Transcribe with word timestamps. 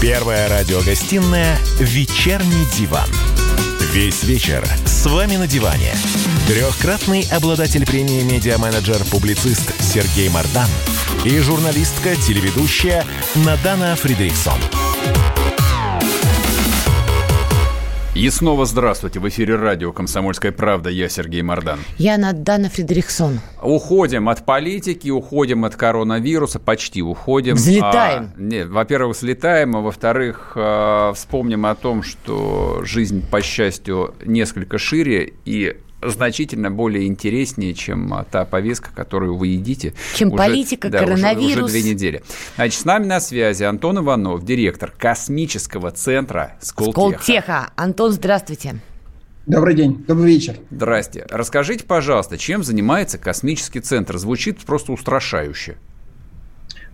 Первая 0.00 0.48
радиогостинная 0.48 1.58
«Вечерний 1.80 2.64
диван». 2.76 3.08
Весь 3.92 4.22
вечер 4.22 4.64
с 4.84 5.06
вами 5.06 5.34
на 5.34 5.48
диване. 5.48 5.92
Трехкратный 6.46 7.26
обладатель 7.32 7.84
премии 7.84 8.22
«Медиа-менеджер», 8.22 9.02
публицист 9.10 9.74
Сергей 9.82 10.28
Мардан 10.28 10.68
и 11.24 11.40
журналистка-телеведущая 11.40 13.04
Надана 13.34 13.96
Фридриксон. 13.96 14.60
И 18.18 18.30
снова 18.30 18.66
здравствуйте. 18.66 19.20
В 19.20 19.28
эфире 19.28 19.54
радио 19.54 19.92
«Комсомольская 19.92 20.50
правда». 20.50 20.90
Я 20.90 21.08
Сергей 21.08 21.40
Мордан. 21.42 21.78
Я 21.98 22.18
Надана 22.18 22.68
Фредериксон. 22.68 23.38
Уходим 23.62 24.28
от 24.28 24.44
политики, 24.44 25.08
уходим 25.08 25.64
от 25.64 25.76
коронавируса, 25.76 26.58
почти 26.58 27.00
уходим. 27.00 27.54
Взлетаем. 27.54 28.32
А, 28.36 28.40
нет, 28.40 28.70
во-первых, 28.70 29.16
взлетаем, 29.16 29.76
а 29.76 29.82
во-вторых, 29.82 30.54
э, 30.56 31.12
вспомним 31.14 31.64
о 31.66 31.76
том, 31.76 32.02
что 32.02 32.80
жизнь, 32.82 33.24
по 33.24 33.40
счастью, 33.40 34.16
несколько 34.24 34.78
шире, 34.78 35.34
и 35.44 35.76
значительно 36.02 36.70
более 36.70 37.06
интереснее, 37.06 37.74
чем 37.74 38.12
а, 38.14 38.24
та 38.24 38.44
повестка, 38.44 38.90
которую 38.94 39.36
вы 39.36 39.48
едите. 39.48 39.94
Чем 40.14 40.28
уже, 40.28 40.36
политика, 40.36 40.90
да, 40.90 41.00
коронавирус. 41.00 41.54
Уже, 41.54 41.64
уже 41.64 41.72
две 41.72 41.82
недели. 41.82 42.22
Значит, 42.56 42.80
с 42.80 42.84
нами 42.84 43.06
на 43.06 43.20
связи 43.20 43.64
Антон 43.64 43.98
Иванов, 43.98 44.44
директор 44.44 44.92
космического 44.96 45.90
центра 45.90 46.52
Сколтеха. 46.60 46.92
Сколтеха. 46.92 47.70
Антон, 47.76 48.12
здравствуйте. 48.12 48.80
Добрый 49.46 49.74
день, 49.74 50.04
добрый 50.06 50.34
вечер. 50.34 50.56
Здрасте. 50.70 51.26
Расскажите, 51.30 51.84
пожалуйста, 51.84 52.36
чем 52.36 52.62
занимается 52.62 53.16
космический 53.16 53.80
центр? 53.80 54.18
Звучит 54.18 54.58
просто 54.60 54.92
устрашающе. 54.92 55.78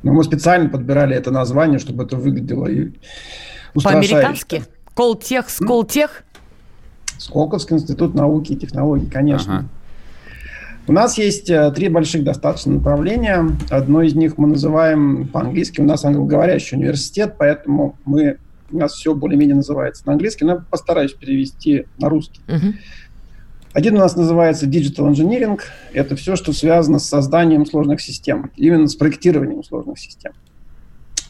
Ну, 0.05 0.13
мы 0.13 0.23
специально 0.23 0.69
подбирали 0.69 1.17
это 1.17 1.31
название, 1.31 1.79
чтобы 1.79 2.05
это 2.05 2.17
выглядело 2.17 2.67
и 2.67 2.93
По-американски? 3.83 4.63
Колтех, 4.95 5.51
Сколтех? 5.51 6.24
Сколковский 7.19 7.77
институт 7.77 8.15
науки 8.15 8.53
и 8.53 8.57
технологий, 8.57 9.07
конечно. 9.07 9.59
Ага. 9.59 9.69
У 10.87 10.93
нас 10.93 11.17
есть 11.17 11.49
э, 11.49 11.71
три 11.73 11.89
больших 11.89 12.25
достаточно 12.25 12.75
направления. 12.75 13.47
Одно 13.71 14.03
из 14.03 14.15
них 14.15 14.37
мы 14.37 14.49
называем 14.49 15.27
по-английски, 15.29 15.81
у 15.81 15.85
нас 15.85 16.05
англоговорящий 16.05 16.77
университет, 16.77 17.37
поэтому 17.39 17.97
мы, 18.05 18.37
у 18.71 18.79
нас 18.79 18.93
все 18.93 19.15
более-менее 19.15 19.57
называется 19.57 20.03
на 20.07 20.13
английский, 20.13 20.45
но 20.45 20.53
я 20.53 20.59
постараюсь 20.59 21.15
перевести 21.15 21.87
на 21.99 22.11
русский. 22.11 22.41
Мгм. 22.49 22.75
Один 23.73 23.97
у 23.97 23.99
нас 23.99 24.15
называется 24.15 24.67
Digital 24.67 25.11
Engineering. 25.11 25.59
Это 25.95 26.17
все, 26.17 26.37
что 26.37 26.53
связано 26.53 26.99
с 26.99 27.09
созданием 27.09 27.65
сложных 27.65 28.01
систем, 28.03 28.51
именно 28.57 28.87
с 28.87 28.95
проектированием 28.95 29.65
сложных 29.65 29.99
систем. 29.99 30.33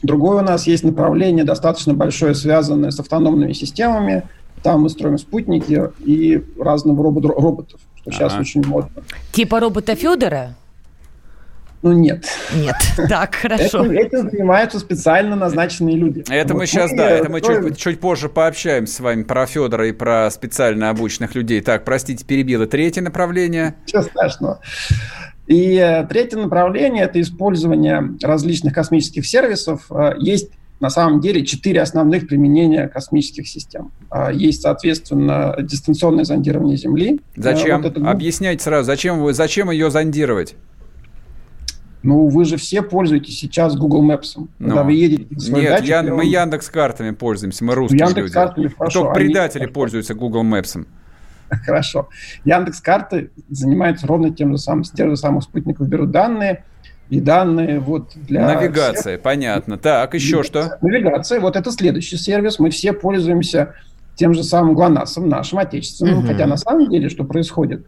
Другое 0.03 0.43
у 0.43 0.45
нас 0.45 0.67
есть 0.67 0.83
направление, 0.83 1.45
достаточно 1.45 1.93
большое, 1.93 2.35
связанное 2.35 2.91
с 2.91 2.99
автономными 2.99 3.53
системами. 3.53 4.23
Там 4.63 4.81
мы 4.81 4.89
строим 4.89 5.17
спутники 5.17 5.89
и 5.99 6.43
разного 6.59 7.03
рода 7.03 7.27
роботов, 7.27 7.79
что 8.01 8.11
сейчас 8.11 8.33
Ага. 8.33 8.41
очень 8.41 8.65
модно. 8.65 9.03
Типа 9.31 9.59
робота 9.59 9.95
Федора? 9.95 10.55
Ну 11.83 11.91
нет. 11.93 12.25
Нет. 12.55 12.75
Так, 13.09 13.35
хорошо. 13.35 13.85
Этим, 13.85 13.91
этим 13.91 14.29
занимаются 14.31 14.79
специально 14.79 15.35
назначенные 15.35 15.95
люди. 15.95 16.23
Это 16.29 16.53
мы 16.55 16.61
Вот 16.61 16.65
сейчас, 16.65 16.91
да, 16.95 17.07
это 17.09 17.29
мы 17.29 17.39
строим- 17.39 17.69
чуть, 17.69 17.77
чуть 17.77 17.99
позже 17.99 18.27
пообщаемся 18.27 18.95
с 18.95 18.99
вами 19.01 19.21
про 19.21 19.45
Федора 19.45 19.87
и 19.87 19.91
про 19.91 20.31
специально 20.31 20.89
обученных 20.89 21.35
людей. 21.35 21.61
Так, 21.61 21.85
простите, 21.85 22.25
перебил. 22.25 22.63
И 22.63 22.65
третье 22.65 23.01
направление. 23.01 23.75
Ничего 23.85 24.01
страшного. 24.01 24.61
И 25.45 25.75
э, 25.75 26.03
третье 26.07 26.37
направление– 26.37 27.03
это 27.05 27.21
использование 27.21 28.15
различных 28.23 28.73
космических 28.73 29.27
сервисов. 29.27 29.85
Э, 29.91 30.13
Есть 30.17 30.49
на 30.79 30.89
самом 30.89 31.21
деле 31.21 31.45
четыре 31.45 31.81
основных 31.81 32.27
применения 32.27 32.87
космических 32.87 33.47
систем. 33.47 33.91
Э, 34.11 34.29
Есть, 34.33 34.61
соответственно, 34.61 35.55
дистанционное 35.59 36.25
зондирование 36.25 36.77
Земли. 36.77 37.21
Э, 37.35 37.41
Зачем? 37.41 37.81
вот 37.81 37.97
это, 37.97 38.09
Объясняйте 38.11 38.63
сразу, 38.63 38.85
зачем, 38.85 39.19
вы, 39.21 39.33
зачем 39.33 39.71
ее 39.71 39.89
зондировать? 39.89 40.55
Ну, 42.03 42.27
вы 42.27 42.45
же 42.45 42.57
все 42.57 42.83
пользуетесь 42.83 43.39
сейчас 43.39 43.75
Google 43.75 44.03
Maps. 44.07 44.35
Когда 44.59 44.75
Ну, 44.75 44.83
вы 44.83 44.93
едете 44.93 45.25
на 45.31 45.39
свой 45.39 45.61
Нет, 45.61 45.69
датчик, 45.71 45.87
я- 45.89 46.01
и 46.01 46.09
мы 46.11 46.17
он- 46.17 46.25
Яндекс 46.27 46.69
картами 46.69 47.11
пользуемся, 47.11 47.65
мы 47.65 47.73
русские 47.73 48.01
люди. 48.01 48.09
Яндекс.Картами, 48.19 48.67
хорошо, 48.77 48.99
Только 48.99 49.15
они- 49.15 49.25
предатели 49.25 49.65
пользуются 49.65 50.13
Google 50.13 50.43
Maps. 50.43 50.85
Хорошо. 51.65 52.09
Яндекс 52.43 52.81
карты 52.81 53.31
занимаются 53.49 54.05
ровно 54.07 54.29
тем 54.31 54.51
же 54.51 54.57
самым. 54.59 54.83
С 54.83 54.91
тех 54.91 55.09
же 55.09 55.15
самых 55.17 55.43
спутников 55.43 55.87
берут 55.87 56.11
данные, 56.11 56.63
и 57.09 57.19
данные 57.19 57.79
вот 57.79 58.11
для... 58.15 58.45
Навигация, 58.55 59.17
понятно. 59.17 59.77
Так, 59.77 60.13
еще 60.15 60.43
что? 60.43 60.77
Навигация. 60.81 61.39
Вот 61.39 61.55
это 61.55 61.71
следующий 61.71 62.17
сервис. 62.17 62.57
Мы 62.59 62.69
все 62.71 62.93
пользуемся 62.93 63.73
тем 64.15 64.33
же 64.33 64.43
самым 64.43 64.75
ГЛОНАССом, 64.75 65.29
нашим 65.29 65.59
отечественным. 65.59 66.19
Мгм. 66.19 66.27
Хотя 66.27 66.47
на 66.47 66.57
самом 66.57 66.89
деле, 66.89 67.09
что 67.09 67.23
происходит? 67.23 67.85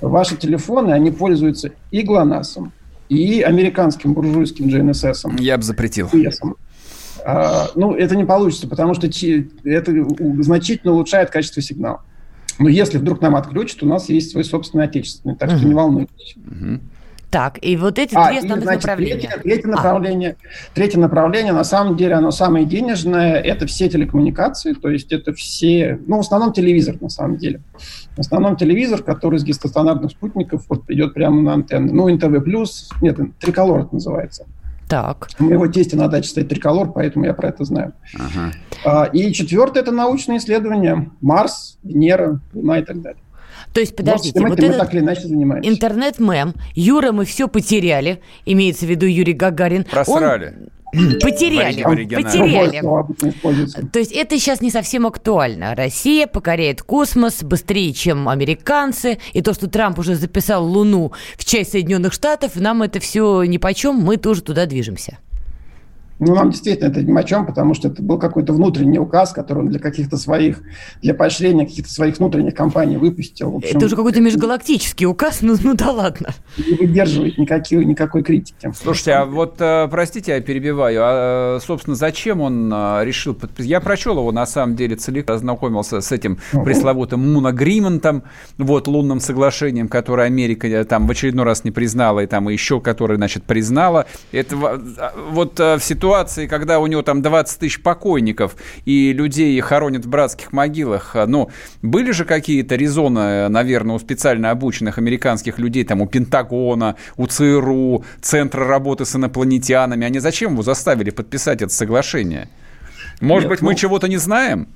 Ваши 0.00 0.36
телефоны, 0.36 0.92
они 0.92 1.10
пользуются 1.10 1.70
и 1.90 2.02
ГЛОНАССом, 2.02 2.72
и 3.08 3.40
американским 3.42 4.14
буржуйским 4.14 4.66
GNSS. 4.68 5.40
Я 5.40 5.56
бы 5.56 5.62
запретил. 5.62 6.08
GPS-ом. 6.12 6.56
А, 7.24 7.66
ну, 7.74 7.94
это 7.94 8.14
не 8.14 8.24
получится, 8.24 8.68
потому 8.68 8.94
что 8.94 9.10
чи- 9.12 9.50
это 9.64 9.92
значительно 10.40 10.92
улучшает 10.92 11.30
качество 11.30 11.60
сигнала. 11.60 12.02
Но 12.58 12.68
если 12.68 12.98
вдруг 12.98 13.20
нам 13.20 13.36
отключат, 13.36 13.82
у 13.82 13.86
нас 13.86 14.08
есть 14.08 14.30
свой 14.30 14.44
собственный 14.44 14.84
отечественный, 14.84 15.34
так 15.34 15.50
что 15.50 15.58
Мгм. 15.58 15.68
не 15.68 15.74
волнуйтесь. 15.74 16.36
Мгм. 16.36 16.80
Так, 17.30 17.58
и 17.60 17.76
вот 17.76 17.98
эти 17.98 18.14
А, 18.14 18.28
три 18.28 18.36
и, 18.36 18.38
основных 18.38 18.64
значит, 18.64 18.82
направления. 18.82 19.14
Третье, 19.14 19.38
третье 19.42 19.68
А. 19.68 19.70
направление, 19.72 20.36
третье 20.74 20.98
направление, 21.00 21.52
на 21.52 21.64
самом 21.64 21.96
деле, 21.96 22.14
оно 22.14 22.30
самое 22.30 22.64
денежное, 22.64 23.34
это 23.34 23.66
все 23.66 23.88
телекоммуникации, 23.88 24.74
то 24.74 24.88
есть 24.88 25.12
это 25.12 25.32
все, 25.32 25.98
ну, 26.06 26.18
в 26.18 26.20
основном 26.20 26.52
телевизор, 26.52 26.96
на 27.00 27.08
самом 27.08 27.36
деле. 27.36 27.60
В 28.16 28.20
основном 28.20 28.56
телевизор, 28.56 29.02
который 29.02 29.36
из 29.36 29.44
геостационарных 29.44 30.12
спутников 30.12 30.64
вот 30.68 30.88
идет 30.88 31.14
прямо 31.14 31.42
на 31.42 31.54
антенны. 31.54 31.92
Ну, 31.92 32.08
НТВ+, 32.08 32.46
нет, 33.02 33.18
Триколор 33.40 33.80
это 33.80 33.94
называется. 33.94 34.46
Так. 34.88 35.28
У 35.40 35.44
моего 35.44 35.66
тестя 35.66 35.96
на 35.96 36.06
даче 36.06 36.28
стоит 36.28 36.48
Триколор, 36.48 36.92
поэтому 36.92 37.24
я 37.24 37.34
про 37.34 37.48
это 37.48 37.64
знаю. 37.64 37.92
Ага. 38.14 38.52
А, 38.84 39.04
И 39.06 39.32
четвертое– 39.32 39.80
это 39.82 39.90
научные 39.90 40.38
исследования. 40.38 41.10
Марс, 41.20 41.76
Венера, 41.82 42.38
Луна 42.54 42.78
и 42.78 42.84
так 42.84 43.02
далее. 43.02 43.20
То 43.76 43.80
есть, 43.80 43.94
подождите, 43.94 44.40
вот, 44.40 44.48
вот 44.48 44.58
этот 44.60 44.78
так 44.78 44.94
или 44.94 45.00
иначе 45.00 45.28
занимаемся. 45.28 45.68
интернет-мем, 45.68 46.54
Юра, 46.74 47.12
мы 47.12 47.26
все 47.26 47.46
потеряли, 47.46 48.22
имеется 48.46 48.86
в 48.86 48.88
виду 48.88 49.04
Юрий 49.04 49.34
Гагарин. 49.34 49.84
Просрали. 49.84 50.54
Он- 50.94 51.12
Потеряли, 51.20 51.82
потеряли. 51.82 52.80
То 53.92 53.98
есть 53.98 54.12
это 54.12 54.38
сейчас 54.38 54.62
не 54.62 54.70
совсем 54.70 55.06
актуально. 55.06 55.74
Россия 55.74 56.26
покоряет 56.26 56.80
космос 56.80 57.42
быстрее, 57.42 57.92
чем 57.92 58.30
американцы. 58.30 59.18
И 59.34 59.42
то, 59.42 59.52
что 59.52 59.68
Трамп 59.68 59.98
уже 59.98 60.14
записал 60.14 60.64
Луну 60.64 61.12
в 61.36 61.44
часть 61.44 61.72
Соединенных 61.72 62.14
Штатов, 62.14 62.52
нам 62.56 62.82
это 62.82 62.98
все 62.98 63.42
ни 63.42 63.58
по 63.58 63.74
чем, 63.74 63.96
мы 63.96 64.16
тоже 64.16 64.40
туда 64.40 64.64
движемся. 64.64 65.18
Ну, 66.18 66.34
нам 66.34 66.50
действительно 66.50 66.88
это 66.88 67.02
ни 67.02 67.16
о 67.16 67.22
чем, 67.24 67.44
потому 67.44 67.74
что 67.74 67.88
это 67.88 68.02
был 68.02 68.18
какой-то 68.18 68.52
внутренний 68.54 68.98
указ, 68.98 69.32
который 69.32 69.58
он 69.60 69.68
для 69.68 69.78
каких-то 69.78 70.16
своих, 70.16 70.60
для 71.02 71.12
поощрения 71.12 71.66
каких-то 71.66 71.92
своих 71.92 72.18
внутренних 72.18 72.54
компаний 72.54 72.96
выпустил. 72.96 73.54
Общем, 73.56 73.76
Это 73.76 73.86
уже 73.86 73.96
какой-то 73.96 74.20
межгалактический 74.20 75.04
указ, 75.06 75.38
ну, 75.42 75.56
ну 75.62 75.74
да 75.74 75.90
ладно. 75.90 76.30
не 76.56 76.74
выдерживает 76.74 77.36
никаких, 77.36 77.84
никакой 77.84 78.22
критики. 78.22 78.72
Слушайте, 78.82 79.12
а 79.12 79.24
вот, 79.26 79.56
э, 79.60 79.88
простите, 79.90 80.32
я 80.32 80.40
перебиваю, 80.40 81.00
а, 81.02 81.56
э, 81.56 81.60
собственно, 81.66 81.96
зачем 81.96 82.40
он 82.40 82.72
э, 82.72 83.04
решил 83.04 83.34
подписать? 83.34 83.70
Я 83.70 83.80
прочел 83.80 84.16
его, 84.18 84.32
на 84.32 84.46
самом 84.46 84.74
деле, 84.74 84.96
целиком, 84.96 85.36
ознакомился 85.36 86.00
с 86.00 86.12
этим 86.12 86.38
Мгм. 86.52 86.64
пресловутым 86.64 87.32
Мунагриментом, 87.34 88.22
вот, 88.56 88.86
лунным 88.88 89.20
соглашением, 89.20 89.88
которое 89.88 90.26
Америка 90.26 90.84
там 90.86 91.06
в 91.06 91.10
очередной 91.10 91.44
раз 91.44 91.64
не 91.64 91.70
признала, 91.72 92.20
и 92.20 92.26
там 92.26 92.48
и 92.48 92.54
еще, 92.54 92.80
которое, 92.80 93.16
значит, 93.16 93.44
признала. 93.44 94.06
Это 94.32 94.56
во- 94.56 94.80
вот 95.30 95.58
в 95.58 95.80
ситуации, 95.80 96.05
когда 96.48 96.78
у 96.80 96.86
него 96.86 97.02
там 97.02 97.22
20 97.22 97.58
тысяч 97.60 97.82
покойников, 97.82 98.56
и 98.84 99.12
людей 99.12 99.58
хоронят 99.60 100.04
в 100.04 100.08
братских 100.08 100.52
могилах, 100.52 101.16
э, 101.16 101.26
ну, 101.26 101.50
были 101.82 102.12
же 102.12 102.24
какие-то 102.24 102.76
резоны, 102.76 103.48
наверное, 103.48 103.96
у 103.96 103.98
специально 103.98 104.50
обученных 104.50 104.98
американских 104.98 105.58
людей, 105.58 105.84
там, 105.84 106.00
у 106.00 106.06
Пентагона, 106.06 106.96
у 107.16 107.26
ЦРУ, 107.26 108.04
Центра 108.20 108.66
работы 108.66 109.04
с 109.04 109.14
инопланетянами. 109.16 110.06
Они 110.06 110.18
зачем 110.18 110.52
его 110.52 110.62
заставили 110.62 111.10
подписать 111.10 111.62
это 111.62 111.72
соглашение? 111.72 112.48
Может 113.20 113.44
Нет, 113.44 113.50
быть, 113.50 113.62
мы 113.62 113.72
ну- 113.72 113.78
чего-то 113.78 114.08
не 114.08 114.18
знаем? 114.18 114.68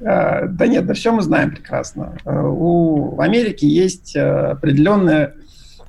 Э, 0.00 0.46
Да 0.48 0.66
нет, 0.66 0.86
да 0.86 0.94
все 0.94 1.12
мы 1.12 1.22
знаем 1.22 1.50
прекрасно. 1.52 2.16
Э, 2.24 2.40
У 2.42 3.20
Америки 3.20 3.64
есть 3.64 4.14
э, 4.16 4.20
определенное 4.20 5.34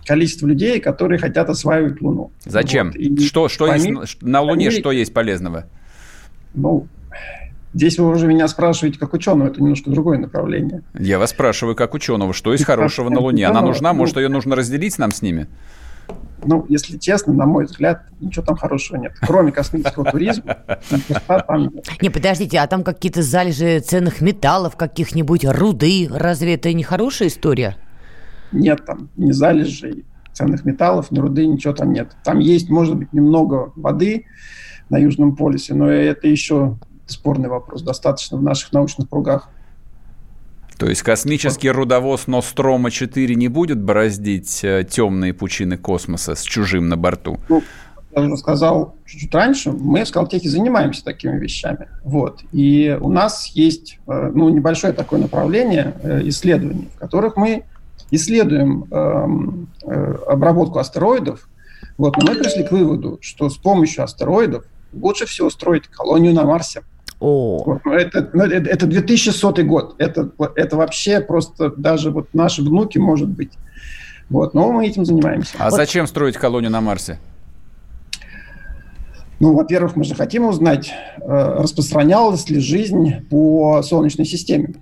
количество 0.05 0.47
людей, 0.47 0.79
которые 0.79 1.19
хотят 1.19 1.49
осваивать 1.49 2.01
Луну. 2.01 2.31
Зачем? 2.45 2.87
Вот, 2.87 2.95
и 2.95 3.25
что 3.25 3.49
что 3.49 3.65
в 3.65 3.75
есть, 3.75 4.21
на 4.21 4.41
Луне 4.41 4.71
что 4.71 4.91
есть 4.91 5.13
полезного? 5.13 5.65
Ну, 6.53 6.87
здесь 7.73 7.97
вы 7.97 8.07
уже 8.09 8.27
меня 8.27 8.47
спрашиваете 8.47 8.99
как 8.99 9.13
ученого, 9.13 9.49
это 9.49 9.61
немножко 9.61 9.89
другое 9.89 10.17
направление. 10.17 10.83
Я 10.97 11.19
вас 11.19 11.31
спрашиваю, 11.31 11.75
как 11.75 11.93
ученого, 11.93 12.33
что 12.33 12.51
есть 12.53 12.65
хорошего 12.65 13.09
на 13.09 13.19
Луне? 13.19 13.47
Она 13.47 13.61
нужна? 13.61 13.91
ну- 13.91 13.99
Может, 13.99 14.17
ее 14.17 14.29
нужно 14.29 14.55
разделить 14.55 14.97
нам 14.97 15.11
с 15.11 15.21
ними? 15.21 15.47
Ну, 16.47 16.63
если 16.69 16.97
честно, 16.99 17.33
на 17.33 17.47
мой 17.47 17.65
взгляд, 17.65 18.03
ничего 18.19 18.45
там 18.45 18.55
хорошего 18.55 18.97
нет. 18.97 19.13
Кроме 19.21 19.51
космического 19.51 20.05
туризма, 20.05 20.57
там 21.27 21.71
Не, 22.01 22.09
подождите, 22.11 22.59
а 22.59 22.67
там 22.67 22.83
какие-то 22.83 23.23
залежи 23.23 23.79
ценных 23.79 24.21
металлов, 24.21 24.75
каких-нибудь 24.75 25.45
руды, 25.45 26.07
разве 26.11 26.53
это 26.53 26.71
не 26.73 26.83
хорошая 26.83 27.29
история? 27.29 27.77
Нет 28.55 28.85
там 28.85 29.09
ни 29.15 29.31
залежей 29.31 30.05
ценных 30.33 30.65
металлов, 30.65 31.11
ни 31.11 31.19
руды, 31.19 31.45
ничего 31.45 31.73
там 31.73 31.93
нет. 31.93 32.15
Там 32.23 32.39
есть, 32.39 32.69
может 32.69 32.95
быть, 32.95 33.13
немного 33.13 33.71
воды 33.75 34.25
на 34.89 34.97
Южном 34.97 35.35
полюсе, 35.35 35.73
но 35.73 35.89
это 35.89 36.27
еще 36.27 36.77
спорный 37.07 37.49
вопрос. 37.49 37.81
Достаточно 37.81 38.37
в 38.37 38.43
наших 38.43 38.73
научных 38.73 39.09
кругах 39.09 39.49
то 40.77 40.87
есть 40.87 41.03
космический 41.03 41.69
рудовоз 41.69 42.27
Нострома-4 42.27 43.33
не 43.35 43.47
будет 43.47 43.81
бороздить 43.81 44.59
э, 44.63 44.83
темные 44.83 45.33
пучины 45.33 45.77
космоса 45.77 46.35
с 46.35 46.43
чужим 46.43 46.89
на 46.89 46.97
борту? 46.97 47.39
Ну, 47.47 47.63
я 48.13 48.21
уже 48.21 48.35
сказал 48.37 48.95
чуть-чуть 49.05 49.33
раньше, 49.33 49.71
мы 49.71 50.03
в 50.03 50.07
Скалтехе 50.07 50.49
занимаемся 50.49 51.03
такими 51.03 51.37
вещами. 51.37 51.87
Вот. 52.03 52.43
И 52.51 52.97
у 52.99 53.09
нас 53.09 53.47
есть 53.53 53.99
э, 54.07 54.31
ну, 54.33 54.49
небольшое 54.49 54.91
такое 54.91 55.21
направление 55.21 55.93
э, 56.01 56.27
исследований, 56.27 56.89
в 56.93 56.99
которых 56.99 57.37
мы 57.37 57.63
исследуем 58.11 58.85
эм, 58.91 59.67
обработку 60.27 60.79
астероидов. 60.79 61.49
Вот. 61.97 62.17
Но 62.17 62.31
мы 62.31 62.35
пришли 62.35 62.63
к 62.63 62.71
выводу, 62.71 63.19
что 63.21 63.49
с 63.49 63.57
помощью 63.57 64.03
астероидов 64.03 64.65
лучше 64.93 65.25
всего 65.25 65.49
строить 65.49 65.87
колонию 65.87 66.33
на 66.33 66.43
Марсе. 66.43 66.81
О. 67.19 67.79
Ну, 67.83 67.91
это, 67.91 68.29
ну, 68.33 68.43
это, 68.43 68.69
это 68.69 68.85
2100 68.85 69.63
год. 69.63 69.95
Это, 69.97 70.29
это 70.55 70.75
вообще 70.75 71.21
просто 71.21 71.71
даже 71.75 72.11
вот 72.11 72.33
наши 72.33 72.61
внуки, 72.61 72.97
может 72.97 73.29
быть. 73.29 73.51
Вот, 74.29 74.53
но 74.53 74.71
мы 74.71 74.87
этим 74.87 75.05
занимаемся. 75.05 75.55
А 75.57 75.69
вот. 75.69 75.75
зачем 75.75 76.07
строить 76.07 76.35
колонию 76.35 76.71
на 76.71 76.81
Марсе? 76.81 77.19
Ну, 79.39 79.53
во-первых, 79.53 79.95
мы 79.95 80.03
же 80.03 80.15
хотим 80.15 80.45
узнать, 80.45 80.91
э, 81.17 81.21
распространялась 81.59 82.49
ли 82.49 82.59
жизнь 82.59 83.27
по 83.29 83.81
Солнечной 83.83 84.25
системе. 84.25 84.75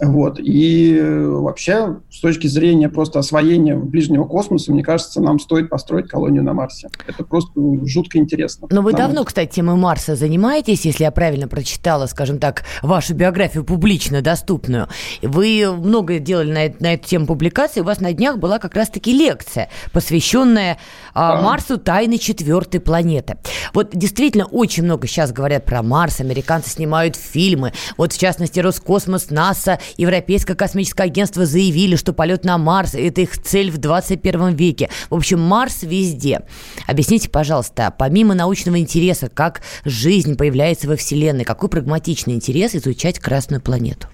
Вот. 0.00 0.38
И 0.38 1.00
вообще, 1.00 1.96
с 2.10 2.20
точки 2.20 2.46
зрения 2.46 2.88
просто 2.88 3.18
освоения 3.18 3.76
ближнего 3.76 4.24
космоса, 4.24 4.72
мне 4.72 4.82
кажется, 4.82 5.20
нам 5.20 5.38
стоит 5.38 5.70
построить 5.70 6.08
колонию 6.08 6.42
на 6.42 6.52
Марсе. 6.52 6.88
Это 7.06 7.24
просто 7.24 7.52
жутко 7.84 8.18
интересно. 8.18 8.68
Но 8.70 8.82
вы 8.82 8.92
давно, 8.92 9.20
мой... 9.20 9.26
кстати, 9.26 9.54
темой 9.54 9.76
Марса 9.76 10.16
занимаетесь, 10.16 10.84
если 10.84 11.04
я 11.04 11.10
правильно 11.10 11.48
прочитала, 11.48 12.06
скажем 12.06 12.38
так, 12.38 12.64
вашу 12.82 13.14
биографию 13.14 13.64
публично 13.64 14.22
доступную. 14.22 14.88
Вы 15.22 15.66
много 15.72 16.18
делали 16.18 16.50
на, 16.50 16.74
на 16.80 16.94
эту 16.94 17.08
тему 17.08 17.26
публикации. 17.26 17.80
У 17.80 17.84
вас 17.84 18.00
на 18.00 18.12
днях 18.12 18.38
была 18.38 18.58
как 18.58 18.74
раз-таки 18.74 19.12
лекция, 19.12 19.70
посвященная 19.92 20.78
а, 21.14 21.40
Марсу 21.40 21.78
тайны 21.78 22.18
четвертой 22.18 22.80
планеты. 22.80 23.38
Вот 23.72 23.90
действительно 23.92 24.44
очень 24.46 24.84
много 24.84 25.06
сейчас 25.06 25.32
говорят 25.32 25.64
про 25.64 25.82
Марс. 25.82 26.20
Американцы 26.20 26.70
снимают 26.70 27.16
фильмы. 27.16 27.72
Вот 27.96 28.12
в 28.12 28.18
частности 28.18 28.60
Роскосмос, 28.60 29.30
НАСА 29.30 29.78
Европейское 29.96 30.56
космическое 30.56 31.04
агентство 31.04 31.46
заявили, 31.46 31.96
что 31.96 32.12
полет 32.12 32.44
на 32.44 32.58
Марс– 32.58 32.94
это 32.94 33.20
их 33.20 33.38
цель 33.38 33.70
в 33.70 33.78
21 33.78 34.54
веке. 34.54 34.90
В 35.10 35.14
общем, 35.14 35.40
Марс 35.40 35.82
везде. 35.82 36.40
Объясните, 36.86 37.28
пожалуйста, 37.28 37.94
помимо 37.96 38.34
научного 38.34 38.78
интереса, 38.78 39.28
как 39.28 39.62
жизнь 39.84 40.36
появляется 40.36 40.88
во 40.88 40.96
Вселенной, 40.96 41.44
какой 41.44 41.68
прагматичный 41.68 42.34
интерес 42.34 42.74
изучать 42.74 43.18
Красную 43.18 43.60
планету? 43.60 44.08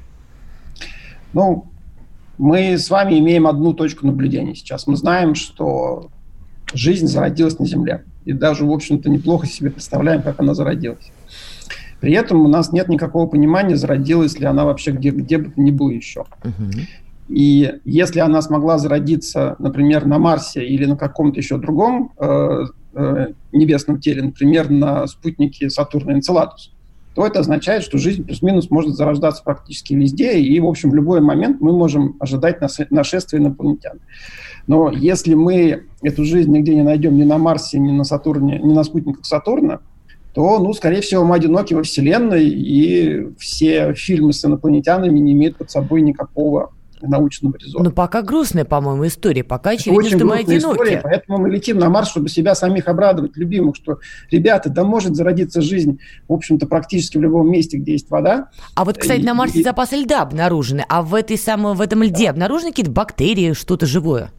Ну, 1.33 1.67
мы 2.39 2.79
с 2.79 2.91
вами 2.91 3.19
имеем 3.19 3.47
одну 3.47 3.73
точку 3.73 4.07
наблюдения 4.07 4.55
сейчас. 4.55 4.87
Мы 4.87 4.97
знаем, 4.97 5.35
что 5.35 6.11
жизнь 6.75 7.07
зародилась 7.07 7.59
на 7.59 7.67
Земле. 7.67 8.05
И 8.25 8.33
даже, 8.33 8.65
в 8.65 8.71
общем-то, 8.71 9.11
неплохо 9.11 9.47
себе 9.47 9.71
представляем, 9.71 10.23
как 10.23 10.41
она 10.41 10.55
зародилась. 10.55 11.11
При 12.02 12.14
этом 12.14 12.44
у 12.44 12.49
нас 12.49 12.72
нет 12.72 12.88
никакого 12.88 13.28
понимания, 13.28 13.76
зародилась 13.76 14.37
ли 14.37 14.44
она 14.44 14.64
вообще 14.64 14.90
где, 14.90 15.10
где 15.10 15.38
бы 15.38 15.52
ни 15.54 15.70
было 15.70 15.90
еще. 15.90 16.25
Угу. 16.43 16.81
И 17.28 17.75
если 17.84 18.19
она 18.19 18.43
смогла 18.43 18.76
зародиться, 18.78 19.54
например, 19.60 20.04
на 20.04 20.19
Марсе 20.19 20.66
или 20.66 20.84
на 20.84 20.96
каком-то 20.96 21.38
еще 21.38 21.58
другом 21.58 22.10
э, 22.19 22.64
э, 22.94 23.26
небесном 23.52 24.00
теле, 24.00 24.25
например, 24.25 24.69
на 24.69 25.06
спутнике 25.06 25.70
Сатурна 25.70 26.14
Энцеладус, 26.14 26.72
то 27.14 27.25
это 27.25 27.38
означает, 27.38 27.84
что 27.84 27.99
жизнь 27.99 28.25
плюс-минус 28.25 28.69
может 28.69 28.96
зарождаться 28.96 29.44
практически 29.44 29.94
везде, 29.94 30.40
и, 30.40 30.58
в 30.58 30.66
общем, 30.66 30.90
в 30.90 30.96
любой 30.96 31.20
момент 31.20 31.60
мы 31.60 31.72
можем 31.72 32.16
ожидать 32.19 32.58
нашествия 32.90 33.38
инопланетян. 33.38 34.00
Но 34.66 34.90
если 34.90 35.34
мы 35.34 35.84
эту 36.02 36.25
жизнь 36.25 36.50
нигде 36.50 36.75
не 36.75 36.82
найдем 36.82 37.16
ни 37.16 37.22
на 37.22 37.38
Марсе, 37.38 37.78
ни 37.78 37.93
на 37.93 38.02
Сатурне, 38.02 38.58
ни 38.58 38.72
на 38.72 38.82
спутниках 38.82 39.25
Сатурна, 39.25 39.78
то, 40.34 40.58
ну, 40.58 40.73
скорее 40.73 41.00
всего, 41.02 41.25
мы 41.25 41.37
одиноки 41.37 41.75
во 41.75 41.82
Вселенной, 41.82 42.49
и 42.49 43.29
все 43.38 43.94
фильмы 43.94 44.32
с 44.32 44.44
инопланетянами 44.44 45.19
не 45.19 45.32
имеют 45.32 45.56
под 45.56 45.70
собой 45.70 46.02
никакого 46.02 46.73
научного 47.08 47.56
резона. 47.56 47.84
Ну, 47.84 47.90
пока 47.90 48.23
грустная, 48.23 48.64
по-моему, 48.64 49.06
история. 49.06 49.44
Пока 49.44 49.70
очевидно, 49.70 49.99
очень 49.99 50.17
что 50.19 50.26
мы 50.26 50.37
одиноки. 50.37 50.58
История, 50.58 51.00
поэтому 51.02 51.38
мы 51.38 51.50
летим 51.50 51.79
на 51.79 51.88
Марс, 51.90 52.11
чтобы 52.11 52.29
себя 52.29 52.55
самих 52.55 52.88
обрадовать, 52.88 53.37
любимых, 53.37 53.76
что, 53.76 53.99
ребята, 54.31 54.70
да 54.70 54.84
может 54.84 55.14
зародиться 55.14 55.61
жизнь, 55.61 55.99
в 56.29 56.32
общем-то, 56.32 56.67
практически 56.67 57.19
в 57.19 57.23
любом 57.23 57.50
месте, 57.50 57.76
где 57.76 57.93
есть 57.93 58.11
вода. 58.11 58.49
А 58.75 58.85
вот, 58.85 58.99
кстати, 58.99 59.23
на 59.23 59.35
Марсе 59.35 59.61
и... 59.61 59.64
запасы 59.64 59.96
льда 59.96 60.23
обнаружены, 60.23 60.85
а 60.88 61.02
в, 61.02 61.14
этой 61.14 61.37
самой, 61.37 61.75
в 61.75 61.81
этом 61.81 62.02
льде 62.02 62.31
обнаружены 62.31 62.70
какие-то 62.70 62.93
бактерии, 62.93 63.52
что-то 63.52 63.87
живое? 63.87 64.31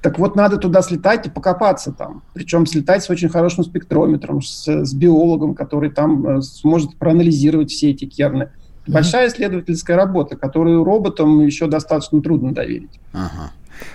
Так 0.00 0.18
вот, 0.18 0.36
надо 0.36 0.58
туда 0.58 0.82
слетать 0.82 1.26
и 1.26 1.30
покопаться 1.30 1.92
там. 1.92 2.22
Причем 2.32 2.66
слетать 2.66 3.02
с 3.02 3.10
очень 3.10 3.28
хорошим 3.28 3.64
спектрометром, 3.64 4.42
с, 4.42 4.66
с 4.68 4.94
биологом, 4.94 5.54
который 5.54 5.90
там 5.90 6.38
э, 6.38 6.42
сможет 6.42 6.96
проанализировать 6.96 7.70
все 7.70 7.90
эти 7.90 8.04
керны. 8.04 8.50
Большая 8.86 9.28
исследовательская 9.28 9.96
работа, 9.96 10.36
которую 10.36 10.82
роботам 10.82 11.44
еще 11.44 11.66
достаточно 11.66 12.22
трудно 12.22 12.54
доверить. 12.54 13.00
Ага. 13.12 13.52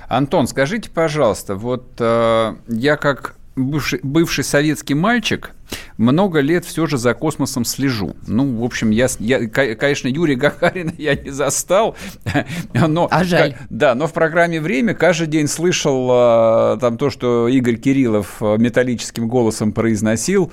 Антон, 0.07 0.47
скажите, 0.47 0.89
пожалуйста, 0.89 1.55
вот 1.55 1.85
э, 1.99 2.55
я 2.67 2.97
как 2.97 3.35
бывший, 3.55 3.99
бывший 4.03 4.43
советский 4.43 4.93
мальчик 4.93 5.53
много 5.97 6.39
лет 6.39 6.65
все 6.65 6.85
же 6.87 6.97
за 6.97 7.13
космосом 7.13 7.65
слежу. 7.65 8.15
Ну, 8.27 8.57
в 8.57 8.63
общем, 8.63 8.91
я, 8.91 9.07
я 9.19 9.47
конечно, 9.47 10.07
Юрия 10.07 10.35
Гагарина 10.35 10.93
я 10.97 11.15
не 11.15 11.29
застал. 11.29 11.95
Но, 12.73 13.07
а 13.09 13.23
жаль. 13.23 13.55
Да, 13.69 13.95
но 13.95 14.07
в 14.07 14.13
программе 14.13 14.59
«Время» 14.61 14.93
каждый 14.93 15.27
день 15.27 15.47
слышал 15.47 16.07
а, 16.11 16.77
там 16.77 16.97
то, 16.97 17.09
что 17.09 17.47
Игорь 17.47 17.75
Кириллов 17.75 18.37
а, 18.41 18.57
металлическим 18.57 19.27
голосом 19.27 19.71
произносил. 19.71 20.51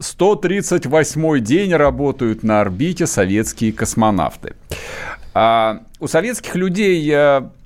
138 0.00 1.40
день 1.40 1.74
работают 1.74 2.42
на 2.42 2.60
орбите 2.60 3.06
советские 3.06 3.72
космонавты. 3.72 4.54
А 5.34 5.82
у 5.98 6.06
советских 6.06 6.54
людей 6.54 7.12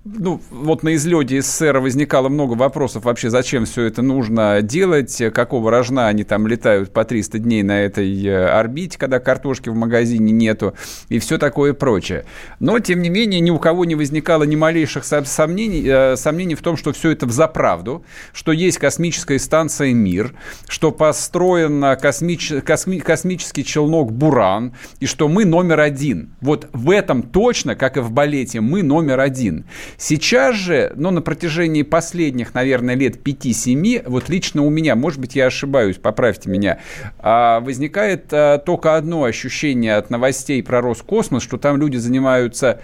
ну, 0.04 0.40
вот 0.50 0.82
на 0.82 0.96
излете 0.96 1.40
СССР 1.40 1.78
возникало 1.78 2.28
много 2.28 2.54
вопросов 2.54 3.04
вообще, 3.04 3.30
зачем 3.30 3.66
все 3.66 3.84
это 3.84 4.02
нужно 4.02 4.60
делать, 4.60 5.22
какого 5.32 5.70
рожна 5.70 6.08
они 6.08 6.24
там 6.24 6.48
летают 6.48 6.92
по 6.92 7.04
300 7.04 7.38
дней 7.38 7.62
на 7.62 7.82
этой 7.82 8.26
э, 8.26 8.46
орбите, 8.46 8.98
когда 8.98 9.20
картошки 9.20 9.68
в 9.68 9.76
магазине 9.76 10.32
нету, 10.32 10.74
и 11.08 11.20
все 11.20 11.38
такое 11.38 11.72
прочее. 11.72 12.24
Но, 12.58 12.80
тем 12.80 13.00
не 13.00 13.10
менее, 13.10 13.40
ни 13.40 13.50
у 13.50 13.60
кого 13.60 13.84
не 13.84 13.94
возникало 13.94 14.42
ни 14.42 14.56
малейших 14.56 15.04
сомнений, 15.04 15.84
э, 15.86 16.16
сомнений 16.16 16.56
в 16.56 16.62
том, 16.62 16.76
что 16.76 16.92
все 16.92 17.10
это 17.10 17.26
в 17.26 17.30
заправду, 17.30 18.04
что 18.32 18.50
есть 18.50 18.78
космическая 18.78 19.38
станция 19.38 19.92
«Мир», 19.94 20.34
что 20.66 20.90
построен 20.90 21.96
космич... 21.96 22.52
косми... 22.64 22.98
космический 22.98 23.64
челнок 23.64 24.12
«Буран», 24.12 24.74
и 24.98 25.06
что 25.06 25.28
мы 25.28 25.44
номер 25.44 25.78
один. 25.78 26.34
Вот 26.40 26.68
в 26.72 26.90
этом 26.90 27.22
точно, 27.22 27.76
как 27.76 27.96
и 27.96 28.00
в 28.00 28.10
балете, 28.10 28.60
мы 28.60 28.82
номер 28.82 29.20
один. 29.20 29.64
Сейчас 29.96 30.56
же, 30.56 30.92
ну, 30.96 31.10
на 31.10 31.22
протяжении 31.22 31.82
последних, 31.82 32.54
наверное, 32.54 32.94
лет 32.94 33.16
5-7, 33.16 34.08
вот 34.08 34.28
лично 34.28 34.62
у 34.62 34.70
меня, 34.70 34.96
может 34.96 35.20
быть, 35.20 35.36
я 35.36 35.46
ошибаюсь, 35.46 35.96
поправьте 35.96 36.50
меня, 36.50 36.78
а, 37.18 37.60
возникает 37.60 38.26
а, 38.32 38.58
только 38.58 38.96
одно 38.96 39.24
ощущение 39.24 39.96
от 39.96 40.10
новостей 40.10 40.62
про 40.62 40.80
Роскосмос, 40.80 41.42
что 41.42 41.58
там 41.58 41.76
люди 41.76 41.96
занимаются 41.96 42.80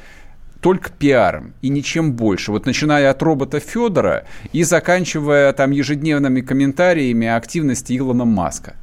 только 0.60 0.90
пиаром 0.90 1.54
и 1.62 1.68
ничем 1.68 2.12
больше. 2.12 2.50
Вот 2.50 2.66
начиная 2.66 3.10
от 3.10 3.22
робота 3.22 3.60
Федора 3.60 4.24
и 4.52 4.64
заканчивая 4.64 5.52
там 5.52 5.70
ежедневными 5.70 6.40
комментариями 6.40 7.28
активности 7.28 7.96
Илона 7.96 8.24
Маска. 8.24 8.74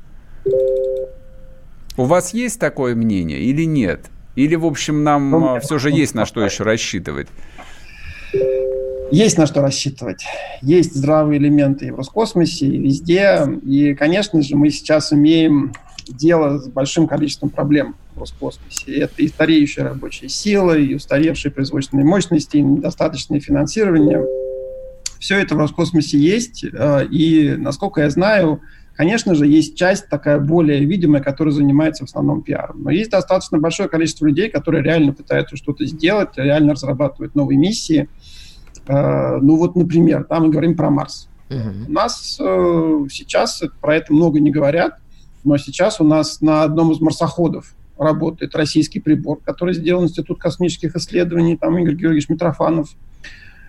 У 1.97 2.03
вас 2.03 2.33
есть 2.33 2.59
такое 2.59 2.95
мнение 2.95 3.39
или 3.39 3.63
нет? 3.63 4.09
Или, 4.35 4.55
в 4.55 4.65
общем, 4.65 5.03
нам 5.03 5.31
ну, 5.31 5.59
все 5.61 5.77
же 5.77 5.89
есть 5.91 6.13
на 6.13 6.25
что 6.25 6.43
еще 6.43 6.63
рассчитывать? 6.63 7.27
Есть 9.11 9.37
на 9.37 9.45
что 9.45 9.61
рассчитывать. 9.61 10.25
Есть 10.61 10.95
здравые 10.95 11.39
элементы 11.39 11.87
и 11.87 11.91
в 11.91 11.95
Роскосмосе, 11.95 12.65
и 12.65 12.77
везде. 12.77 13.47
И, 13.63 13.93
конечно 13.93 14.41
же, 14.41 14.55
мы 14.55 14.69
сейчас 14.69 15.13
имеем 15.13 15.73
дело 16.07 16.57
с 16.57 16.67
большим 16.67 17.07
количеством 17.07 17.49
проблем 17.49 17.95
в 18.15 18.19
Роскосмосе. 18.19 18.97
Это 18.97 19.21
и 19.21 19.27
стареющая 19.27 19.83
рабочая 19.83 20.29
сила, 20.29 20.77
и 20.77 20.95
устаревшие 20.95 21.51
производственные 21.51 22.05
мощности, 22.05 22.57
и 22.57 22.61
недостаточное 22.61 23.39
финансирование. 23.39 24.25
Все 25.19 25.39
это 25.39 25.55
в 25.55 25.59
Роскосмосе 25.59 26.17
есть, 26.17 26.63
э, 26.63 27.05
и, 27.09 27.55
насколько 27.57 28.01
я 28.01 28.09
знаю, 28.09 28.61
Конечно 28.95 29.35
же, 29.35 29.45
есть 29.45 29.75
часть 29.75 30.07
такая 30.07 30.39
более 30.39 30.83
видимая, 30.85 31.21
которая 31.21 31.53
занимается 31.53 32.05
в 32.05 32.09
основном 32.09 32.41
пиаром. 32.41 32.83
Но 32.83 32.91
есть 32.91 33.11
достаточно 33.11 33.59
большое 33.59 33.89
количество 33.89 34.25
людей, 34.25 34.49
которые 34.49 34.83
реально 34.83 35.11
пытаются 35.11 35.57
что-то 35.57 35.85
сделать, 35.85 36.29
реально 36.37 36.73
разрабатывают 36.73 37.35
новые 37.35 37.57
миссии. 37.57 38.07
Э, 38.87 39.37
ну 39.41 39.57
вот, 39.57 39.75
например, 39.75 40.23
там 40.23 40.43
мы 40.43 40.49
говорим 40.49 40.75
про 40.75 40.89
Марс. 40.89 41.27
Uh-huh. 41.49 41.87
У 41.87 41.91
нас 41.91 42.37
э, 42.39 43.07
сейчас 43.11 43.63
про 43.81 43.97
это 43.97 44.13
много 44.13 44.39
не 44.39 44.49
говорят, 44.49 44.97
но 45.43 45.57
сейчас 45.57 45.99
у 45.99 46.05
нас 46.05 46.39
на 46.39 46.63
одном 46.63 46.91
из 46.91 47.01
марсоходов 47.01 47.75
работает 47.97 48.55
российский 48.55 48.99
прибор, 48.99 49.39
который 49.43 49.73
сделал 49.73 50.03
Институт 50.03 50.39
космических 50.39 50.95
исследований, 50.95 51.57
там 51.57 51.77
Игорь 51.77 51.95
Георгиевич 51.95 52.29
Митрофанов. 52.29 52.89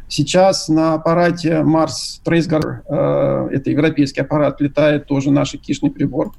Сейчас 0.08 0.68
на 0.68 0.94
аппарате 0.94 1.62
Марс 1.62 2.20
Трейсгар, 2.24 2.82
э, 2.88 3.48
это 3.52 3.70
европейский 3.70 4.20
аппарат, 4.20 4.60
летает 4.60 5.06
тоже 5.06 5.30
наш 5.30 5.52
кишный 5.52 5.90
прибор. 5.90 6.32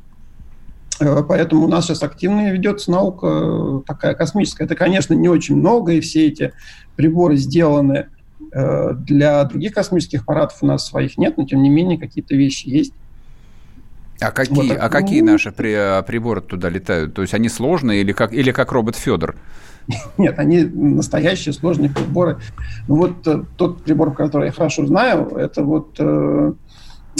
Э, 1.00 1.24
поэтому 1.27 1.65
у 1.65 1.67
нас 1.67 1.86
сейчас 1.86 2.03
активно 2.03 2.51
ведется 2.51 2.91
наука 2.91 3.27
э, 3.27 3.81
такая 3.86 4.13
космическая. 4.13 4.65
Это, 4.65 4.75
конечно, 4.75 5.13
не 5.13 5.29
очень 5.29 5.55
много, 5.55 5.93
и 5.93 6.00
все 6.00 6.27
эти 6.27 6.53
приборы 6.95 7.38
сделаны 7.38 8.07
э, 8.51 8.93
для 8.93 9.43
других 9.43 9.74
космических 9.74 10.21
аппаратов. 10.21 10.59
У 10.62 10.65
нас 10.65 10.88
своих 10.88 11.17
нет, 11.17 11.38
но 11.38 11.45
тем 11.45 11.62
не 11.62 11.69
менее 11.69 11.97
какие-то 11.97 12.36
вещи 12.36 12.67
есть. 12.67 12.93
А 14.19 14.31
какие, 14.31 14.69
вот, 14.69 14.77
а 14.79 14.89
какие 14.89 15.21
ну, 15.21 15.33
наши 15.33 15.51
при, 15.51 16.03
приборы 16.03 16.41
туда 16.41 16.69
летают? 16.69 17.13
То 17.13 17.21
есть 17.21 17.36
они 17.36 17.50
сложные 17.50 18.01
или 18.01 18.13
как, 18.13 18.33
или 18.33 18.51
как 18.51 18.71
робот 18.71 18.95
Федор? 18.95 19.36
Нет, 20.17 20.38
они 20.39 20.63
настоящие 20.63 21.53
сложные 21.53 21.89
приборы. 21.89 22.38
Ну 22.88 22.98
вот 22.98 23.27
э, 23.27 23.44
тот 23.56 23.84
прибор, 23.84 24.13
который 24.13 24.48
я 24.48 24.51
хорошо 24.51 24.86
знаю, 24.86 25.27
это 25.36 25.63
вот 25.63 25.96
э, 26.00 26.53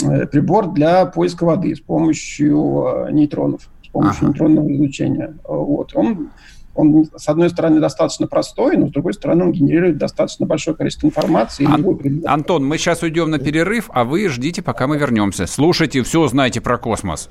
э, 0.02 0.26
прибор 0.26 0.72
для 0.72 1.06
поиска 1.06 1.44
воды 1.44 1.74
с 1.74 1.80
помощью 1.80 3.06
э, 3.08 3.12
нейтронов, 3.12 3.68
с 3.84 3.88
помощью 3.88 4.24
ага. 4.24 4.28
нейтронного 4.28 4.74
излучения. 4.74 5.34
Вот. 5.44 5.92
Он, 5.94 6.30
он, 6.74 7.06
с 7.16 7.28
одной 7.28 7.50
стороны, 7.50 7.80
достаточно 7.80 8.26
простой, 8.26 8.76
но 8.76 8.88
с 8.88 8.90
другой 8.90 9.14
стороны, 9.14 9.44
он 9.44 9.52
генерирует 9.52 9.96
достаточно 9.96 10.46
большое 10.46 10.76
количество 10.76 11.06
информации. 11.06 11.66
Ан- 11.66 12.22
Антон, 12.26 12.66
мы 12.66 12.76
сейчас 12.78 13.02
уйдем 13.02 13.30
на 13.30 13.38
перерыв, 13.38 13.90
а 13.92 14.04
вы 14.04 14.28
ждите, 14.28 14.62
пока 14.62 14.86
мы 14.86 14.98
вернемся. 14.98 15.46
Слушайте, 15.46 16.02
все 16.02 16.20
узнаете 16.20 16.60
про 16.60 16.76
космос. 16.78 17.30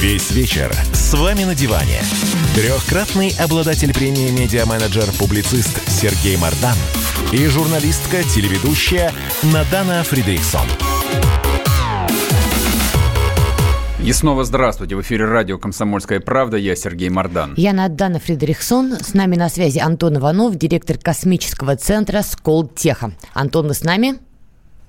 Весь 0.00 0.30
вечер 0.30 0.72
с 0.92 1.12
вами 1.14 1.42
на 1.42 1.56
диване. 1.56 1.98
Трехкратный 2.54 3.34
обладатель 3.36 3.92
премии 3.92 4.30
«Медиа-менеджер-публицист» 4.30 5.90
Сергей 5.90 6.36
Мардан 6.36 6.76
и 7.32 7.44
журналистка-телеведущая 7.46 9.10
Надана 9.42 10.04
Фридриксон. 10.04 10.68
И 14.04 14.12
снова 14.12 14.44
здравствуйте. 14.44 14.94
В 14.94 15.00
эфире 15.00 15.24
радио 15.24 15.58
«Комсомольская 15.58 16.20
правда». 16.20 16.56
Я 16.56 16.76
Сергей 16.76 17.08
Мордан. 17.08 17.54
Я 17.56 17.72
Надана 17.72 18.20
Фридрихсон. 18.20 19.00
С 19.00 19.14
нами 19.14 19.34
на 19.34 19.48
связи 19.48 19.80
Антон 19.80 20.18
Иванов, 20.18 20.54
директор 20.54 20.96
космического 20.96 21.76
центра 21.76 22.22
«Сколтеха». 22.22 23.10
Антон, 23.34 23.66
вы 23.66 23.74
с 23.74 23.82
нами? 23.82 24.14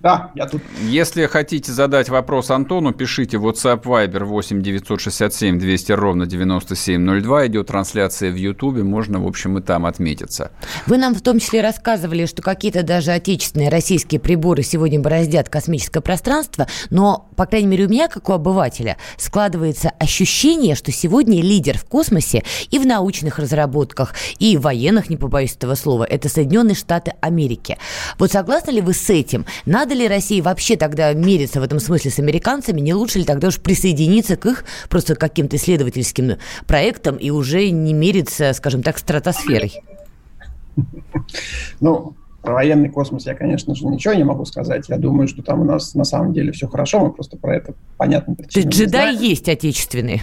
Да, 0.01 0.31
я 0.35 0.45
тут. 0.47 0.61
Если 0.81 1.25
хотите 1.25 1.71
задать 1.71 2.09
вопрос 2.09 2.51
Антону, 2.51 2.93
пишите 2.93 3.37
в 3.37 3.47
WhatsApp 3.47 3.83
Viber 3.83 4.23
8 4.23 4.61
967 4.61 5.59
200 5.59 5.91
ровно 5.91 6.25
9702. 6.25 7.47
Идет 7.47 7.67
трансляция 7.67 8.31
в 8.31 8.35
Ютубе, 8.35 8.83
можно, 8.83 9.19
в 9.19 9.27
общем, 9.27 9.57
и 9.57 9.61
там 9.61 9.85
отметиться. 9.85 10.51
Вы 10.85 10.97
нам 10.97 11.15
в 11.15 11.21
том 11.21 11.39
числе 11.39 11.61
рассказывали, 11.61 12.25
что 12.25 12.41
какие-то 12.41 12.83
даже 12.83 13.11
отечественные 13.11 13.69
российские 13.69 14.21
приборы 14.21 14.63
сегодня 14.63 14.99
бороздят 14.99 15.49
космическое 15.49 16.01
пространство, 16.01 16.67
но, 16.89 17.29
по 17.35 17.45
крайней 17.45 17.67
мере, 17.67 17.85
у 17.85 17.89
меня, 17.89 18.07
как 18.07 18.29
у 18.29 18.33
обывателя, 18.33 18.97
складывается 19.17 19.89
ощущение, 19.99 20.75
что 20.75 20.91
сегодня 20.91 21.41
лидер 21.41 21.77
в 21.77 21.85
космосе 21.85 22.43
и 22.71 22.79
в 22.79 22.85
научных 22.85 23.37
разработках, 23.39 24.13
и 24.39 24.55
в 24.55 24.61
военных, 24.61 25.09
не 25.09 25.17
побоюсь 25.17 25.55
этого 25.55 25.75
слова, 25.75 26.05
это 26.05 26.29
Соединенные 26.29 26.75
Штаты 26.75 27.13
Америки. 27.21 27.77
Вот 28.17 28.31
согласны 28.31 28.71
ли 28.71 28.81
вы 28.81 28.93
с 28.93 29.09
этим? 29.09 29.45
Надо 29.65 29.88
надо 29.89 30.01
ли 30.01 30.07
России 30.07 30.39
вообще 30.39 30.77
тогда 30.77 31.11
мериться 31.13 31.59
в 31.59 31.63
этом 31.63 31.79
смысле 31.79 32.11
с 32.11 32.19
американцами? 32.19 32.79
Не 32.79 32.93
лучше 32.93 33.17
ли 33.17 33.25
тогда 33.25 33.47
уж 33.47 33.59
присоединиться 33.59 34.35
к 34.37 34.45
их 34.45 34.63
просто 34.87 35.15
каким-то 35.15 35.55
исследовательским 35.55 36.33
проектам 36.67 37.15
и 37.15 37.31
уже 37.31 37.71
не 37.71 37.93
мериться, 37.93 38.53
скажем 38.53 38.83
так, 38.83 38.99
стратосферой? 38.99 39.81
Ну, 41.79 42.13
про 42.43 42.53
военный 42.53 42.89
космос 42.89 43.25
я, 43.25 43.33
конечно 43.33 43.73
же, 43.73 43.87
ничего 43.87 44.13
не 44.13 44.23
могу 44.23 44.45
сказать. 44.45 44.87
Я 44.89 44.99
думаю, 44.99 45.27
что 45.27 45.41
там 45.41 45.61
у 45.61 45.63
нас 45.63 45.95
на 45.95 46.03
самом 46.03 46.33
деле 46.33 46.51
все 46.51 46.67
хорошо, 46.67 46.99
мы 46.99 47.11
просто 47.11 47.35
про 47.35 47.55
это 47.55 47.73
понятно. 47.97 48.35
То 48.35 48.43
есть 48.53 48.67
джедаи 48.67 49.15
есть 49.15 49.49
отечественные? 49.49 50.21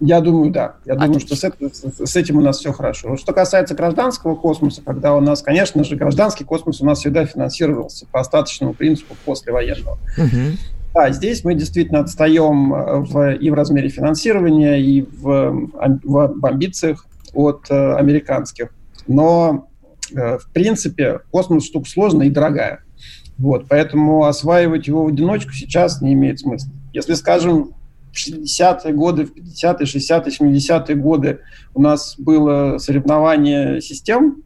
Я 0.00 0.20
думаю, 0.20 0.50
да. 0.50 0.76
Я 0.84 0.94
Отлично. 0.94 1.06
думаю, 1.06 1.20
что 1.20 1.36
с, 1.36 1.44
это, 1.44 2.06
с 2.06 2.16
этим 2.16 2.36
у 2.36 2.40
нас 2.42 2.58
все 2.58 2.72
хорошо. 2.72 3.16
Что 3.16 3.32
касается 3.32 3.74
гражданского 3.74 4.34
космоса, 4.34 4.82
когда 4.84 5.14
у 5.14 5.20
нас, 5.20 5.42
конечно 5.42 5.84
же, 5.84 5.96
гражданский 5.96 6.44
космос 6.44 6.80
у 6.80 6.84
нас 6.84 6.98
всегда 6.98 7.24
финансировался 7.24 8.06
по 8.06 8.20
остаточному 8.20 8.74
принципу 8.74 9.14
послевоенного. 9.24 9.98
Угу. 10.18 10.56
Да, 10.94 11.10
здесь 11.12 11.44
мы 11.44 11.54
действительно 11.54 12.00
отстаем 12.00 12.74
э, 12.74 13.00
в, 13.00 13.34
и 13.34 13.50
в 13.50 13.54
размере 13.54 13.88
финансирования, 13.88 14.80
и 14.80 15.02
в, 15.02 15.68
в 16.02 16.46
амбициях 16.46 17.06
от 17.32 17.66
э, 17.70 17.94
американских. 17.96 18.70
Но, 19.06 19.68
э, 20.14 20.38
в 20.38 20.50
принципе, 20.52 21.20
космос 21.30 21.66
штука 21.66 21.88
сложная 21.88 22.26
и 22.26 22.30
дорогая. 22.30 22.80
Вот, 23.38 23.66
поэтому 23.68 24.24
осваивать 24.24 24.86
его 24.86 25.04
в 25.04 25.08
одиночку 25.08 25.52
сейчас 25.52 26.00
не 26.00 26.14
имеет 26.14 26.40
смысла. 26.40 26.72
Если, 26.94 27.12
скажем, 27.14 27.74
60-е 28.16 28.92
годы, 28.92 29.26
в 29.26 29.34
50-е, 29.34 29.86
60-е, 29.86 30.30
70-е 30.30 30.94
годы 30.96 31.38
у 31.74 31.82
нас 31.82 32.16
было 32.18 32.78
соревнование 32.78 33.80
систем. 33.80 34.42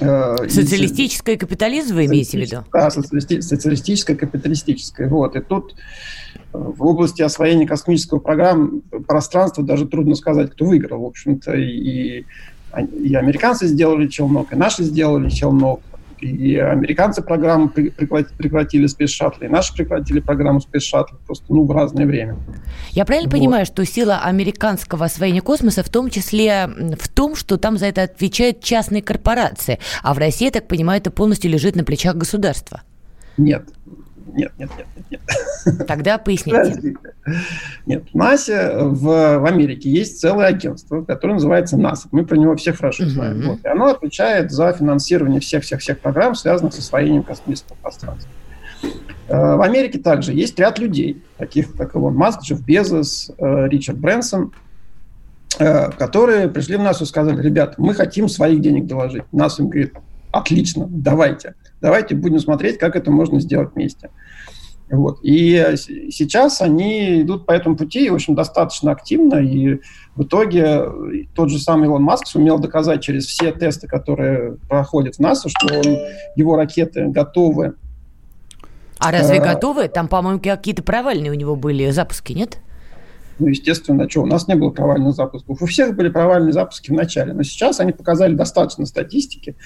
Э, 0.00 0.48
Социалистическое 0.48 1.36
капитализм 1.36 1.94
вы 1.94 2.06
имеете 2.06 2.38
в 2.38 2.40
виду? 2.40 2.64
Да, 2.72 2.88
социалисти- 2.90 3.40
социалистическое, 3.40 4.16
капиталистическое. 4.16 5.08
Вот. 5.08 5.36
И 5.36 5.40
тут 5.40 5.74
э, 5.74 6.34
в 6.52 6.82
области 6.84 7.22
освоения 7.22 7.66
космического 7.66 8.18
программ 8.18 8.82
пространства 9.06 9.62
даже 9.62 9.86
трудно 9.86 10.14
сказать, 10.14 10.50
кто 10.50 10.64
выиграл. 10.64 11.02
В 11.02 11.06
общем-то, 11.06 11.54
и, 11.54 12.24
и 13.04 13.14
американцы 13.14 13.66
сделали 13.66 14.08
челнок, 14.08 14.52
и 14.52 14.56
наши 14.56 14.82
сделали 14.82 15.28
челнок. 15.28 15.80
И 16.22 16.56
американцы 16.56 17.20
программу 17.20 17.68
прекратили 17.68 18.86
Space 18.86 19.06
Shuttle, 19.06 19.46
и 19.46 19.48
наши 19.48 19.74
прекратили 19.74 20.20
программу 20.20 20.60
Space 20.60 20.92
Shuttle 20.94 21.16
просто 21.26 21.44
ну, 21.48 21.64
в 21.64 21.70
разное 21.72 22.06
время. 22.06 22.36
Я 22.92 23.04
правильно 23.04 23.28
вот. 23.28 23.36
понимаю, 23.36 23.66
что 23.66 23.84
сила 23.84 24.20
американского 24.22 25.06
освоения 25.06 25.40
космоса 25.40 25.82
в 25.82 25.88
том 25.88 26.10
числе 26.10 26.68
в 26.98 27.08
том, 27.08 27.34
что 27.34 27.56
там 27.56 27.76
за 27.76 27.86
это 27.86 28.02
отвечают 28.02 28.60
частные 28.60 29.02
корпорации, 29.02 29.80
а 30.02 30.14
в 30.14 30.18
России, 30.18 30.44
я 30.44 30.50
так 30.52 30.68
понимаю, 30.68 31.00
это 31.00 31.10
полностью 31.10 31.50
лежит 31.50 31.74
на 31.74 31.82
плечах 31.82 32.14
государства? 32.14 32.82
Нет, 33.36 33.68
нет, 34.26 34.52
нет, 34.58 34.70
нет, 34.76 34.86
нет. 35.10 35.20
нет. 35.66 35.86
Тогда 35.86 36.18
поясните. 36.24 36.96
Нет, 37.86 38.04
в 38.12 38.14
НАСА 38.14 38.78
в, 38.80 39.38
в 39.38 39.46
Америке 39.46 39.90
есть 39.90 40.20
целое 40.20 40.46
агентство, 40.46 41.02
которое 41.02 41.34
называется 41.34 41.76
НАСА. 41.76 42.08
Мы 42.12 42.24
про 42.24 42.36
него 42.36 42.56
все 42.56 42.72
хорошо 42.72 43.06
знаем. 43.06 43.40
Uh-huh. 43.40 43.46
Вот. 43.50 43.64
И 43.64 43.68
оно 43.68 43.86
отвечает 43.86 44.50
за 44.50 44.72
финансирование 44.72 45.40
всех-всех-всех 45.40 46.00
программ, 46.00 46.34
связанных 46.34 46.74
с 46.74 46.78
освоением 46.78 47.22
космического 47.22 47.76
пространства. 47.76 48.30
Э, 49.28 49.56
в 49.56 49.62
Америке 49.62 49.98
также 49.98 50.32
есть 50.32 50.58
ряд 50.58 50.78
людей, 50.78 51.22
таких 51.38 51.74
как 51.74 51.94
Илон 51.94 52.14
Маск, 52.14 52.42
Джефф 52.42 52.60
Безос, 52.60 53.30
э, 53.38 53.68
Ричард 53.68 53.98
Брэнсон, 53.98 54.52
э, 55.58 55.90
которые 55.92 56.48
пришли 56.48 56.76
в 56.76 56.82
НАСА 56.82 57.04
и 57.04 57.06
сказали, 57.06 57.40
ребята, 57.40 57.74
мы 57.78 57.94
хотим 57.94 58.28
своих 58.28 58.60
денег 58.60 58.86
доложить. 58.86 59.24
НАСА 59.32 59.62
им 59.62 59.68
говорит, 59.68 59.94
отлично, 60.32 60.86
давайте. 60.88 61.54
Давайте 61.80 62.14
будем 62.14 62.38
смотреть, 62.38 62.78
как 62.78 62.96
это 62.96 63.10
можно 63.10 63.40
сделать 63.40 63.74
вместе. 63.74 64.10
Вот. 64.90 65.20
И 65.22 65.74
сейчас 66.10 66.60
они 66.60 67.22
идут 67.22 67.46
по 67.46 67.52
этому 67.52 67.76
пути, 67.76 68.10
в 68.10 68.14
общем, 68.14 68.34
достаточно 68.34 68.92
активно, 68.92 69.36
и 69.36 69.80
в 70.16 70.24
итоге 70.24 70.84
тот 71.34 71.48
же 71.48 71.58
самый 71.58 71.86
Илон 71.86 72.02
Маск 72.02 72.26
сумел 72.26 72.58
доказать 72.58 73.02
через 73.02 73.24
все 73.26 73.52
тесты, 73.52 73.88
которые 73.88 74.56
проходят 74.68 75.16
в 75.16 75.18
НАСА, 75.18 75.48
что 75.48 75.74
он, 75.74 75.96
его 76.36 76.56
ракеты 76.56 77.06
готовы 77.06 77.74
А 78.98 79.10
разве 79.10 79.38
а, 79.38 79.54
готовы? 79.54 79.88
Там, 79.88 80.08
по-моему, 80.08 80.40
какие-то 80.40 80.82
провальные 80.82 81.30
у 81.30 81.36
него 81.36 81.56
были 81.56 81.88
запуски, 81.90 82.34
нет? 82.34 82.58
Ну, 83.42 83.48
естественно, 83.48 84.08
что, 84.08 84.22
у 84.22 84.26
нас 84.26 84.46
не 84.46 84.54
было 84.54 84.70
провальных 84.70 85.14
запусков. 85.14 85.60
У 85.60 85.66
всех 85.66 85.96
были 85.96 86.08
провальные 86.08 86.52
запуски 86.52 86.90
в 86.90 86.94
начале, 86.94 87.32
но 87.32 87.42
сейчас 87.42 87.80
они 87.80 87.90
показали 87.90 88.34
достаточно 88.34 88.86
статистики, 88.86 89.56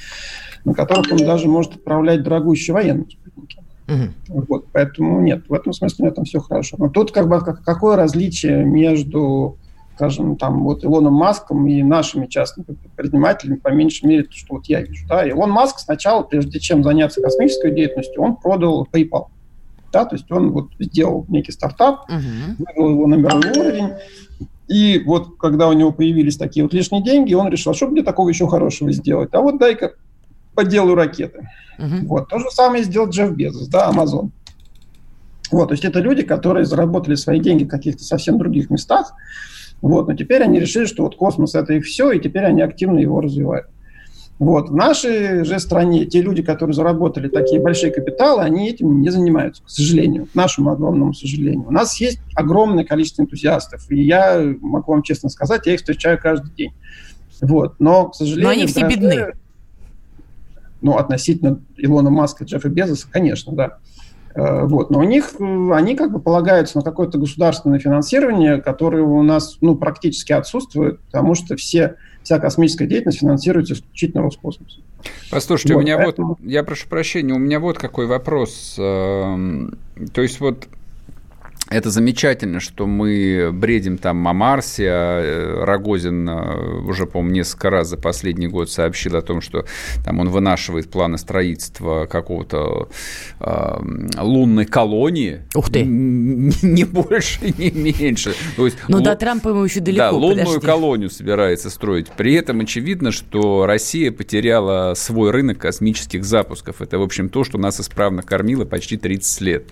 на 0.65 0.73
которых 0.73 1.13
он 1.13 1.19
даже 1.19 1.47
может 1.47 1.77
отправлять 1.77 2.23
дорогущие 2.23 2.73
военные 2.73 3.07
спутники. 3.11 3.59
Угу. 3.87 4.45
Вот, 4.49 4.67
поэтому 4.73 5.21
нет, 5.21 5.45
в 5.47 5.53
этом 5.53 5.75
смысле 5.75 6.07
нет, 6.07 6.15
там 6.15 6.25
все 6.25 6.41
хорошо. 6.41 6.77
Но 6.79 6.89
тут 6.89 7.13
как 7.13 7.29
бы 7.29 7.39
какое 7.39 7.97
различие 7.97 8.65
между 8.65 9.59
скажем, 9.95 10.37
там, 10.37 10.63
вот 10.63 10.85
Илоном 10.85 11.15
Маском 11.15 11.67
и 11.67 11.83
нашими 11.83 12.27
частными 12.27 12.77
предпринимателями, 12.97 13.57
по 13.57 13.69
меньшей 13.69 14.07
мере, 14.07 14.25
то, 14.25 14.33
что 14.33 14.57
вот 14.57 14.67
я 14.67 14.83
вижу. 14.83 15.07
Да? 15.09 15.27
Илон 15.27 15.51
Маск 15.51 15.79
сначала, 15.79 16.23
прежде 16.23 16.61
чем 16.61 16.85
заняться 16.85 17.23
космической 17.23 17.75
деятельностью, 17.75 18.23
он 18.23 18.37
продал 18.37 18.87
PayPal. 18.93 19.29
Да? 19.97 20.05
То 20.05 20.17
есть 20.17 20.31
он 20.31 20.51
вот 20.51 20.73
сделал 20.79 21.25
некий 21.29 21.53
стартап, 21.53 22.11
uh-huh. 22.11 22.67
вывел 22.77 22.91
его 22.91 23.07
на 23.07 23.15
мировой 23.15 23.51
уровень, 23.51 23.95
и 24.69 25.03
вот 25.07 25.39
когда 25.39 25.69
у 25.69 25.73
него 25.73 25.91
появились 25.91 26.37
такие 26.37 26.65
вот 26.65 26.75
лишние 26.75 27.03
деньги, 27.03 27.33
он 27.33 27.49
решил, 27.49 27.73
а 27.73 27.75
что 27.75 27.87
мне 27.89 28.03
такого 28.03 28.29
еще 28.29 28.47
хорошего 28.47 28.93
сделать? 28.93 29.31
А 29.33 29.41
вот 29.41 29.59
дай-ка 29.59 29.95
поделаю 30.55 30.97
ракеты. 30.97 31.49
Uh-huh. 31.79 32.05
Вот. 32.09 32.29
То 32.29 32.39
же 32.39 32.51
самое 32.51 32.85
сделал 32.85 33.09
Джефф 33.09 33.31
Безос, 33.31 33.69
да, 33.69 33.91
Amazon. 33.91 34.29
Вот, 35.51 35.69
то 35.69 35.73
есть 35.73 35.87
это 35.87 36.01
люди, 36.01 36.23
которые 36.23 36.67
заработали 36.67 37.15
свои 37.15 37.41
деньги 37.41 37.65
в 37.65 37.69
каких-то 37.69 38.05
совсем 38.05 38.37
других 38.37 38.69
местах, 38.69 39.15
вот, 39.81 40.09
но 40.09 40.15
теперь 40.15 40.43
они 40.43 40.61
решили, 40.61 40.85
что 40.85 41.05
вот 41.05 41.17
космос 41.17 41.55
это 41.55 41.73
их 41.73 41.87
все, 41.87 42.11
и 42.11 42.21
теперь 42.21 42.45
они 42.45 42.61
активно 42.61 42.99
его 42.99 43.23
развивают. 43.23 43.69
Вот. 44.39 44.69
В 44.69 44.75
нашей 44.75 45.45
же 45.45 45.59
стране 45.59 46.05
те 46.05 46.21
люди, 46.21 46.43
которые 46.43 46.75
заработали 46.75 47.29
такие 47.29 47.61
большие 47.61 47.91
капиталы, 47.91 48.43
они 48.43 48.69
этим 48.69 49.01
не 49.01 49.09
занимаются, 49.09 49.63
к 49.63 49.71
сожалению, 49.71 50.27
к 50.27 50.35
нашему 50.35 50.71
огромному 50.71 51.15
сожалению. 51.15 51.67
У 51.67 51.73
нас 51.73 51.99
есть 52.01 52.21
огромное 52.35 52.85
количество 52.85 53.23
энтузиастов, 53.23 53.91
и 53.91 54.03
я 54.03 54.43
могу 54.61 54.93
вам 54.93 55.03
честно 55.03 55.31
сказать, 55.31 55.67
я 55.67 55.75
их 55.75 55.81
встречаю 55.81 56.21
каждый 56.21 56.53
день. 56.55 56.73
Вот. 57.41 57.77
Но, 57.79 58.11
к 58.11 58.15
сожалению... 58.15 58.45
Но 58.45 58.51
они 58.51 58.67
все 58.67 58.87
бедны. 58.87 59.33
Ну, 60.83 60.97
относительно 60.97 61.61
Илона 61.79 62.11
Маска, 62.11 62.45
Джеффа 62.45 62.69
Безоса, 62.69 63.09
конечно, 63.11 63.55
да. 63.55 63.79
Э, 64.35 64.67
вот. 64.67 64.91
Но 64.91 65.01
у 65.01 65.05
них, 65.05 65.33
э, 65.41 65.71
они 65.73 65.97
как 65.97 66.13
бы 66.13 66.21
полагаются 66.21 66.79
на 66.79 66.85
какое-то 66.85 67.19
государственное 67.19 67.79
финансирование, 67.79 68.61
которое 68.61 69.03
у 69.03 69.23
нас 69.23 69.57
ну, 69.63 69.75
практически 69.75 70.33
отсутствует, 70.33 71.01
потому 71.01 71.35
что 71.35 71.57
все, 71.57 71.97
вся 72.27 72.41
космическая 72.41 72.89
деятельность 72.89 73.21
финансируется 73.21 73.75
исключительно 73.75 74.25
Роскосмосом. 74.25 74.83
Послушайте, 75.31 75.75
вот, 75.75 75.81
у 75.81 75.83
меня 75.85 75.97
поэтому... 75.97 76.29
вот, 76.31 76.39
я 76.43 76.65
прошу 76.65 76.89
прощения, 76.89 77.33
у 77.33 77.39
меня 77.39 77.61
вот 77.61 77.79
какой 77.79 78.07
вопрос. 78.07 78.75
Эм, 78.79 79.79
то 80.13 80.23
есть 80.23 80.41
вот 80.41 80.67
это 81.69 81.91
замечательно, 81.91 82.61
что 82.61 82.87
мы 82.87 83.51
бредим 83.53 83.99
там 83.99 84.27
о 84.29 84.33
Марсе. 84.33 84.89
А 84.89 85.21
э, 85.21 85.65
Рогозин 85.65 86.29
э, 86.29 86.81
уже, 86.87 87.07
по-моему, 87.07 87.35
несколько 87.35 87.71
раз 87.71 87.89
за 87.89 87.97
последний 87.97 88.47
год 88.47 88.71
сообщил 88.71 89.17
о 89.17 89.23
том, 89.23 89.41
что 89.41 89.65
там 90.05 90.21
он 90.21 90.29
вынашивает 90.31 90.89
планы 90.91 91.19
строительства 91.19 92.07
какого-то 92.07 92.89
э, 93.41 93.79
лунной 94.21 94.65
колонии. 94.65 95.43
Ух 95.57 95.71
ты! 95.71 95.83
Не 95.85 96.85
больше, 96.85 97.41
не 97.59 97.71
меньше. 97.71 98.35
То 98.57 98.67
есть, 98.67 98.79
ну, 98.87 98.99
л... 98.99 99.03
до 99.03 99.17
Трампа 99.17 99.49
ему 99.49 99.65
еще 99.65 99.81
далеко, 99.81 100.05
Да, 100.05 100.11
лунную 100.13 100.47
подожди. 100.47 100.67
колонию 100.67 101.11
собирается 101.11 101.69
строить. 101.71 102.07
При 102.17 102.35
этом 102.35 102.61
очевидно, 102.61 103.11
что 103.11 103.67
Россия 103.67 104.13
потеряла 104.13 104.95
свой 104.95 105.33
рынок 105.33 105.59
космических 105.59 106.25
запусков. 106.25 106.81
Это, 106.81 106.99
в 106.99 107.03
общем, 107.03 107.29
то, 107.29 107.43
что 107.43 107.59
нас 107.59 107.81
исправно 107.81 108.23
кормило 108.23 108.65
почти 108.65 108.97
30 108.97 109.41
лет. 109.41 109.65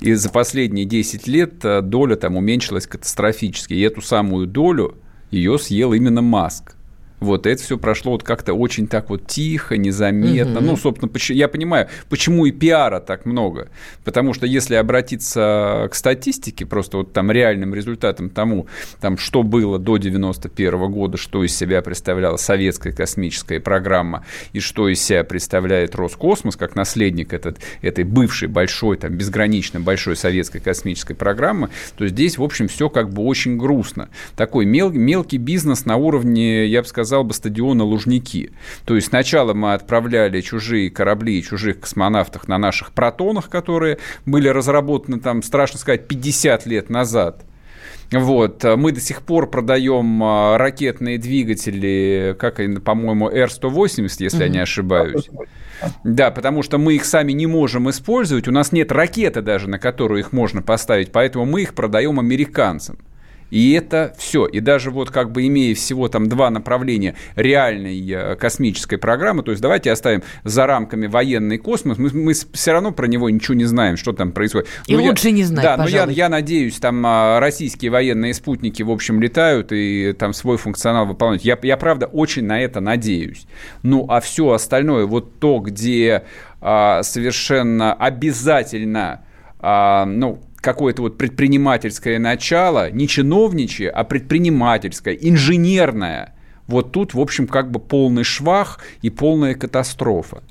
И 0.00 0.12
за 0.14 0.30
последние 0.30 0.84
10 0.84 1.26
лет 1.26 1.64
э, 1.64 1.82
доля 1.82 2.16
там 2.16 2.36
уменьшилась 2.36 2.86
катастрофически. 2.86 3.74
И 3.74 3.80
эту 3.80 4.02
самую 4.02 4.46
долю 4.46 4.96
ее 5.30 5.58
съел 5.58 5.92
именно 5.92 6.22
Маск. 6.22 6.76
Вот 7.22 7.46
это 7.46 7.62
все 7.62 7.78
прошло 7.78 8.12
вот 8.12 8.22
как-то 8.22 8.54
очень 8.54 8.86
так 8.86 9.10
вот 9.10 9.26
тихо, 9.26 9.76
незаметно. 9.76 10.58
Угу. 10.58 10.66
Ну, 10.66 10.76
собственно, 10.76 11.10
я 11.28 11.48
понимаю, 11.48 11.88
почему 12.08 12.46
и 12.46 12.50
пиара 12.50 13.00
так 13.00 13.26
много. 13.26 13.68
Потому 14.04 14.34
что 14.34 14.46
если 14.46 14.74
обратиться 14.74 15.88
к 15.90 15.94
статистике, 15.94 16.66
просто 16.66 16.98
вот 16.98 17.12
там 17.12 17.30
реальным 17.30 17.74
результатом 17.74 18.28
тому, 18.28 18.66
там, 19.00 19.18
что 19.18 19.42
было 19.42 19.78
до 19.78 19.96
91 19.96 20.90
года, 20.90 21.16
что 21.16 21.44
из 21.44 21.56
себя 21.56 21.80
представляла 21.82 22.36
советская 22.36 22.92
космическая 22.92 23.60
программа 23.60 24.24
и 24.52 24.60
что 24.60 24.88
из 24.88 25.00
себя 25.02 25.22
представляет 25.24 25.94
Роскосмос 25.94 26.56
как 26.56 26.74
наследник 26.74 27.32
этот, 27.32 27.58
этой 27.82 28.04
бывшей 28.04 28.48
большой, 28.48 28.96
там, 28.96 29.14
безгранично 29.14 29.80
большой 29.80 30.16
советской 30.16 30.60
космической 30.60 31.14
программы, 31.14 31.70
то 31.96 32.06
здесь, 32.08 32.38
в 32.38 32.42
общем, 32.42 32.68
все 32.68 32.88
как 32.88 33.10
бы 33.10 33.22
очень 33.22 33.56
грустно. 33.56 34.08
Такой 34.36 34.64
мел, 34.64 34.90
мелкий 34.90 35.38
бизнес 35.38 35.84
на 35.84 35.96
уровне, 35.96 36.66
я 36.66 36.82
бы 36.82 36.88
сказал, 36.88 37.11
сказал 37.12 37.24
бы, 37.24 37.34
стадиона 37.34 37.84
Лужники. 37.84 38.52
То 38.86 38.94
есть 38.94 39.08
сначала 39.08 39.52
мы 39.52 39.74
отправляли 39.74 40.40
чужие 40.40 40.90
корабли 40.90 41.38
и 41.38 41.42
чужих 41.42 41.80
космонавтов 41.80 42.48
на 42.48 42.56
наших 42.56 42.92
протонах, 42.92 43.50
которые 43.50 43.98
были 44.24 44.48
разработаны, 44.48 45.20
там, 45.20 45.42
страшно 45.42 45.78
сказать, 45.78 46.08
50 46.08 46.64
лет 46.64 46.88
назад. 46.88 47.44
Вот. 48.12 48.64
Мы 48.64 48.92
до 48.92 49.00
сих 49.00 49.20
пор 49.20 49.50
продаем 49.50 50.22
а, 50.22 50.56
ракетные 50.56 51.18
двигатели, 51.18 52.34
как, 52.38 52.60
по-моему, 52.82 53.28
Р-180, 53.28 54.00
если 54.00 54.26
mm-hmm. 54.26 54.42
я 54.42 54.48
не 54.48 54.58
ошибаюсь. 54.58 55.28
Да, 56.04 56.30
потому 56.30 56.62
что 56.62 56.78
мы 56.78 56.94
их 56.94 57.04
сами 57.04 57.32
не 57.32 57.46
можем 57.46 57.90
использовать. 57.90 58.48
У 58.48 58.52
нас 58.52 58.72
нет 58.72 58.90
ракеты 58.90 59.42
даже, 59.42 59.68
на 59.68 59.78
которую 59.78 60.20
их 60.20 60.32
можно 60.32 60.62
поставить, 60.62 61.12
поэтому 61.12 61.44
мы 61.44 61.60
их 61.60 61.74
продаем 61.74 62.18
американцам. 62.18 62.96
И 63.52 63.72
это 63.72 64.14
все. 64.16 64.46
И 64.46 64.60
даже 64.60 64.90
вот 64.90 65.10
как 65.10 65.30
бы 65.30 65.46
имея 65.46 65.74
всего 65.74 66.08
там 66.08 66.26
два 66.26 66.48
направления 66.48 67.16
реальной 67.36 68.00
э, 68.10 68.34
космической 68.36 68.96
программы, 68.96 69.42
то 69.42 69.50
есть 69.50 69.60
давайте 69.60 69.92
оставим 69.92 70.22
за 70.42 70.66
рамками 70.66 71.06
военный 71.06 71.58
космос, 71.58 71.98
мы, 71.98 72.08
мы 72.14 72.32
все 72.32 72.72
равно 72.72 72.92
про 72.92 73.06
него 73.06 73.28
ничего 73.28 73.52
не 73.52 73.66
знаем, 73.66 73.98
что 73.98 74.14
там 74.14 74.32
происходит. 74.32 74.68
И 74.86 74.96
но 74.96 75.02
лучше 75.02 75.28
я, 75.28 75.32
не 75.34 75.44
знать, 75.44 75.64
Да, 75.64 75.76
пожалуй. 75.76 76.06
но 76.06 76.12
я, 76.12 76.24
я 76.24 76.28
надеюсь, 76.30 76.78
там 76.78 77.04
а, 77.04 77.40
российские 77.40 77.90
военные 77.90 78.32
спутники, 78.32 78.82
в 78.82 78.90
общем, 78.90 79.20
летают 79.20 79.70
и 79.70 80.14
там 80.18 80.32
свой 80.32 80.56
функционал 80.56 81.04
выполняют. 81.04 81.42
Я, 81.42 81.58
я 81.60 81.76
правда, 81.76 82.06
очень 82.06 82.46
на 82.46 82.58
это 82.58 82.80
надеюсь. 82.80 83.46
Ну, 83.82 84.06
а 84.08 84.22
все 84.22 84.52
остальное, 84.52 85.04
вот 85.04 85.40
то, 85.40 85.58
где 85.58 86.22
а, 86.62 87.02
совершенно 87.02 87.92
обязательно, 87.92 89.26
а, 89.58 90.06
ну, 90.06 90.40
какое-то 90.62 91.02
вот 91.02 91.18
предпринимательское 91.18 92.18
начало, 92.18 92.90
не 92.90 93.06
чиновничье, 93.06 93.90
а 93.90 94.04
предпринимательское, 94.04 95.14
инженерное. 95.14 96.34
Вот 96.66 96.92
тут, 96.92 97.12
в 97.12 97.20
общем, 97.20 97.46
как 97.46 97.70
бы 97.70 97.80
полный 97.80 98.24
швах 98.24 98.78
и 99.02 99.10
полная 99.10 99.54
катастрофа. 99.54 100.42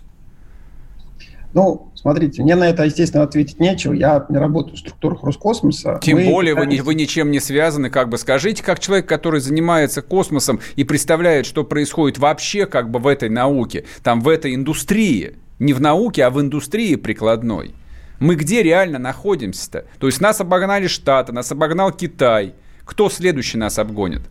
Ну, 1.54 1.92
смотрите, 1.96 2.44
мне 2.44 2.56
на 2.56 2.70
это, 2.70 2.84
естественно, 2.84 3.24
ответить 3.24 3.60
нечего. 3.60 3.94
Я 3.94 4.26
не 4.30 4.38
работаю 4.38 4.76
в 4.76 4.80
структурах 4.80 5.24
Роскосмоса. 5.24 6.00
Тем 6.02 6.18
Мы 6.18 6.26
более 6.26 6.56
вы, 6.56 6.66
не, 6.66 6.82
вы 6.82 6.96
ничем 6.96 7.30
не 7.30 7.40
связаны. 7.40 7.90
Как 7.90 8.08
бы 8.08 8.18
скажите, 8.18 8.64
как 8.64 8.80
человек, 8.80 9.08
который 9.08 9.42
занимается 9.42 10.02
космосом 10.02 10.60
и 10.76 10.84
представляет, 10.84 11.46
что 11.46 11.64
происходит 11.64 12.20
вообще 12.20 12.66
как 12.66 12.90
бы 12.90 13.00
в 13.00 13.08
этой 13.08 13.30
науке, 13.30 13.86
там 14.04 14.22
в 14.22 14.30
этой 14.30 14.56
индустрии, 14.56 15.36
не 15.60 15.74
в 15.74 15.82
науке, 15.82 16.24
а 16.24 16.30
в 16.30 16.40
индустрии 16.40 16.96
прикладной. 16.96 17.74
Мы 18.22 18.36
где 18.36 18.62
реально 18.62 19.00
находимся-то? 19.00 19.86
То 20.00 20.06
есть 20.06 20.22
нас 20.22 20.40
обогнали 20.40 20.86
Штаты, 20.86 21.34
нас 21.34 21.52
обогнал 21.52 21.92
Китай. 21.92 22.54
Кто 22.86 23.10
следующий 23.10 23.58
нас 23.58 23.80
обгонит? 23.80 24.22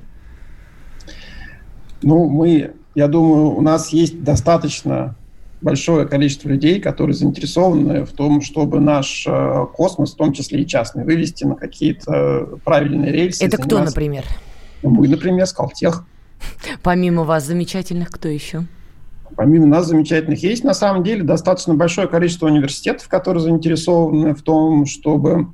Ну, 2.00 2.28
мы, 2.28 2.70
я 2.94 3.08
думаю, 3.08 3.48
у 3.48 3.60
нас 3.60 3.88
есть 3.88 4.22
достаточно 4.22 5.16
большое 5.60 6.06
количество 6.06 6.48
людей, 6.48 6.80
которые 6.80 7.14
заинтересованы 7.14 8.04
в 8.04 8.12
том, 8.12 8.42
чтобы 8.42 8.78
наш 8.78 9.26
э, 9.26 9.66
космос, 9.74 10.14
в 10.14 10.16
том 10.16 10.32
числе 10.34 10.62
и 10.62 10.66
частный, 10.68 11.04
вывести 11.04 11.42
на 11.42 11.56
какие-то 11.56 12.60
правильные 12.64 13.10
рельсы. 13.10 13.44
Это 13.44 13.56
кто, 13.58 13.80
например? 13.82 14.24
Мы, 14.82 15.08
например, 15.08 15.46
Скалтех. 15.48 16.06
Помимо 16.84 17.24
вас 17.24 17.44
замечательных, 17.44 18.10
кто 18.12 18.28
еще? 18.28 18.66
Помимо 19.36 19.66
нас 19.66 19.86
замечательных 19.86 20.42
есть 20.42 20.64
на 20.64 20.74
самом 20.74 21.02
деле 21.02 21.22
достаточно 21.22 21.74
большое 21.74 22.08
количество 22.08 22.46
университетов, 22.46 23.08
которые 23.08 23.42
заинтересованы 23.42 24.34
в 24.34 24.42
том, 24.42 24.86
чтобы 24.86 25.48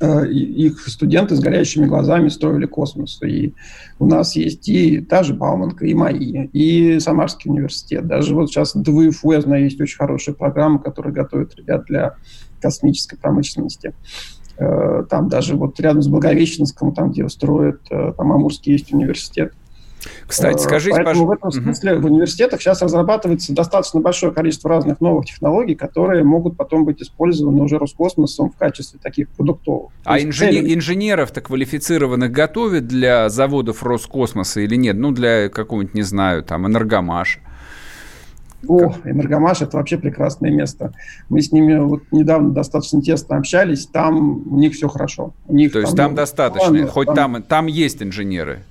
э, 0.00 0.28
их 0.28 0.86
студенты 0.88 1.34
с 1.36 1.40
горящими 1.40 1.86
глазами 1.86 2.28
строили 2.28 2.66
космос. 2.66 3.20
И 3.22 3.54
у 3.98 4.06
нас 4.06 4.36
есть 4.36 4.68
и 4.68 5.00
та 5.00 5.22
же 5.22 5.34
Бауманка, 5.34 5.86
и 5.86 5.94
МАИ, 5.94 6.46
и 6.52 7.00
Самарский 7.00 7.50
университет. 7.50 8.06
Даже 8.06 8.34
вот 8.34 8.50
сейчас 8.50 8.74
ДВФУ, 8.74 9.32
я 9.32 9.40
знаю, 9.40 9.64
есть 9.64 9.80
очень 9.80 9.98
хорошая 9.98 10.34
программа, 10.34 10.78
которая 10.78 11.12
готовит 11.12 11.54
ребят 11.56 11.84
для 11.86 12.16
космической 12.60 13.16
промышленности. 13.16 13.94
Э, 14.58 15.04
там 15.08 15.28
даже 15.28 15.56
вот 15.56 15.78
рядом 15.80 16.02
с 16.02 16.08
Благовещенском, 16.08 16.94
там, 16.94 17.10
где 17.10 17.28
строят, 17.28 17.80
э, 17.90 18.12
там 18.16 18.32
Амурский 18.32 18.72
есть 18.72 18.92
университет, 18.92 19.52
Кстати, 20.26 20.56
э, 20.56 20.58
скажите, 20.58 20.96
Поэтому 20.96 21.26
пожалуйста. 21.26 21.26
в 21.26 21.38
этом 21.38 21.62
смысле 21.62 21.94
угу. 21.94 22.02
в 22.02 22.10
университетах 22.12 22.60
сейчас 22.60 22.82
разрабатывается 22.82 23.52
достаточно 23.52 24.00
большое 24.00 24.32
количество 24.32 24.70
разных 24.70 25.00
новых 25.00 25.26
технологий, 25.26 25.74
которые 25.74 26.24
могут 26.24 26.56
потом 26.56 26.84
быть 26.84 27.00
использованы 27.02 27.62
уже 27.62 27.78
Роскосмосом 27.78 28.50
в 28.50 28.56
качестве 28.56 28.98
таких 29.02 29.28
продуктовых. 29.30 29.92
А 30.04 30.20
инженер, 30.20 30.64
инженеров-то 30.64 31.40
квалифицированных 31.40 32.30
готовят 32.30 32.86
для 32.86 33.28
заводов 33.28 33.82
Роскосмоса 33.82 34.60
или 34.60 34.76
нет? 34.76 34.96
Ну, 34.96 35.12
для 35.12 35.48
какого-нибудь, 35.48 35.94
не 35.94 36.02
знаю, 36.02 36.42
там, 36.42 36.66
энергомаша. 36.66 37.40
О, 38.68 38.94
Энергомаш– 39.04 39.60
это 39.62 39.76
вообще 39.76 39.98
прекрасное 39.98 40.50
место. 40.50 40.92
Мы 41.28 41.42
с 41.42 41.50
ними 41.50 41.78
вот 41.78 42.02
недавно 42.12 42.50
достаточно 42.50 43.02
тесно 43.02 43.36
общались, 43.36 43.86
там 43.86 44.46
у 44.52 44.56
них 44.56 44.74
все 44.74 44.88
хорошо. 44.88 45.32
У 45.48 45.54
них 45.54 45.72
То 45.72 45.80
есть 45.80 45.96
там, 45.96 46.10
там 46.10 46.14
достаточно, 46.14 46.68
планы, 46.68 46.86
хоть 46.86 47.06
там, 47.06 47.34
там, 47.34 47.42
там 47.42 47.66
есть 47.66 48.02
инженеры? 48.02 48.62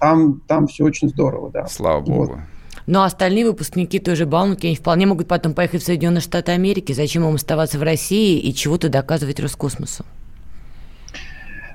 Там, 0.00 0.40
там 0.46 0.66
все 0.66 0.84
очень 0.84 1.08
здорово, 1.08 1.50
да. 1.50 1.66
Слава 1.66 2.00
богу. 2.00 2.32
Вот. 2.32 2.38
Но 2.86 3.04
остальные 3.04 3.46
выпускники 3.46 3.98
той 3.98 4.16
же 4.16 4.26
Бауманки, 4.26 4.66
они 4.66 4.74
вполне 4.74 5.06
могут 5.06 5.28
потом 5.28 5.54
поехать 5.54 5.82
в 5.82 5.84
Соединенные 5.84 6.20
Штаты 6.20 6.52
Америки. 6.52 6.92
Зачем 6.92 7.28
им 7.28 7.34
оставаться 7.34 7.78
в 7.78 7.82
России 7.82 8.38
и 8.38 8.52
чего-то 8.54 8.88
доказывать 8.88 9.38
Роскосмосу? 9.38 10.04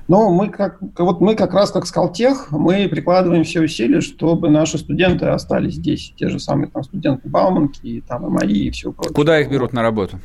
Но 0.08 0.30
мы 0.30 0.50
как, 0.50 0.78
вот 0.98 1.20
мы 1.20 1.34
как 1.34 1.52
раз 1.52 1.72
как 1.72 1.86
Скалтех, 1.86 2.48
мы 2.52 2.86
прикладываем 2.88 3.44
все 3.44 3.60
усилия, 3.60 4.00
чтобы 4.00 4.50
наши 4.50 4.78
студенты 4.78 5.26
остались 5.26 5.74
здесь. 5.74 6.12
Те 6.16 6.28
же 6.28 6.38
самые 6.38 6.68
там 6.68 6.84
студенты 6.84 7.28
Бауманки, 7.28 7.80
и 7.82 8.00
там 8.00 8.26
и 8.26 8.30
мои, 8.30 8.66
и 8.66 8.70
все 8.70 8.92
прочее. 8.92 9.14
Куда 9.14 9.40
их 9.40 9.50
берут 9.50 9.72
на 9.72 9.82
работу? 9.82 10.20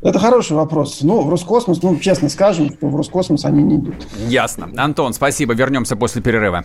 Это 0.00 0.18
хороший 0.18 0.56
вопрос. 0.56 1.00
Ну, 1.02 1.20
в 1.22 1.30
Роскосмос, 1.30 1.82
ну, 1.82 1.96
честно 1.98 2.28
скажем, 2.28 2.72
что 2.72 2.88
в 2.88 2.96
Роскосмос 2.96 3.44
они 3.44 3.62
не 3.62 3.76
идут. 3.76 3.94
Ясно. 4.28 4.68
Антон, 4.76 5.12
спасибо. 5.12 5.54
Вернемся 5.54 5.94
после 5.94 6.22
перерыва. 6.22 6.64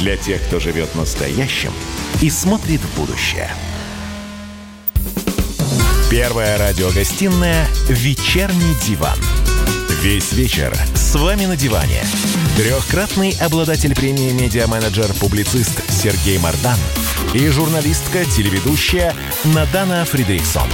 Для 0.00 0.16
тех, 0.16 0.42
кто 0.44 0.58
живет 0.58 0.94
настоящим 0.94 1.72
и 2.22 2.30
смотрит 2.30 2.80
в 2.80 2.98
будущее. 2.98 3.50
Первая 6.10 6.56
радиогостинная 6.56 7.68
«Вечерний 7.86 8.74
диван». 8.86 9.18
Весь 10.02 10.32
вечер 10.32 10.74
с 10.94 11.14
вами 11.16 11.44
на 11.44 11.54
диване. 11.54 12.02
Трехкратный 12.56 13.36
обладатель 13.42 13.94
премии 13.94 14.32
«Медиа-менеджер-публицист» 14.32 15.82
Сергей 15.90 16.38
Мардан 16.38 16.78
и 17.34 17.46
журналистка-телеведущая 17.48 19.14
Надана 19.44 20.06
Фридриксон. 20.06 20.70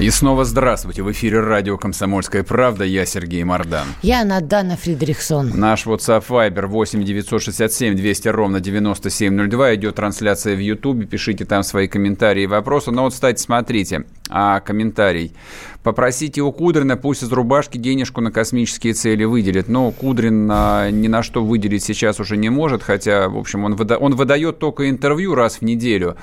И 0.00 0.08
снова 0.08 0.46
здравствуйте. 0.46 1.02
В 1.02 1.12
эфире 1.12 1.40
радио 1.40 1.76
«Комсомольская 1.76 2.42
правда». 2.42 2.84
Я 2.84 3.04
Сергей 3.04 3.44
Мордан. 3.44 3.86
Я 4.00 4.24
Надана 4.24 4.78
Фридрихсон. 4.78 5.50
Наш 5.54 5.84
WhatsApp 5.84 6.24
Viber 6.26 6.68
8 6.68 7.04
967 7.04 7.96
200 7.96 8.28
ровно 8.28 8.60
9702. 8.60 9.74
Идет 9.74 9.96
трансляция 9.96 10.56
в 10.56 10.58
Ютубе. 10.58 11.04
Пишите 11.04 11.44
там 11.44 11.62
свои 11.62 11.86
комментарии 11.86 12.44
и 12.44 12.46
вопросы. 12.46 12.90
Но 12.92 13.02
вот, 13.02 13.12
кстати, 13.12 13.42
смотрите. 13.42 14.06
А 14.30 14.60
комментарий. 14.60 15.34
Попросите 15.82 16.42
у 16.42 16.52
Кудрина, 16.52 16.98
пусть 16.98 17.22
из 17.22 17.32
рубашки 17.32 17.78
денежку 17.78 18.20
на 18.20 18.30
космические 18.30 18.92
цели 18.92 19.24
выделит. 19.24 19.68
Но 19.68 19.90
Кудрин 19.90 20.48
а, 20.52 20.90
ни 20.90 21.08
на 21.08 21.22
что 21.22 21.42
выделить 21.42 21.82
сейчас 21.82 22.20
уже 22.20 22.36
не 22.36 22.50
может, 22.50 22.82
хотя, 22.82 23.28
в 23.28 23.38
общем, 23.38 23.64
он, 23.64 23.76
выда 23.76 23.96
он 23.96 24.14
выдает 24.14 24.58
только 24.58 24.90
интервью 24.90 25.34
раз 25.34 25.56
в 25.56 25.62
неделю. 25.62 26.16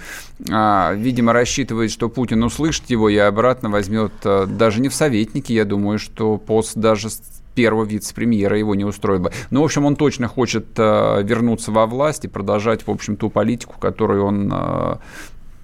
А, 0.52 0.94
видимо, 0.94 1.34
рассчитывает, 1.34 1.92
что 1.92 2.08
Путин 2.08 2.44
услышит 2.44 2.90
его 2.90 3.10
и 3.10 3.18
обратно 3.18 3.70
возьмет 3.70 4.12
а, 4.24 4.46
даже 4.46 4.80
не 4.80 4.90
в 4.90 4.94
советники. 4.94 5.54
Я 5.54 5.66
думаю, 5.66 5.98
что 5.98 6.38
пост 6.38 6.76
даже 6.76 7.10
первого 7.58 7.86
вице-премьера 7.86 8.56
его 8.56 8.76
не 8.76 8.86
устроил 8.86 9.20
бы. 9.20 9.32
Ну, 9.50 9.62
в 9.62 9.66
общем, 9.66 9.86
он 9.86 9.96
точно 9.96 10.28
хочет 10.28 10.68
э, 10.78 11.24
вернуться 11.24 11.72
во 11.72 11.88
власть 11.88 12.24
и 12.24 12.28
продолжать, 12.28 12.86
в 12.86 12.92
общем, 12.92 13.16
ту 13.16 13.32
политику, 13.32 13.80
которую 13.80 14.24
он 14.24 14.54
э, 14.54 14.98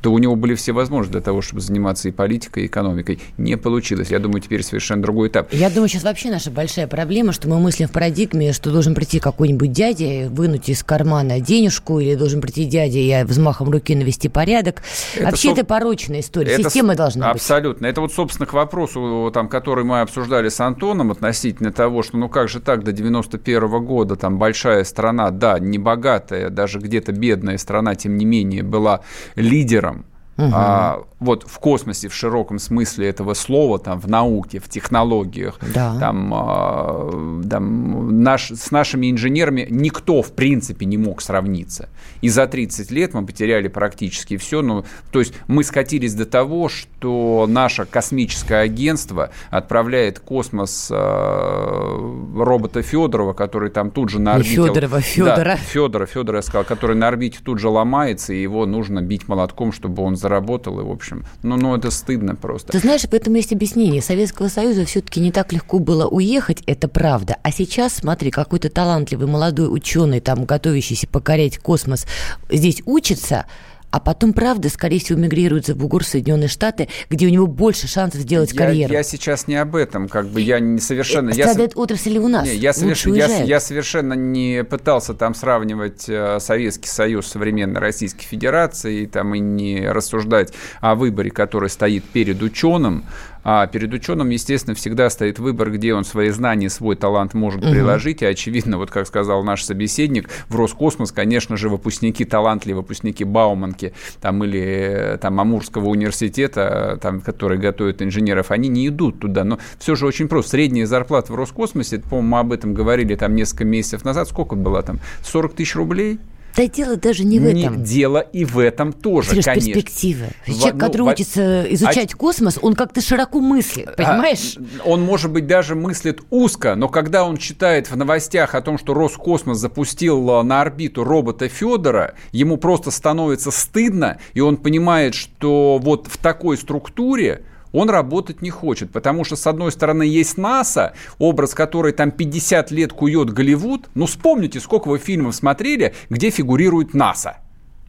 то 0.04 0.12
у 0.12 0.18
него 0.18 0.36
были 0.36 0.54
все 0.54 0.74
возможности 0.74 1.14
для 1.14 1.22
того, 1.22 1.42
чтобы 1.42 1.62
заниматься 1.62 2.10
и 2.10 2.12
политикой, 2.12 2.64
и 2.64 2.66
экономикой. 2.66 3.22
Не 3.38 3.56
получилось. 3.56 4.12
Я 4.12 4.20
думаю, 4.20 4.42
теперь 4.42 4.62
совершенно 4.62 5.02
другой 5.02 5.30
этап. 5.30 5.54
Я 5.54 5.70
думаю, 5.70 5.88
сейчас 5.88 6.04
вообще 6.04 6.30
наша 6.30 6.52
большая 6.52 6.88
проблема, 6.88 7.32
что 7.32 7.48
мы 7.48 7.58
мыслим 7.58 7.88
в 7.88 7.92
парадигме, 7.92 8.52
что 8.52 8.70
должен 8.70 8.96
прийти 8.96 9.20
какой-нибудь 9.20 9.72
дядя, 9.72 10.30
вынуть 10.30 10.68
из 10.68 10.84
кармана 10.84 11.40
денежку, 11.40 12.02
или 12.02 12.16
должен 12.16 12.42
прийти 12.42 12.66
дядя 12.66 13.00
и 13.00 13.24
взмахом 13.24 13.70
руки 13.70 13.96
навести 13.96 14.28
порядок. 14.28 14.84
Это 15.16 15.24
вообще 15.24 15.48
со... 15.48 15.54
это 15.54 15.64
порочная 15.64 16.20
история. 16.20 16.52
Это 16.52 16.64
Система 16.64 16.96
должна 16.96 17.32
абсолютно. 17.32 17.32
быть. 17.32 17.42
Абсолютно. 17.42 17.86
Это 17.86 18.02
вот, 18.02 18.12
собственно, 18.12 18.46
к 18.46 18.52
вопросу, 18.52 19.32
там, 19.34 19.48
который 19.48 19.86
мы 19.86 20.02
обсуждали 20.02 20.50
с 20.50 20.60
Антоном 20.60 21.12
относительно 21.12 21.72
того, 21.72 22.04
что 22.04 22.18
ну 22.18 22.28
как 22.28 22.50
же 22.50 22.60
так 22.60 22.84
до 22.84 22.92
91 22.92 23.64
-го 23.64 23.80
года 23.80 24.18
там 24.18 24.38
большая 24.38 24.84
страна, 24.84 25.32
да, 25.32 25.60
не 25.60 25.78
богатая, 25.78 26.50
даже 26.50 26.80
где-то 26.80 27.14
бедная 27.14 27.58
страна, 27.58 27.96
тем 27.96 28.18
не 28.18 28.26
менее, 28.26 28.64
была 28.64 29.00
лидером 29.38 29.93
Угу. 30.38 30.52
А, 30.54 31.00
вот 31.24 31.44
в 31.48 31.60
космосе 31.60 32.10
в 32.10 32.14
широком 32.14 32.60
смысле 32.60 33.10
этого 33.10 33.34
слова, 33.34 33.80
там 33.80 34.00
в 34.00 34.08
науке, 34.08 34.60
в 34.60 34.70
технологиях, 34.70 35.60
да. 35.74 35.98
там, 36.00 36.32
а, 36.34 37.42
там 37.50 38.22
наш, 38.22 38.52
с 38.52 38.72
нашими 38.72 39.10
инженерами 39.10 39.68
никто 39.70 40.22
в 40.22 40.34
принципе 40.34 40.86
не 40.86 40.98
мог 40.98 41.22
сравниться. 41.22 41.90
И 42.22 42.30
за 42.30 42.48
30 42.48 42.92
лет 42.92 43.14
мы 43.14 43.26
потеряли 43.26 43.68
практически 43.68 44.38
все. 44.38 44.62
Ну, 44.62 44.86
то 45.12 45.20
есть 45.20 45.34
мы 45.48 45.64
скатились 45.64 46.14
до 46.14 46.26
того, 46.26 46.70
что 46.70 47.46
наше 47.48 47.86
космическое 47.86 48.62
агентство 48.62 49.32
отправляет 49.50 50.18
в 50.18 50.22
космос 50.22 50.90
а, 50.92 52.34
робота 52.36 52.82
Федорова, 52.82 53.34
который 53.34 53.70
там 53.70 53.92
тут 53.92 54.10
же 54.10 54.20
на 54.20 54.36
орбите... 54.36 54.62
Не 54.62 54.68
Федорова, 54.68 55.02
Федора. 55.02 55.44
Да, 55.44 55.56
Федора, 55.56 56.06
Федора 56.06 56.38
я 56.38 56.42
сказал, 56.42 56.64
который 56.64 56.96
на 56.96 57.08
орбите 57.08 57.40
тут 57.44 57.60
же 57.60 57.70
ломается, 57.70 58.34
и 58.34 58.42
его 58.42 58.66
нужно 58.66 59.02
бить 59.02 59.28
молотком, 59.28 59.72
чтобы 59.72 60.04
он 60.04 60.16
заработал, 60.16 60.80
и, 60.80 60.84
в 60.84 60.92
общем, 60.92 61.13
ну, 61.42 61.58
ну 61.58 61.76
это 61.76 61.92
стыдно 61.92 62.36
просто. 62.36 62.72
Ты 62.72 62.80
знаешь, 62.80 63.02
в 63.02 63.14
этом 63.14 63.34
есть 63.36 63.54
объяснение. 63.54 64.02
Советского 64.02 64.48
Союза 64.48 64.86
все-таки 64.86 65.20
не 65.20 65.32
так 65.32 65.54
легко 65.54 65.80
было 65.80 66.08
уехать, 66.08 66.62
это 66.66 66.88
правда. 66.88 67.38
А 67.44 67.52
сейчас, 67.52 67.94
смотри, 67.94 68.32
какой-то 68.32 68.70
талантливый 68.70 69.28
молодой 69.28 69.74
ученый, 69.74 70.20
там, 70.20 70.46
готовящийся 70.46 71.08
покорять 71.08 71.58
космос, 71.58 72.06
здесь 72.50 72.82
учится, 72.86 73.46
а 73.94 74.00
потом, 74.00 74.34
правда, 74.34 74.70
скорее 74.70 75.00
всего, 75.00 75.20
мигрирует 75.20 75.68
за 75.68 75.76
бугор 75.76 76.04
в 76.04 76.08
Соединенные 76.08 76.48
Штаты, 76.48 76.90
где 77.12 77.28
у 77.28 77.30
него 77.30 77.46
больше 77.46 77.88
шансов 77.88 78.22
сделать 78.22 78.52
я, 78.52 78.58
карьеру. 78.58 78.92
Я 78.92 79.04
сейчас 79.04 79.48
не 79.48 79.56
об 79.56 79.76
этом, 79.76 80.08
как 80.08 80.30
бы 80.30 80.42
я 80.42 80.60
не 80.60 80.80
совершенно... 80.80 81.30
Это 81.30 81.44
страдает 81.44 81.74
я, 81.76 81.82
отрасль 81.82 82.18
у 82.18 82.28
нас. 82.28 82.44
Не, 82.44 82.56
я, 82.56 82.74
соверш... 82.74 83.06
я, 83.06 83.44
я 83.44 83.60
совершенно 83.60 84.14
не 84.14 84.64
пытался 84.64 85.14
там 85.14 85.36
сравнивать 85.36 86.06
э, 86.10 86.40
Советский 86.40 86.88
Союз 86.88 87.28
современной 87.28 87.80
Российской 87.80 88.26
Федерацией, 88.26 89.06
там 89.06 89.36
и 89.36 89.40
не 89.40 89.88
рассуждать 89.88 90.54
о 90.82 90.96
выборе, 90.96 91.30
который 91.30 91.70
стоит 91.70 92.04
перед 92.04 92.42
ученым, 92.42 93.06
а 93.44 93.68
перед 93.68 93.94
ученым, 93.94 94.30
естественно, 94.30 94.76
всегда 94.76 95.10
стоит 95.10 95.40
выбор, 95.40 95.72
где 95.72 95.94
он 95.94 96.04
свои 96.06 96.30
знания, 96.30 96.70
свой 96.70 96.96
талант 96.96 97.34
может 97.34 97.64
угу. 97.64 97.72
приложить. 97.72 98.22
И, 98.22 98.26
очевидно, 98.26 98.78
вот 98.78 98.92
как 98.92 99.08
сказал 99.08 99.44
наш 99.44 99.64
собеседник, 99.64 100.30
в 100.50 100.56
Роскосмос, 100.56 101.12
конечно 101.12 101.58
же, 101.58 101.70
выпускники, 101.70 102.26
талантливые 102.26 102.82
выпускники 102.82 103.24
Бауманки 103.24 103.94
там, 104.22 104.44
или 104.44 104.62
э, 104.62 105.18
там, 105.18 105.40
Амурского 105.40 105.90
университета, 105.90 106.98
там, 107.02 107.22
которые 107.22 107.60
готовят 107.60 108.02
инженеров, 108.02 108.52
они 108.52 108.70
не 108.70 108.88
идут 108.88 109.20
туда. 109.20 109.44
Но 109.44 109.60
все 109.78 109.96
же 109.96 110.06
очень 110.06 110.28
просто. 110.28 110.52
Средняя 110.52 110.86
зарплата 110.86 111.34
в 111.34 111.36
Роскосмосе, 111.36 112.00
по-моему, 112.00 112.30
мы 112.30 112.40
об 112.40 112.52
этом 112.52 112.74
говорили 112.74 113.16
там 113.16 113.36
несколько 113.36 113.66
месяцев 113.66 114.06
назад, 114.06 114.28
сколько 114.28 114.56
была 114.56 114.82
там? 114.82 115.00
40 115.24 115.54
тысяч 115.54 115.76
рублей? 115.76 116.20
Да 116.56 116.68
дело 116.68 116.98
даже 116.98 117.24
не 117.24 117.40
в 117.40 117.46
этом. 117.46 117.80
Не, 117.80 117.84
дело 117.84 118.20
и 118.20 118.46
в 118.46 118.60
этом 118.60 118.94
тоже, 118.94 119.32
Сереж, 119.32 119.46
конечно. 119.46 119.74
перспективы. 119.74 120.26
Человек, 120.46 120.74
ну, 120.74 120.80
который 120.80 121.02
во... 121.02 121.12
учится 121.12 121.66
изучать 121.74 122.14
а... 122.14 122.18
космос, 122.18 122.60
он 122.62 122.76
как-то 122.76 123.02
широко 123.02 123.40
мыслит, 123.40 123.90
а, 123.90 123.92
понимаешь? 123.94 124.58
А, 124.58 124.88
он, 124.88 125.02
может 125.02 125.32
быть, 125.32 125.48
даже 125.48 125.76
мыслит 125.76 126.22
узко, 126.30 126.76
но 126.76 126.90
когда 126.90 127.26
он 127.26 127.38
читает 127.38 127.90
в 127.90 127.96
новостях 127.96 128.56
о 128.56 128.62
том, 128.62 128.78
что 128.78 128.94
Роскосмос 128.94 129.58
запустил 129.58 130.30
а, 130.32 130.44
на 130.44 130.62
орбиту 130.62 131.04
робота 131.04 131.48
Федора, 131.48 132.14
ему 132.32 132.58
просто 132.58 132.92
становится 132.92 133.50
стыдно, 133.50 134.20
и 134.34 134.40
он 134.40 134.58
понимает, 134.58 135.16
что 135.16 135.80
вот 135.82 136.08
в 136.08 136.18
такой 136.18 136.58
структуре 136.58 137.44
он 137.74 137.90
работать 137.90 138.42
не 138.42 138.50
хочет, 138.50 138.92
потому 138.92 139.26
что, 139.26 139.36
с 139.36 139.46
одной 139.46 139.74
стороны, 139.74 140.04
есть 140.04 140.38
НАСА, 140.38 140.94
образ 141.18 141.54
который 141.54 141.92
там 141.92 142.12
50 142.12 142.72
лет 142.72 142.94
кует 142.94 143.32
Голливуд. 143.32 143.90
Ну, 143.96 144.06
вспомните, 144.06 144.62
сколько 144.62 144.88
вы 144.88 145.00
фильмов 145.00 145.36
смотрели, 145.36 145.94
где 146.10 146.30
фигурирует 146.30 146.94
НАСА. 146.94 147.38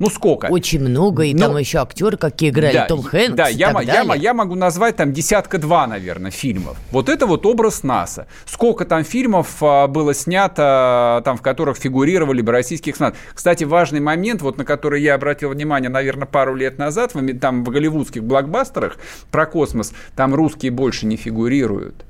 Ну 0.00 0.11
сколько? 0.11 0.46
Очень 0.46 0.80
много, 0.80 1.22
и 1.22 1.35
ну, 1.35 1.40
там 1.40 1.57
еще 1.57 1.78
актеры, 1.78 2.16
какие 2.16 2.50
играли 2.50 2.74
да, 2.74 2.87
Том 2.87 3.02
Хэнкс. 3.02 3.37
Да, 3.37 3.48
я, 3.48 3.72
я, 3.80 4.14
я 4.14 4.35
могу 4.35 4.57
назвать 4.57 4.96
там 4.96 5.12
десятка-два, 5.12 5.87
наверное, 5.87 6.33
фильмов. 6.33 6.76
Вот 6.90 7.09
это 7.09 7.26
вот 7.26 7.46
образ 7.46 7.85
НАСА. 7.85 8.26
Сколько 8.44 8.87
там 8.87 9.04
фильмов 9.04 9.62
а, 9.62 9.87
было 9.87 10.12
снято, 10.12 11.22
там, 11.24 11.37
в 11.37 11.42
которых 11.42 11.76
фигурировали 11.76 12.42
бы 12.42 12.50
российские 12.50 12.92
космонавты. 12.92 13.20
Кстати, 13.35 13.62
важный 13.62 14.00
момент, 14.00 14.42
вот 14.42 14.59
на 14.59 14.64
который 14.64 15.00
я 15.00 15.14
обратил 15.14 15.50
внимание, 15.50 15.90
наверное, 15.90 16.26
пару 16.26 16.57
лет 16.57 16.76
назад, 16.76 17.14
в, 17.14 17.38
там 17.38 17.64
в 17.64 17.70
голливудских 17.70 18.24
блокбастерах 18.24 18.98
про 19.30 19.46
космос, 19.46 19.92
там 20.16 20.35
русские 20.35 20.72
больше 20.72 21.07
не 21.07 21.16
фигурируют. 21.16 22.04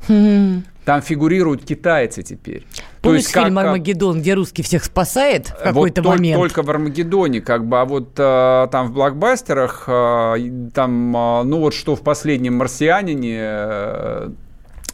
Там 0.85 1.01
фигурируют 1.01 1.65
китайцы 1.65 2.23
теперь. 2.23 2.67
Помнишь 3.01 3.23
есть, 3.23 3.33
фильм 3.33 3.55
как, 3.55 3.65
«Армагеддон», 3.65 4.21
где 4.21 4.35
русский 4.35 4.63
всех 4.63 4.85
спасает 4.85 5.49
в 5.49 5.63
какой-то 5.63 6.03
вот 6.03 6.17
момент? 6.17 6.39
Только 6.39 6.63
в 6.63 6.71
«Армагеддоне», 6.71 7.41
как 7.41 7.67
бы, 7.67 7.81
а 7.81 7.85
вот 7.85 8.13
а, 8.19 8.67
там 8.69 8.89
в 8.89 8.93
блокбастерах, 8.93 9.85
а, 9.87 10.37
там, 10.75 11.17
а, 11.17 11.43
ну 11.43 11.61
вот 11.61 11.75
что 11.75 11.97
в 11.97 12.03
последнем 12.03 12.55
«Марсианине», 12.55 13.39
а, 13.41 14.33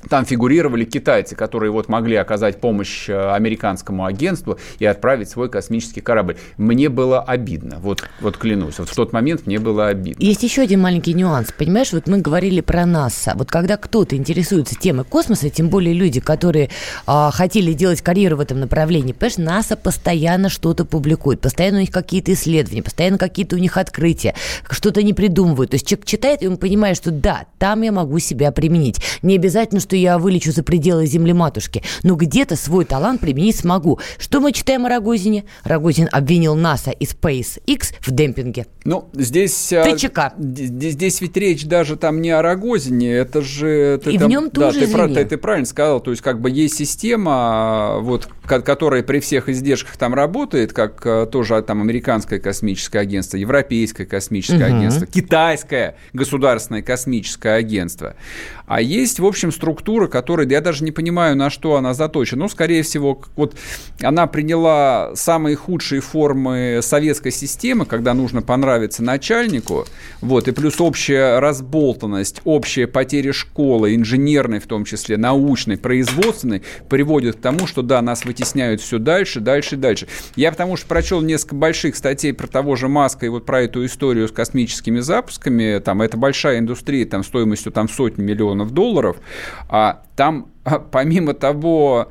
там 0.09 0.25
фигурировали 0.25 0.85
китайцы, 0.85 1.37
которые 1.37 1.71
вот 1.71 1.89
могли 1.89 2.17
оказать 2.17 2.61
помощь 2.61 3.09
э, 3.09 3.33
американскому 3.33 4.05
агентству 4.05 4.59
и 4.79 4.87
отправить 4.87 5.29
свой 5.29 5.49
космический 5.49 6.01
корабль. 6.01 6.37
Мне 6.57 6.89
было 6.89 7.21
обидно, 7.21 7.79
вот, 7.81 8.03
вот 8.21 8.37
клянусь, 8.37 8.79
вот 8.79 8.89
в 8.89 8.95
тот 8.95 9.13
момент 9.13 9.47
мне 9.47 9.59
было 9.59 9.89
обидно. 9.89 10.23
Есть 10.23 10.43
еще 10.43 10.63
один 10.63 10.81
маленький 10.81 11.15
нюанс, 11.15 11.53
понимаешь, 11.57 11.93
вот 11.93 12.07
мы 12.07 12.19
говорили 12.19 12.61
про 12.61 12.87
НАСА, 12.87 13.33
вот 13.37 13.51
когда 13.51 13.77
кто-то 13.77 14.17
интересуется 14.17 14.75
темой 14.75 15.05
космоса, 15.05 15.51
тем 15.51 15.69
более 15.69 15.95
люди, 15.95 16.21
которые 16.21 16.71
а, 17.07 17.31
хотели 17.31 17.73
делать 17.73 18.01
карьеру 18.01 18.37
в 18.37 18.41
этом 18.41 18.61
направлении, 18.61 19.13
понимаешь, 19.13 19.39
НАСА 19.39 19.77
постоянно 19.77 20.49
что-то 20.49 20.85
публикует, 20.85 21.41
постоянно 21.41 21.79
у 21.79 21.81
них 21.81 21.91
какие-то 21.91 22.33
исследования, 22.33 22.83
постоянно 22.83 23.19
какие-то 23.19 23.57
у 23.57 23.59
них 23.59 23.77
открытия, 23.77 24.35
что-то 24.69 25.03
не 25.03 25.13
придумывают. 25.13 25.71
То 25.71 25.75
есть 25.75 25.87
человек 25.87 26.07
читает, 26.07 26.43
и 26.43 26.49
он 26.49 26.57
понимает, 26.57 26.97
что 26.97 27.11
да, 27.11 27.45
там 27.59 27.83
я 27.83 27.93
могу 27.93 28.19
себя 28.19 28.53
применить. 28.53 29.01
Не 29.23 29.37
обязательно, 29.37 29.81
что 29.81 29.90
я 29.97 30.19
вылечу 30.19 30.53
за 30.53 30.63
пределы 30.63 31.07
земли 31.07 31.33
матушки, 31.33 31.83
но 32.03 32.15
где-то 32.15 32.57
свой 32.57 32.85
талант 32.85 33.21
применить 33.21 33.57
смогу. 33.57 33.99
Что 34.19 34.41
мы 34.41 34.53
читаем 34.53 34.87
о 34.87 34.89
Рогозине? 34.89 35.45
Рогозин 35.65 36.09
обвинил 36.11 36.55
НАСА 36.55 36.91
и 36.91 37.05
SpaceX 37.05 37.95
в 38.01 38.11
демпинге. 38.11 38.67
Ну, 38.85 39.11
здесь... 39.13 39.75
А, 39.75 39.85
ТЧК. 39.85 40.33
Здесь, 40.39 40.95
здесь 40.95 41.21
ведь 41.21 41.37
речь 41.37 41.67
даже 41.67 41.97
там 41.97 42.23
не 42.23 42.31
о 42.31 42.41
Рогозине, 42.41 43.13
это 43.13 43.43
же... 43.43 44.01
Ты, 44.03 44.13
и 44.13 44.19
там, 44.19 44.27
в 44.27 44.31
нем 44.31 44.51
тоже, 44.51 44.87
да, 44.87 45.07
ты, 45.09 45.15
ты, 45.15 45.25
ты 45.27 45.37
правильно 45.37 45.67
сказал, 45.67 46.01
то 46.01 46.11
есть 46.11 46.23
как 46.23 46.41
бы 46.41 46.51
есть 46.51 46.77
система, 46.77 47.99
вот, 48.01 48.29
которая 48.47 49.03
при 49.03 49.21
всех 49.21 49.51
издержках 49.51 49.99
там 49.99 50.15
работает, 50.15 50.73
как 50.73 51.03
а, 51.05 51.27
тоже 51.27 51.61
там 51.61 51.83
американское 51.83 52.39
космическое 52.39 53.01
агентство, 53.01 53.37
европейское 53.37 54.07
космическое 54.07 54.71
угу. 54.71 54.79
агентство, 54.79 55.07
китайское 55.07 55.97
государственное 56.15 56.83
космическое 56.83 57.57
агентство. 57.57 58.15
А 58.67 58.81
есть, 58.81 59.21
в 59.21 59.27
общем, 59.27 59.53
структура, 59.53 60.07
которая, 60.07 60.49
я 60.49 60.63
даже 60.63 60.85
не 60.85 60.93
понимаю, 60.93 61.37
на 61.37 61.51
что 61.51 61.77
она 61.77 61.93
заточена. 61.93 62.45
Ну, 62.45 62.49
скорее 62.49 62.83
всего, 62.83 63.21
вот 63.37 63.57
она 64.01 64.27
приняла 64.27 65.11
самые 65.17 65.57
худшие 65.57 66.01
формы 66.01 66.79
советской 66.81 67.33
системы, 67.33 67.85
когда 67.85 68.15
нужно 68.15 68.41
понравиться 68.41 68.70
начальнику, 69.03 69.87
вот, 70.21 70.49
и 70.49 70.53
плюс 70.53 70.81
общая 70.81 71.39
разболтанность, 71.39 72.41
общая 72.45 72.87
потеря 72.87 73.33
школы, 73.33 73.95
инженерной 73.95 74.61
в 74.61 74.67
том 74.67 74.85
числе, 74.85 75.17
научной, 75.17 75.79
производственной, 75.79 76.63
приводит 76.89 77.37
к 77.37 77.41
тому, 77.41 77.67
что, 77.67 77.83
да, 77.83 78.03
нас 78.03 78.25
вытесняют 78.25 78.81
все 78.81 78.99
дальше, 78.99 79.41
дальше 79.41 79.77
и 79.77 79.79
дальше. 79.79 80.09
Я 80.37 80.51
потому 80.51 80.77
что 80.77 80.87
прочел 80.87 81.21
несколько 81.21 81.55
больших 81.55 81.97
статей 81.97 82.33
про 82.33 82.47
того 82.47 82.77
же 82.77 82.89
Маска 82.89 83.27
и 83.27 83.29
вот 83.29 83.47
про 83.47 83.63
эту 83.63 83.85
историю 83.87 84.29
с 84.29 84.33
космическими 84.33 85.01
запусками, 85.01 85.79
там, 85.79 86.03
это 86.03 86.17
большая 86.17 86.59
индустрия, 86.59 87.07
там, 87.07 87.25
стоимостью 87.25 87.73
там 87.73 87.89
сотни 87.89 88.23
миллионов 88.23 88.41
миллионов 88.51 88.73
долларов, 88.73 89.17
а 89.69 90.03
там 90.17 90.49
а, 90.65 90.79
помимо 90.79 91.35
того, 91.35 92.09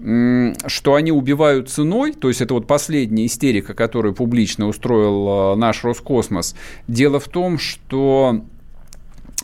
что 0.00 0.94
они 0.94 1.12
убивают 1.12 1.68
ценой, 1.68 2.12
то 2.12 2.28
есть 2.28 2.40
это 2.40 2.54
вот 2.54 2.66
последняя 2.66 3.26
истерика, 3.26 3.74
которую 3.74 4.14
публично 4.14 4.66
устроил 4.66 5.28
а, 5.28 5.56
наш 5.56 5.84
Роскосмос, 5.84 6.54
дело 6.88 7.20
в 7.20 7.28
том, 7.28 7.58
что 7.58 8.42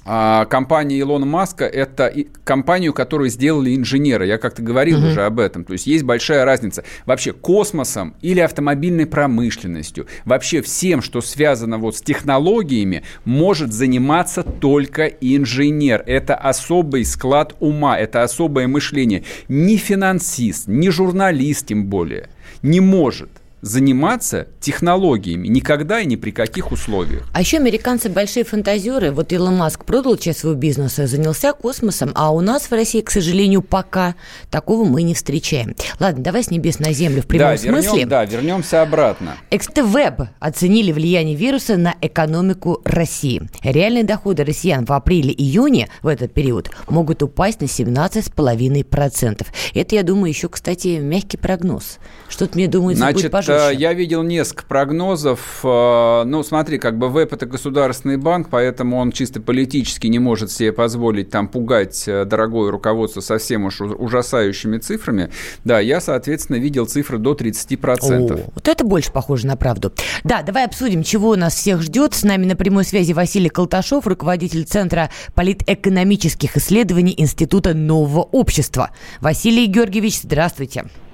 а 0.08 0.44
компания 0.46 1.00
Илона 1.00 1.26
Маска– 1.26 1.64
это 1.66 2.12
компанию, 2.44 2.92
которую 2.92 3.28
сделали 3.28 3.74
инженеры. 3.74 4.26
Я 4.26 4.38
как-то 4.38 4.62
говорил 4.62 4.98
угу. 4.98 5.08
уже 5.08 5.24
об 5.24 5.40
этом. 5.40 5.64
То 5.64 5.72
есть 5.72 5.86
есть 5.86 6.04
большая 6.04 6.44
разница. 6.44 6.84
Вообще 7.06 7.32
космосом 7.32 8.14
или 8.22 8.40
автомобильной 8.40 9.06
промышленностью, 9.06 10.06
вообще 10.24 10.62
всем, 10.62 11.02
что 11.02 11.20
связано 11.20 11.78
вот 11.78 11.96
с 11.96 12.00
технологиями, 12.00 13.02
может 13.24 13.72
заниматься 13.72 14.44
только 14.44 15.06
инженер. 15.06 16.04
Это 16.06 16.36
особый 16.36 17.04
склад 17.04 17.56
ума, 17.58 17.98
это 17.98 18.22
особое 18.22 18.68
мышление. 18.68 19.24
Ни 19.48 19.76
финансист, 19.76 20.68
ни 20.68 20.88
журналист 20.88 21.66
тем 21.66 21.86
более 21.86 22.28
не 22.62 22.80
может– 22.80 23.30
заниматься 23.66 24.48
технологиями 24.60 25.48
никогда 25.48 26.00
и 26.00 26.06
ни 26.06 26.16
при 26.16 26.30
каких 26.30 26.72
условиях. 26.72 27.24
А 27.32 27.40
еще 27.40 27.56
американцы 27.58 28.08
большие 28.08 28.44
фантазеры. 28.44 29.10
Вот 29.10 29.32
Илон 29.32 29.56
Маск 29.56 29.84
продал 29.84 30.16
часть 30.16 30.40
своего 30.40 30.58
бизнеса, 30.58 31.06
занялся 31.06 31.52
космосом, 31.52 32.12
а 32.14 32.30
у 32.30 32.40
нас 32.40 32.70
в 32.70 32.72
России, 32.72 33.00
к 33.00 33.10
сожалению, 33.10 33.62
пока 33.62 34.14
такого 34.50 34.84
мы 34.84 35.02
не 35.02 35.14
встречаем. 35.14 35.74
Ладно, 35.98 36.22
давай 36.22 36.44
с 36.44 36.50
небес 36.50 36.78
на 36.78 36.92
землю 36.92 37.22
в 37.22 37.26
прямом 37.26 37.52
да, 37.52 37.58
смысле. 37.58 37.90
Вернем, 37.90 38.08
да, 38.08 38.24
вернемся 38.24 38.82
обратно. 38.82 39.36
Экстевеб 39.50 40.28
оценили 40.38 40.92
влияние 40.92 41.34
вируса 41.34 41.76
на 41.76 41.94
экономику 42.00 42.80
России. 42.84 43.42
Реальные 43.62 44.04
доходы 44.04 44.44
россиян 44.44 44.84
в 44.84 44.92
апреле-июне 44.92 45.88
в 46.02 46.06
этот 46.06 46.32
период 46.32 46.70
могут 46.88 47.22
упасть 47.22 47.60
на 47.60 47.66
17,5%. 47.66 49.46
Это, 49.74 49.94
я 49.94 50.02
думаю, 50.02 50.28
еще, 50.28 50.48
кстати, 50.48 50.98
мягкий 50.98 51.36
прогноз. 51.36 51.98
Что-то 52.28 52.56
мне 52.56 52.68
думается, 52.68 53.02
Значит, 53.02 53.22
будет 53.22 53.32
пожестче. 53.32 53.55
Э, 53.56 53.74
я 53.74 53.92
видел 53.92 54.22
несколько 54.22 54.64
прогнозов. 54.66 55.60
Э, 55.62 56.24
ну, 56.24 56.42
смотри, 56.42 56.78
как 56.78 56.98
бы 56.98 57.08
ВЭП– 57.08 57.32
это 57.34 57.46
государственный 57.46 58.16
банк, 58.16 58.48
поэтому 58.50 58.98
он 58.98 59.12
чисто 59.12 59.40
политически 59.40 60.06
не 60.06 60.18
может 60.18 60.50
себе 60.50 60.72
позволить 60.72 61.30
там 61.30 61.48
пугать 61.48 62.04
э, 62.06 62.24
дорогое 62.24 62.70
руководство 62.70 63.20
совсем 63.20 63.64
уж 63.64 63.80
ужасающими 63.80 64.78
цифрами. 64.78 65.30
Да, 65.64 65.80
я, 65.80 66.00
соответственно, 66.00 66.56
видел 66.56 66.86
цифры 66.86 67.18
до 67.18 67.34
30%. 67.34 68.32
О, 68.32 68.50
вот 68.54 68.68
это 68.68 68.84
больше 68.84 69.12
похоже 69.12 69.46
на 69.46 69.56
правду. 69.56 69.92
Да, 70.24 70.42
давай 70.42 70.64
обсудим, 70.64 71.02
чего 71.02 71.36
нас 71.36 71.54
всех 71.54 71.82
ждет. 71.82 72.14
С 72.14 72.24
нами 72.24 72.46
на 72.46 72.56
прямой 72.56 72.84
связи 72.84 73.12
Василий 73.12 73.48
Колташов, 73.48 74.06
руководитель 74.06 74.64
Центра 74.64 75.10
политэкономических 75.34 76.56
исследований 76.56 77.14
Института 77.16 77.74
нового 77.74 78.20
общества. 78.22 78.90
Василий 79.20 79.66
Георгиевич, 79.66 80.20
здравствуйте. 80.22 80.46
Здравствуйте. 80.46 81.05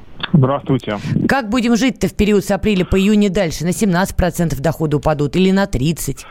Как 1.29 1.49
будем 1.49 1.77
жить-то 1.77 2.09
в 2.09 2.15
период 2.15 2.45
с 2.45 2.51
апреля 2.51 2.85
по 2.85 2.99
июнь 2.99 3.29
дальше? 3.31 3.65
На 3.65 3.71
17% 3.71 4.61
дохода 4.61 4.97
упадут 4.97 5.37
или 5.37 5.51
на 5.51 5.65
30%? 5.65 6.25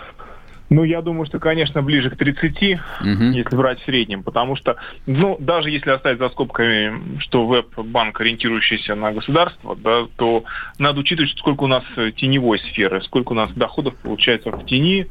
Ну, 0.72 0.86
я 0.86 1.02
думаю, 1.02 1.26
что, 1.26 1.38
конечно, 1.38 1.82
ближе 1.82 2.10
к 2.10 2.16
30, 2.16 2.80
угу. 3.02 3.24
если 3.34 3.56
брать 3.58 3.82
в 3.82 3.84
среднем, 3.84 4.24
потому 4.24 4.56
что, 4.56 4.78
ну, 5.06 5.36
даже 5.38 5.70
если 5.70 5.90
оставить 5.90 6.20
за 6.20 6.30
скобками, 6.30 7.20
что 7.20 7.46
веб-банк, 7.46 8.22
ориентирующийся 8.22 8.96
на 8.96 9.12
государство, 9.12 9.76
да, 9.76 10.06
то 10.16 10.46
надо 10.80 11.02
учитывать, 11.02 11.38
сколько 11.38 11.66
у 11.66 11.68
нас 11.68 11.84
теневой 12.16 12.60
сферы, 12.60 13.02
сколько 13.02 13.34
у 13.34 13.36
нас 13.36 13.52
доходов 13.52 13.96
получается 13.98 14.50
в 14.50 14.66
тени, 14.66 15.08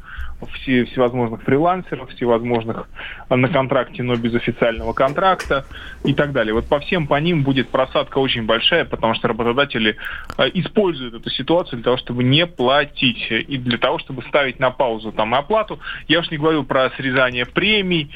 все, 0.55 0.85
всевозможных 0.85 1.43
фрилансеров, 1.43 2.11
всевозможных 2.11 2.89
на 3.29 3.49
контракте, 3.49 4.03
но 4.03 4.17
без 4.17 4.35
официального 4.35 4.93
контракта 4.93 5.65
и 6.05 6.15
так 6.15 6.33
далее. 6.33 6.55
Вот 6.55 6.67
по 6.67 6.81
всем 6.81 7.07
по 7.07 7.21
ним 7.21 7.43
будет 7.43 7.69
просадка 7.69 8.19
очень 8.19 8.45
большая, 8.45 8.85
потому 8.85 9.15
что 9.15 9.29
работодатели 9.29 9.97
э, 10.39 10.51
используют 10.55 11.15
эту 11.15 11.31
ситуацию 11.31 11.79
для 11.79 11.85
того, 11.85 11.97
чтобы 11.97 12.25
не 12.25 12.47
платить 12.47 13.31
и 13.31 13.59
для 13.59 13.79
того, 13.79 13.99
чтобы 13.99 14.23
ставить 14.23 14.59
на 14.59 14.71
паузу 14.71 15.13
там 15.13 15.35
оплату. 15.35 15.79
Я 16.09 16.21
уж 16.21 16.31
не 16.31 16.39
говорю 16.39 16.65
про 16.65 16.91
срезание 16.97 17.47
премий, 17.47 18.11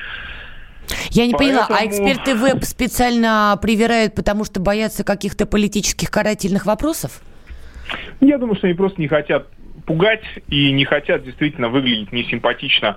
я 1.10 1.26
не 1.26 1.32
Поэтому... 1.32 1.66
поняла, 1.66 1.80
а 1.80 1.86
эксперты 1.86 2.34
веб 2.34 2.62
специально 2.64 3.58
привирают, 3.60 4.14
потому 4.14 4.44
что 4.44 4.60
боятся 4.60 5.04
каких-то 5.04 5.46
политических 5.46 6.10
карательных 6.10 6.66
вопросов? 6.66 7.22
Я 8.20 8.38
думаю, 8.38 8.56
что 8.56 8.66
они 8.66 8.74
просто 8.74 9.00
не 9.00 9.08
хотят 9.08 9.46
пугать 9.86 10.24
и 10.48 10.72
не 10.72 10.84
хотят 10.84 11.24
действительно 11.24 11.68
выглядеть 11.68 12.12
несимпатично 12.12 12.96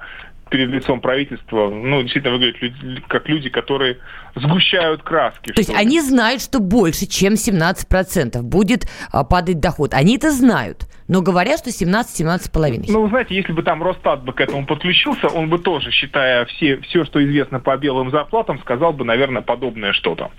перед 0.49 0.69
лицом 0.69 1.01
правительства, 1.01 1.69
ну, 1.69 2.01
действительно 2.01 2.35
выглядят 2.35 2.61
люди, 2.61 3.01
как 3.07 3.27
люди, 3.27 3.49
которые 3.49 3.97
сгущают 4.35 5.03
краски. 5.03 5.51
То 5.51 5.59
есть 5.59 5.73
они 5.73 6.01
знают, 6.01 6.41
что 6.41 6.59
больше, 6.59 7.05
чем 7.05 7.33
17% 7.33 8.41
будет 8.41 8.87
а, 9.11 9.23
падать 9.23 9.59
доход. 9.59 9.93
Они 9.93 10.15
это 10.15 10.31
знают, 10.31 10.87
но 11.07 11.21
говорят, 11.21 11.59
что 11.59 11.69
17-17,5%. 11.69 12.85
Ну, 12.89 13.03
вы 13.03 13.09
знаете, 13.09 13.35
если 13.35 13.53
бы 13.53 13.63
там 13.63 13.81
Росстат 13.81 14.23
бы 14.23 14.33
к 14.33 14.41
этому 14.41 14.65
подключился, 14.65 15.27
он 15.27 15.49
бы 15.49 15.57
тоже, 15.57 15.91
считая 15.91 16.45
все, 16.45 16.77
все, 16.81 17.05
что 17.05 17.23
известно 17.23 17.59
по 17.59 17.77
белым 17.77 18.11
зарплатам, 18.11 18.59
сказал 18.59 18.93
бы, 18.93 19.05
наверное, 19.05 19.41
подобное 19.41 19.93
что-то. 19.93 20.31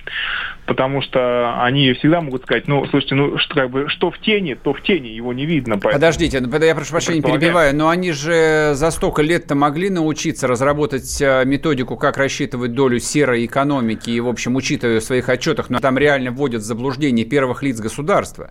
Потому 0.66 1.00
что 1.00 1.62
они 1.62 1.92
всегда 1.94 2.20
могут 2.20 2.42
сказать, 2.42 2.68
ну, 2.68 2.86
слушайте, 2.86 3.14
ну, 3.14 3.38
что, 3.38 3.54
как 3.54 3.70
бы, 3.70 3.88
что 3.88 4.10
в 4.10 4.18
тени, 4.18 4.54
то 4.54 4.74
в 4.74 4.82
тени, 4.82 5.08
его 5.08 5.32
не 5.32 5.46
видно. 5.46 5.74
Поэтому... 5.74 5.94
Подождите, 5.94 6.40
ну, 6.40 6.58
я 6.58 6.74
прошу 6.74 6.90
прощения, 6.90 7.22
перебиваю, 7.22 7.74
но 7.74 7.88
они 7.88 8.12
же 8.12 8.72
за 8.74 8.90
столько 8.90 9.22
лет-то 9.22 9.54
могли 9.54 9.88
научиться 9.88 10.46
разработать 10.46 11.20
э, 11.20 11.44
методику, 11.46 11.96
как 11.96 12.18
рассчитывать 12.18 12.74
долю 12.74 12.98
серой 12.98 13.46
экономики 13.46 14.10
и, 14.10 14.20
в 14.20 14.28
общем, 14.28 14.56
учитывая 14.56 15.00
в 15.00 15.04
своих 15.04 15.28
отчетах, 15.28 15.70
но 15.70 15.80
там 15.80 15.96
реально 15.96 16.30
вводят 16.30 16.60
в 16.60 16.64
заблуждение 16.64 17.24
первых 17.24 17.62
лиц 17.62 17.80
государства. 17.80 18.50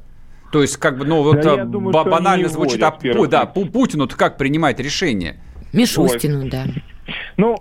То 0.51 0.62
есть, 0.62 0.77
как 0.77 0.97
бы, 0.97 1.05
ну, 1.05 1.23
вот 1.23 1.41
да, 1.41 1.65
думаю, 1.65 1.91
банально 1.91 2.49
звучит, 2.49 2.81
а 2.81 2.97
да, 3.27 3.45
Путину-то 3.45 4.15
как 4.15 4.38
принимать 4.38 4.79
решение? 4.79 5.39
Мишустину, 5.73 6.49
да. 6.49 6.65
Ну, 7.38 7.57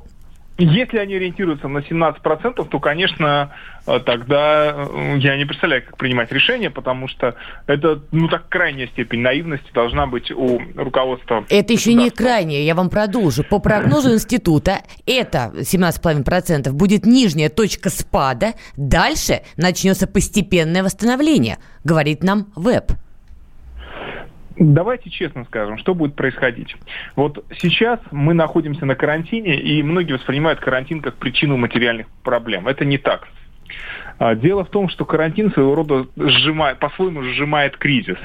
если 0.58 0.98
они 0.98 1.16
ориентируются 1.16 1.68
на 1.68 1.78
17%, 1.78 2.68
то, 2.68 2.80
конечно, 2.80 3.52
э, 3.86 4.00
тогда 4.00 4.74
э, 4.74 5.16
я 5.18 5.36
не 5.36 5.44
представляю, 5.44 5.84
как 5.84 5.96
принимать 5.98 6.32
решение, 6.32 6.70
потому 6.70 7.08
что 7.08 7.34
это, 7.66 8.00
ну, 8.10 8.28
так 8.28 8.48
крайняя 8.48 8.86
степень 8.88 9.20
наивности 9.20 9.70
должна 9.74 10.06
быть 10.06 10.30
у 10.30 10.60
руководства. 10.74 11.44
Это 11.50 11.72
еще 11.72 11.92
не 11.94 12.10
крайняя, 12.10 12.62
я 12.62 12.74
вам 12.74 12.88
продолжу. 12.88 13.44
По 13.44 13.58
прогнозу 13.58 14.14
института, 14.14 14.78
это 15.06 15.52
17,5% 15.54 16.72
будет 16.72 17.04
нижняя 17.04 17.50
точка 17.50 17.90
спада, 17.90 18.54
дальше 18.76 19.42
начнется 19.56 20.06
постепенное 20.06 20.82
восстановление, 20.82 21.58
говорит 21.84 22.22
нам 22.22 22.46
ВЭБ. 22.56 22.92
Давайте 24.58 25.10
честно 25.10 25.44
скажем, 25.44 25.76
что 25.78 25.94
будет 25.94 26.14
происходить. 26.14 26.76
Вот 27.14 27.44
сейчас 27.58 28.00
мы 28.10 28.32
находимся 28.32 28.86
на 28.86 28.94
карантине, 28.94 29.60
и 29.60 29.82
многие 29.82 30.14
воспринимают 30.14 30.60
карантин 30.60 31.02
как 31.02 31.16
причину 31.16 31.56
материальных 31.56 32.06
проблем. 32.22 32.66
Это 32.66 32.84
не 32.84 32.96
так. 32.96 33.28
А, 34.18 34.34
дело 34.34 34.64
в 34.64 34.70
том, 34.70 34.88
что 34.88 35.04
карантин 35.04 35.52
своего 35.52 35.74
рода 35.74 36.06
сжимает, 36.16 36.78
по-своему 36.78 37.22
сжимает 37.22 37.76
кризис 37.76 38.16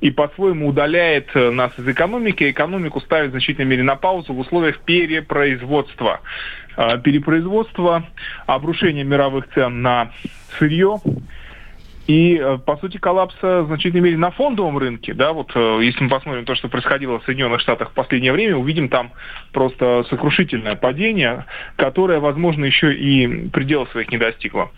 и 0.00 0.10
по-своему 0.10 0.68
удаляет 0.68 1.30
э, 1.34 1.50
нас 1.50 1.72
из 1.76 1.88
экономики. 1.88 2.48
Экономику 2.50 3.00
ставит 3.00 3.28
в 3.28 3.32
значительной 3.32 3.66
мере 3.66 3.82
на 3.82 3.96
паузу 3.96 4.32
в 4.32 4.38
условиях 4.38 4.78
перепроизводства. 4.80 6.20
А, 6.76 6.98
перепроизводство, 6.98 8.04
обрушение 8.46 9.02
мировых 9.02 9.48
цен 9.54 9.82
на 9.82 10.12
сырье, 10.58 11.00
и, 12.10 12.36
э, 12.36 12.58
по 12.58 12.76
сути, 12.78 12.96
коллапса 12.96 13.62
в 13.62 13.66
значительной 13.68 14.00
мере 14.00 14.16
на 14.16 14.32
фондовом 14.32 14.78
рынке. 14.78 15.14
Да, 15.14 15.32
вот 15.32 15.52
э, 15.54 15.78
если 15.82 16.02
мы 16.02 16.10
посмотрим 16.10 16.44
то, 16.44 16.56
что 16.56 16.68
происходило 16.68 17.20
в 17.20 17.24
Соединенных 17.24 17.60
Штатах 17.60 17.90
в 17.90 17.94
последнее 17.94 18.32
время, 18.32 18.56
увидим 18.56 18.88
там 18.88 19.12
просто 19.52 20.04
сокрушительное 20.10 20.74
падение, 20.74 21.46
которое, 21.76 22.18
возможно, 22.18 22.64
еще 22.64 22.92
и 22.92 23.48
предела 23.50 23.86
своих 23.86 24.10
не 24.10 24.18
достигло. 24.18 24.72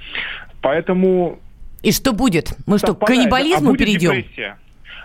Поэтому... 0.61 1.39
И 1.83 1.91
что 1.91 2.13
будет? 2.13 2.53
Мы 2.67 2.77
что, 2.77 2.95
к 2.95 3.07
каннибализму 3.07 3.73
а 3.73 3.77
перейдем? 3.79 4.15
Депрессия. 4.15 4.59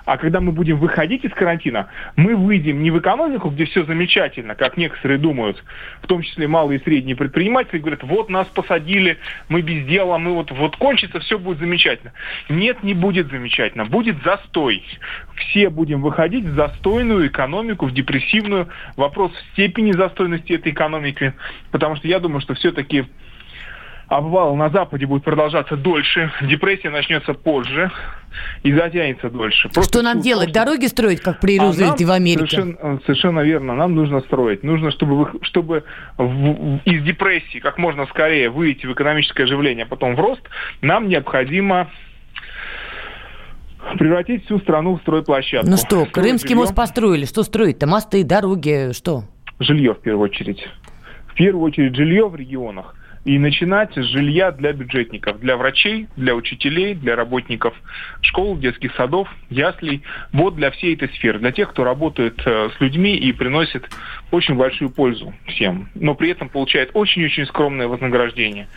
А 0.07 0.17
когда 0.17 0.39
мы 0.39 0.53
будем 0.53 0.77
выходить 0.77 1.25
из 1.25 1.33
карантина, 1.33 1.89
мы 2.15 2.37
выйдем 2.37 2.81
не 2.81 2.91
в 2.91 2.97
экономику, 2.97 3.49
где 3.49 3.65
все 3.65 3.83
замечательно, 3.83 4.55
как 4.55 4.77
некоторые 4.77 5.17
думают, 5.17 5.61
в 6.01 6.07
том 6.07 6.21
числе 6.21 6.47
малые 6.47 6.79
и 6.79 6.83
средние 6.85 7.17
предприниматели, 7.17 7.79
говорят, 7.79 8.03
вот 8.03 8.29
нас 8.29 8.47
посадили, 8.47 9.17
мы 9.49 9.61
без 9.61 9.85
дела, 9.85 10.17
мы 10.17 10.33
вот, 10.33 10.49
вот 10.51 10.77
кончится, 10.77 11.19
все 11.19 11.37
будет 11.37 11.59
замечательно. 11.59 12.13
Нет, 12.47 12.83
не 12.83 12.93
будет 12.93 13.27
замечательно, 13.27 13.83
будет 13.83 14.15
застой. 14.23 14.81
Все 15.35 15.69
будем 15.69 16.01
выходить 16.01 16.45
в 16.45 16.55
застойную 16.55 17.27
экономику, 17.27 17.85
в 17.85 17.93
депрессивную. 17.93 18.69
Вопрос 18.95 19.33
в 19.33 19.51
степени 19.51 19.91
застойности 19.91 20.53
этой 20.53 20.71
экономики, 20.71 21.33
потому 21.71 21.97
что 21.97 22.07
я 22.07 22.19
думаю, 22.19 22.39
что 22.39 22.53
все-таки 22.53 23.07
обвал 24.07 24.55
на 24.55 24.69
Западе 24.69 25.05
будет 25.05 25.23
продолжаться 25.23 25.75
дольше, 25.75 26.31
депрессия 26.41 26.89
начнется 26.89 27.33
позже 27.33 27.91
и 28.63 28.71
затянется 28.71 29.29
дольше. 29.29 29.69
Просто 29.69 29.99
что 29.99 30.01
нам 30.01 30.21
делать? 30.21 30.53
Просто... 30.53 30.65
Дороги 30.65 30.85
строить, 30.85 31.21
как 31.21 31.39
при 31.39 31.59
Рузвельте 31.59 32.05
а 32.05 32.07
в 32.07 32.11
Америке? 32.11 32.61
Совершенно, 32.61 32.99
совершенно 33.05 33.39
верно. 33.41 33.75
Нам 33.75 33.95
нужно 33.95 34.21
строить. 34.21 34.63
Нужно, 34.63 34.91
чтобы, 34.91 35.31
чтобы 35.41 35.83
в, 36.17 36.23
в, 36.23 36.79
из 36.85 37.03
депрессии 37.03 37.59
как 37.59 37.77
можно 37.77 38.05
скорее 38.07 38.49
выйти 38.49 38.85
в 38.85 38.93
экономическое 38.93 39.43
оживление, 39.43 39.85
а 39.85 39.87
потом 39.87 40.15
в 40.15 40.19
рост, 40.19 40.41
нам 40.81 41.09
необходимо 41.09 41.89
превратить 43.97 44.45
всю 44.45 44.59
страну 44.59 44.97
в 44.97 45.01
стройплощадку. 45.01 45.69
Ну 45.69 45.77
что, 45.77 46.05
Крымский 46.05 46.49
жилье. 46.49 46.61
мост 46.61 46.75
построили. 46.75 47.25
Что 47.25 47.43
строить-то? 47.43 47.87
Мосты, 47.87 48.23
дороги, 48.23 48.91
что? 48.93 49.23
Жилье 49.59 49.93
в 49.93 49.99
первую 49.99 50.29
очередь. 50.29 50.65
В 51.27 51.33
первую 51.33 51.63
очередь 51.63 51.95
жилье 51.95 52.27
в 52.29 52.35
регионах– 52.35 52.95
и 53.27 53.37
начинать 53.39 53.93
с 53.93 54.05
жилья 54.05 54.51
для 54.51 54.71
бюджетников, 54.71 55.41
для 55.41 55.57
врачей, 55.57 56.07
для 56.15 56.33
учителей, 56.33 56.95
для 56.95 57.17
работников 57.17 57.73
школ, 58.21 58.57
детских 58.57 58.95
садов, 58.95 59.27
яслей. 59.49 60.01
Вот 60.31 60.55
для 60.55 60.71
всей 60.71 60.95
этой 60.95 61.09
сферы, 61.09 61.37
для 61.37 61.51
тех, 61.51 61.69
кто 61.71 61.83
работает 61.83 62.41
э, 62.45 62.69
с 62.69 62.79
людьми 62.79 63.17
и 63.17 63.33
приносит 63.33 63.83
очень 64.31 64.55
большую 64.55 64.91
пользу 64.91 65.33
всем, 65.45 65.89
но 65.93 66.15
при 66.15 66.29
этом 66.29 66.47
получает 66.47 66.91
очень-очень 66.93 67.45
скромное 67.47 67.89
вознаграждение. 67.89 68.69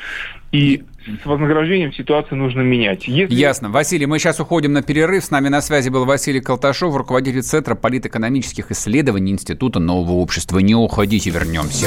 И 0.50 0.82
с 1.22 1.24
вознаграждением 1.24 1.92
ситуацию 1.92 2.36
нужно 2.36 2.62
менять. 2.62 3.06
Если... 3.06 3.32
Ясно. 3.32 3.68
Василий, 3.68 4.06
мы 4.06 4.18
сейчас 4.18 4.40
уходим 4.40 4.72
на 4.72 4.82
перерыв. 4.82 5.24
С 5.24 5.30
нами 5.30 5.48
на 5.48 5.60
связи 5.60 5.90
был 5.90 6.06
Василий 6.06 6.40
Колташов, 6.40 6.96
руководитель 6.96 7.42
Центра 7.42 7.76
политэкономических 7.76 8.72
исследований 8.72 9.30
Института 9.30 9.78
нового 9.78 10.14
общества. 10.14 10.58
Не 10.58 10.74
уходите, 10.74 11.30
вернемся. 11.30 11.86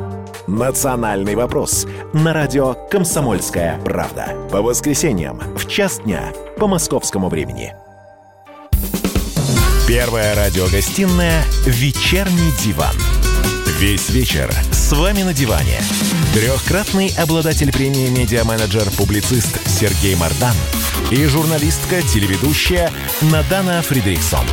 «Национальный 0.51 1.35
вопрос» 1.35 1.87
на 2.11 2.33
радио 2.33 2.75
«Комсомольская 2.91 3.79
правда». 3.85 4.35
По 4.51 4.61
воскресеньям 4.61 5.39
в 5.55 5.65
час 5.65 6.01
дня 6.03 6.33
по 6.57 6.67
московскому 6.67 7.29
времени. 7.29 7.73
Первая 9.87 10.35
радиогостинная 10.35 11.45
«Вечерний 11.65 12.51
диван». 12.61 12.93
Весь 13.79 14.09
вечер 14.09 14.51
с 14.73 14.91
вами 14.91 15.23
на 15.23 15.33
диване. 15.33 15.79
Трехкратный 16.33 17.13
обладатель 17.17 17.71
премии 17.71 18.09
«Медиа-менеджер-публицист» 18.09 19.57
Сергей 19.69 20.15
Мардан 20.17 20.55
и 21.11 21.25
журналистка-телеведущая 21.27 22.91
Надана 23.21 23.81
Фридриксон. 23.81 24.45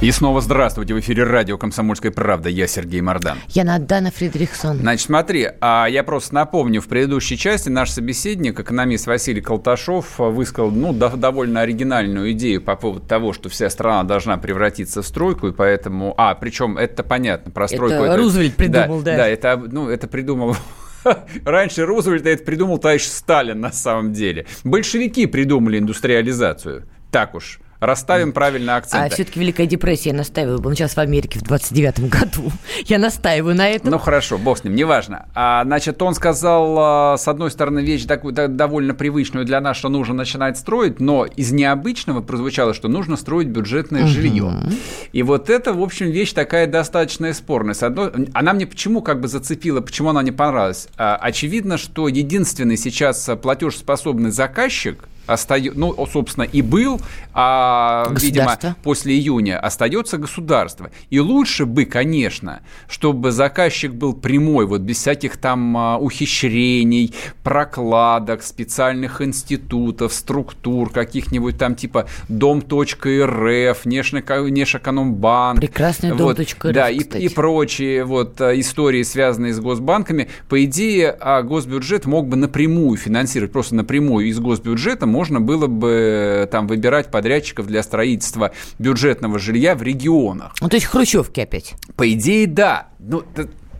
И 0.00 0.10
снова 0.12 0.40
здравствуйте. 0.40 0.94
В 0.94 1.00
эфире 1.00 1.24
радио 1.24 1.58
«Комсомольская 1.58 2.10
правда». 2.10 2.48
Я 2.48 2.66
Сергей 2.66 3.02
Мордан. 3.02 3.36
Я 3.48 3.64
Надана 3.64 4.10
Фридрихсон. 4.10 4.78
Значит, 4.78 5.04
смотри, 5.04 5.46
а 5.60 5.86
я 5.90 6.02
просто 6.02 6.34
напомню, 6.36 6.80
в 6.80 6.88
предыдущей 6.88 7.36
части 7.36 7.68
наш 7.68 7.90
собеседник, 7.90 8.58
экономист 8.58 9.06
Василий 9.06 9.42
Колташов, 9.42 10.18
высказал 10.18 10.70
ну, 10.70 10.94
довольно 10.94 11.60
оригинальную 11.60 12.32
идею 12.32 12.62
по 12.62 12.76
поводу 12.76 13.06
того, 13.06 13.34
что 13.34 13.50
вся 13.50 13.68
страна 13.68 14.02
должна 14.04 14.38
превратиться 14.38 15.02
в 15.02 15.06
стройку, 15.06 15.48
и 15.48 15.52
поэтому... 15.52 16.14
А, 16.16 16.34
причем 16.34 16.78
это 16.78 17.02
понятно, 17.02 17.50
про 17.50 17.68
стройку... 17.68 17.96
Это, 17.96 18.04
это 18.04 18.16
Рузвельт 18.16 18.54
придумал, 18.54 19.02
да? 19.02 19.10
Да, 19.10 19.16
да 19.18 19.28
это, 19.28 19.62
ну, 19.70 19.90
это 19.90 20.08
придумал 20.08 20.56
Раньше 21.44 21.84
Рузвельт 21.84 22.24
это 22.26 22.42
придумал 22.42 22.78
товарищ 22.78 23.02
Сталин 23.02 23.60
на 23.60 23.70
самом 23.70 24.14
деле. 24.14 24.46
Большевики 24.64 25.26
придумали 25.26 25.78
индустриализацию. 25.78 26.88
Так 27.10 27.34
уж 27.34 27.60
расставим 27.80 28.32
правильно 28.32 28.76
акценты. 28.76 29.06
А 29.06 29.10
все-таки 29.10 29.40
Великая 29.40 29.66
депрессия, 29.66 30.10
я 30.10 30.16
настаиваю, 30.16 30.60
был 30.60 30.72
сейчас 30.74 30.94
в 30.94 30.98
Америке 30.98 31.38
в 31.38 31.42
29 31.42 32.08
году. 32.08 32.52
Я 32.86 32.98
настаиваю 32.98 33.54
на 33.54 33.68
этом. 33.68 33.90
Ну 33.90 33.98
хорошо, 33.98 34.38
бог 34.38 34.58
с 34.58 34.64
ним, 34.64 34.74
неважно. 34.74 35.26
А, 35.34 35.64
значит, 35.64 36.00
он 36.02 36.14
сказал, 36.14 36.76
а, 36.78 37.16
с 37.16 37.26
одной 37.26 37.50
стороны, 37.50 37.80
вещь 37.80 38.04
такую 38.04 38.34
довольно 38.34 38.94
привычную 38.94 39.44
для 39.46 39.60
нас, 39.60 39.76
что 39.76 39.88
нужно 39.88 40.14
начинать 40.14 40.58
строить, 40.58 41.00
но 41.00 41.24
из 41.24 41.52
необычного 41.52 42.20
прозвучало, 42.20 42.74
что 42.74 42.88
нужно 42.88 43.16
строить 43.16 43.48
бюджетное 43.48 44.02
угу. 44.02 44.08
жилье. 44.08 44.52
И 45.12 45.22
вот 45.22 45.50
это, 45.50 45.72
в 45.72 45.82
общем, 45.82 46.10
вещь 46.10 46.32
такая 46.32 46.66
достаточно 46.66 47.32
спорная. 47.32 47.74
С 47.74 47.82
одной... 47.82 48.10
Она 48.34 48.52
мне 48.52 48.66
почему 48.66 49.02
как 49.02 49.20
бы 49.20 49.28
зацепила, 49.28 49.80
почему 49.80 50.10
она 50.10 50.22
не 50.22 50.32
понравилась? 50.32 50.88
А, 50.96 51.16
очевидно, 51.16 51.78
что 51.78 52.08
единственный 52.08 52.76
сейчас 52.76 53.30
платежеспособный 53.40 54.30
заказчик– 54.30 55.04
остается, 55.32 55.78
ну, 55.78 56.06
собственно, 56.06 56.44
и 56.44 56.62
был, 56.62 57.00
а, 57.32 58.06
видимо, 58.20 58.58
после 58.82 59.14
июня 59.14 59.58
остается 59.58 60.18
государство. 60.18 60.90
И 61.10 61.20
лучше 61.20 61.66
бы, 61.66 61.84
конечно, 61.84 62.60
чтобы 62.88 63.30
заказчик 63.32 63.92
был 63.92 64.14
прямой, 64.14 64.66
вот 64.66 64.80
без 64.80 64.98
всяких 64.98 65.36
там 65.36 65.76
а, 65.76 65.98
ухищрений, 65.98 67.14
прокладок, 67.42 68.42
специальных 68.42 69.20
институтов, 69.20 70.12
структур, 70.12 70.90
каких-нибудь 70.90 71.58
там 71.58 71.74
типа 71.74 72.06
дом.рф, 72.28 73.86
Нешэкономбанк. 74.50 75.60
Прекрасный 75.60 76.12
вот, 76.12 76.36
дом.рф, 76.36 76.56
Да, 76.72 76.90
и, 76.90 76.98
и 76.98 77.28
прочие 77.28 78.04
вот 78.04 78.40
а, 78.40 78.58
истории, 78.58 79.02
связанные 79.02 79.54
с 79.54 79.60
госбанками. 79.60 80.28
По 80.48 80.64
идее, 80.64 81.10
а 81.20 81.42
госбюджет 81.42 82.06
мог 82.06 82.26
бы 82.26 82.36
напрямую 82.36 82.96
финансировать, 82.96 83.52
просто 83.52 83.74
напрямую 83.74 84.26
из 84.26 84.38
госбюджета 84.38 85.06
можно 85.20 85.38
было 85.38 85.66
бы 85.66 86.48
там 86.50 86.66
выбирать 86.66 87.10
подрядчиков 87.10 87.66
для 87.66 87.82
строительства 87.82 88.52
бюджетного 88.78 89.38
жилья 89.38 89.74
в 89.74 89.82
регионах. 89.82 90.54
Ну, 90.62 90.70
то 90.70 90.76
есть 90.76 90.86
хрущевки 90.86 91.40
опять? 91.40 91.74
По 91.94 92.10
идее, 92.10 92.46
да. 92.46 92.88
Ну, 92.98 93.22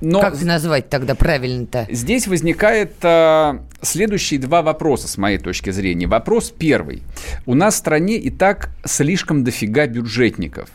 но 0.03 0.21
как 0.21 0.43
назвать 0.43 0.91
тогда 0.91 1.15
правильно-то? 1.15 1.87
Здесь 1.91 2.27
возникает 2.27 2.93
а, 3.03 3.65
следующие 3.81 4.39
два 4.39 4.61
вопроса 4.61 5.09
с 5.09 5.17
моей 5.17 5.39
точки 5.39 5.71
зрения. 5.71 6.07
Вопрос 6.07 6.53
первый. 6.57 7.05
У 7.47 7.55
нас 7.55 7.77
в 7.77 7.79
стране 7.79 8.17
и 8.17 8.29
так 8.29 8.69
слишком 8.85 9.43
дофига 9.43 9.87
бюджетников. 9.87 10.69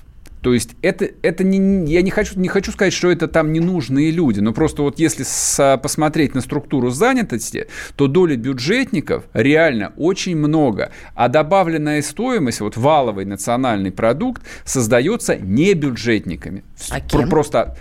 То 0.45 0.53
есть 0.53 0.75
это, 0.83 1.09
это 1.23 1.43
не, 1.43 1.91
я 1.91 2.03
не 2.03 2.11
хочу, 2.11 2.39
не 2.39 2.49
хочу 2.49 2.71
сказать, 2.71 2.93
что 2.93 3.09
это 3.09 3.27
там 3.27 3.51
ненужные 3.51 4.11
люди, 4.11 4.41
но 4.41 4.53
просто 4.53 4.83
вот 4.83 4.99
если 4.99 5.23
с, 5.23 5.79
посмотреть 5.81 6.35
на 6.35 6.41
структуру 6.41 6.91
занятости, 6.91 7.65
то 7.95 8.05
доля 8.05 8.35
бюджетников 8.35 9.23
реально 9.33 9.93
очень 9.97 10.37
много, 10.37 10.91
а 11.15 11.29
добавленная 11.29 12.03
стоимость, 12.03 12.61
вот 12.61 12.77
валовый 12.77 13.25
национальный 13.25 13.91
продукт, 13.91 14.43
создается 14.65 15.35
не 15.35 15.73
бюджетниками. 15.73 16.63
А 16.91 17.01
кем? 17.01 17.27
Просто 17.27 17.75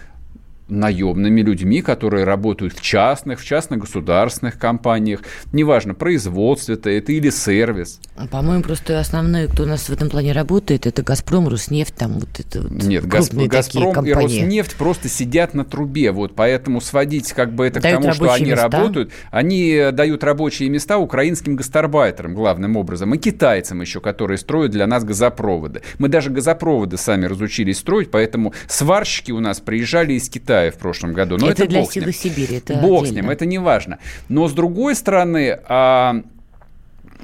наемными 0.69 1.43
людьми, 1.43 1.83
которые 1.83 2.25
работают 2.25 2.75
в 2.75 2.81
частных, 2.81 3.41
в 3.41 3.45
частно-государственных 3.45 4.59
компаниях, 4.59 5.21
неважно, 5.53 5.95
производство 5.95 6.73
это, 6.73 6.91
это 6.91 7.13
или 7.13 7.31
сервис. 7.31 8.01
По-моему, 8.31 8.63
просто 8.63 8.99
основные, 8.99 9.49
кто 9.49 9.65
у 9.65 9.67
нас 9.67 9.89
в 9.89 9.93
этом 9.93 10.09
плане 10.09 10.33
работает, 10.33 10.87
это 10.87 11.03
«Газпром», 11.03 11.49
«Роснефть», 11.49 11.95
там 11.95 12.19
вот 12.19 12.29
это 12.39 12.63
вот 12.63 12.71
Нет, 12.71 13.07
«Газпром», 13.07 13.47
«Газпром» 13.47 14.07
и 14.07 14.13
«Роснефть» 14.13 14.77
просто 14.77 15.09
сидят 15.09 15.53
на 15.53 15.65
трубе, 15.65 16.13
вот, 16.13 16.35
поэтому 16.35 16.81
сводить 16.81 17.33
как 17.33 17.53
бы 17.53 17.67
это 17.67 17.81
дают 17.81 17.99
к 17.99 18.03
тому, 18.03 18.15
что 18.15 18.33
они 18.33 18.51
места. 18.51 18.71
работают, 18.71 19.13
они 19.31 19.91
дают 19.93 20.25
рабочие 20.25 20.71
места 20.71 20.97
украинским 20.97 21.57
гастарбайтерам 21.57 22.35
главным 22.35 22.77
образом, 22.77 23.13
и 23.15 23.19
китайцам 23.19 23.83
еще, 23.83 24.01
которые 24.01 24.39
строят 24.39 24.71
для 24.71 24.87
нас 24.87 25.05
газопроводы. 25.05 25.83
Мы 25.99 26.09
даже 26.09 26.31
газопроводы 26.31 26.97
сами 26.97 27.27
разучились 27.27 27.79
строить, 27.79 28.11
поэтому 28.11 28.55
сварщики 28.67 29.31
у 29.31 29.41
нас 29.41 29.61
приезжали 29.61 30.15
из 30.15 30.29
Китая 30.31 30.54
Китае 30.55 30.71
в 30.71 30.79
прошлом 30.79 31.13
году. 31.13 31.37
Но 31.39 31.49
это, 31.49 31.65
это 31.65 31.71
для 31.71 31.85
силы 31.85 32.13
Сибири. 32.13 32.57
Это 32.59 32.75
бог 32.75 33.03
отдельно. 33.03 33.07
с 33.07 33.23
ним, 33.23 33.31
это 33.31 33.47
не 33.47 33.59
важно. 33.59 33.99
Но 34.29 34.49
с 34.49 34.53
другой 34.53 34.95
стороны, 34.95 35.59
а, 35.67 36.23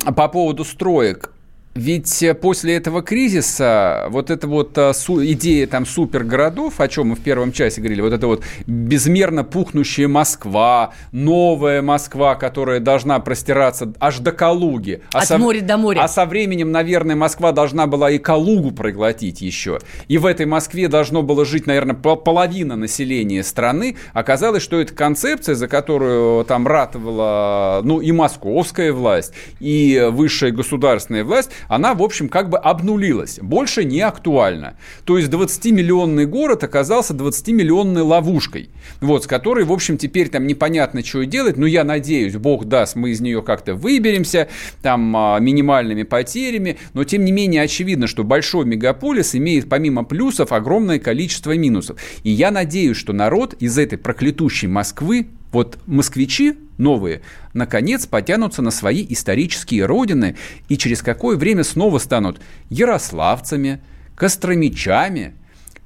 по 0.05 0.29
поводу 0.29 0.65
строек, 0.65 1.33
ведь 1.75 2.21
э, 2.25 2.35
после 2.35 2.75
этого 2.75 3.01
кризиса 3.01 4.07
вот 4.11 4.31
эта 4.31 4.49
вот 4.49 4.77
а, 4.77 4.93
су, 4.93 5.25
идея 5.25 5.69
там 5.69 5.87
супергородов, 5.87 6.81
о 6.81 6.89
чем 6.89 7.09
мы 7.09 7.15
в 7.15 7.21
первом 7.21 7.53
часе 7.53 7.81
говорили, 7.81 8.01
вот 8.01 8.13
это 8.13 8.27
вот 8.27 8.43
безмерно 8.67 9.45
пухнущая 9.45 10.09
Москва, 10.09 10.93
новая 11.13 11.81
Москва, 11.81 12.35
которая 12.35 12.81
должна 12.81 13.21
простираться 13.21 13.93
аж 14.01 14.19
до 14.19 14.33
Калуги. 14.33 15.03
А 15.13 15.21
От 15.21 15.29
со, 15.29 15.39
моря 15.39 15.61
до 15.61 15.77
моря. 15.77 16.01
А 16.03 16.09
со 16.09 16.27
временем, 16.27 16.73
наверное, 16.73 17.15
Москва 17.15 17.53
должна 17.53 17.87
была 17.87 18.11
и 18.11 18.19
Калугу 18.19 18.73
проглотить 18.73 19.41
еще. 19.41 19.79
И 20.09 20.19
в 20.19 20.27
этой 20.27 20.47
Москве 20.47 20.89
должно 20.89 21.23
было 21.23 21.45
жить, 21.45 21.69
наверное, 21.69 21.95
половина 21.95 22.75
населения 22.75 23.45
страны. 23.45 23.97
Оказалось, 24.13 24.65
что 24.65 24.81
эта 24.81 24.93
концепция, 24.93 25.55
за 25.55 25.69
которую 25.69 26.45
там 26.47 26.67
ратовала, 26.67 27.81
ну, 27.85 28.01
и 28.01 28.11
московская 28.11 28.93
власть, 28.93 29.33
и 29.61 30.09
высшая 30.11 30.51
государственная 30.51 31.23
власть, 31.23 31.51
она, 31.69 31.95
в 31.95 32.03
общем, 32.03 32.29
как 32.29 32.49
бы 32.49 32.59
обнулилась. 32.59 33.39
Больше 33.41 33.85
не 33.85 34.01
актуальна. 34.01 34.77
То 35.05 35.19
есть 35.19 35.31
20-миллионный 35.31 36.27
город 36.27 36.65
оказался 36.65 37.15
20-миллионной 37.15 38.03
ловушкой, 38.03 38.71
вот, 39.01 39.25
с 39.25 39.27
которой, 39.27 39.65
в 39.65 39.73
общем, 39.73 39.97
теперь 39.97 40.29
там 40.29 40.47
непонятно, 40.47 41.05
что 41.05 41.25
делать, 41.25 41.57
но 41.57 41.67
я 41.67 41.85
надеюсь, 41.85 42.37
бог 42.37 42.67
даст, 42.67 42.97
мы 42.97 43.11
из 43.11 43.21
нее 43.21 43.43
как-то 43.43 43.75
выберемся, 43.75 44.49
там, 44.83 45.17
а, 45.17 45.39
минимальными 45.39 46.03
потерями, 46.03 46.79
но, 46.95 47.05
тем 47.05 47.25
не 47.25 47.33
менее, 47.33 47.63
очевидно, 47.63 48.07
что 48.07 48.25
большой 48.25 48.65
мегаполис 48.65 49.35
имеет, 49.35 49.69
помимо 49.69 50.05
плюсов, 50.05 50.53
огромное 50.53 50.99
количество 50.99 51.57
минусов. 51.57 51.99
И 52.25 52.31
я 52.31 52.51
надеюсь, 52.51 52.97
что 52.97 53.13
народ 53.13 53.55
из 53.55 53.79
этой 53.79 53.99
проклятущей 53.99 54.69
Москвы 54.69 55.29
вот 55.53 55.79
москвичи 55.87 56.57
новые, 56.79 57.23
наконец, 57.53 58.07
потянутся 58.07 58.63
на 58.63 58.71
свои 58.71 59.05
исторические 59.09 59.87
родины 59.87 60.37
и 60.69 60.77
через 60.77 61.03
какое 61.03 61.37
время 61.37 61.65
снова 61.65 61.99
станут 61.99 62.41
ярославцами, 62.69 63.81
костромичами, 64.15 65.35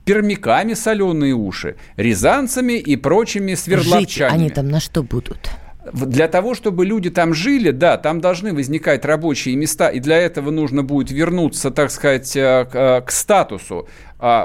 пермяками 0.05 0.75
соленые 0.75 1.35
уши, 1.35 1.77
рязанцами 1.97 2.75
и 2.75 2.97
прочими 2.97 3.55
свердловчанами. 3.55 4.07
Жить 4.07 4.41
они 4.41 4.51
там 4.51 4.69
на 4.69 4.81
что 4.81 5.03
будут? 5.03 5.51
Для 5.93 6.29
того, 6.29 6.55
чтобы 6.55 6.87
люди 6.87 7.11
там 7.11 7.35
жили, 7.35 7.71
да, 7.71 7.99
там 7.99 8.23
должны 8.23 8.55
возникать 8.55 9.05
рабочие 9.05 9.55
места, 9.55 9.89
и 9.91 10.01
для 10.01 10.17
этого 10.17 10.51
нужно 10.51 10.83
будет 10.83 11.11
вернуться, 11.11 11.71
так 11.71 11.91
сказать, 11.91 12.35
э, 12.37 12.65
к, 12.65 12.75
э, 12.75 13.03
к 13.03 13.11
статусу 13.11 13.87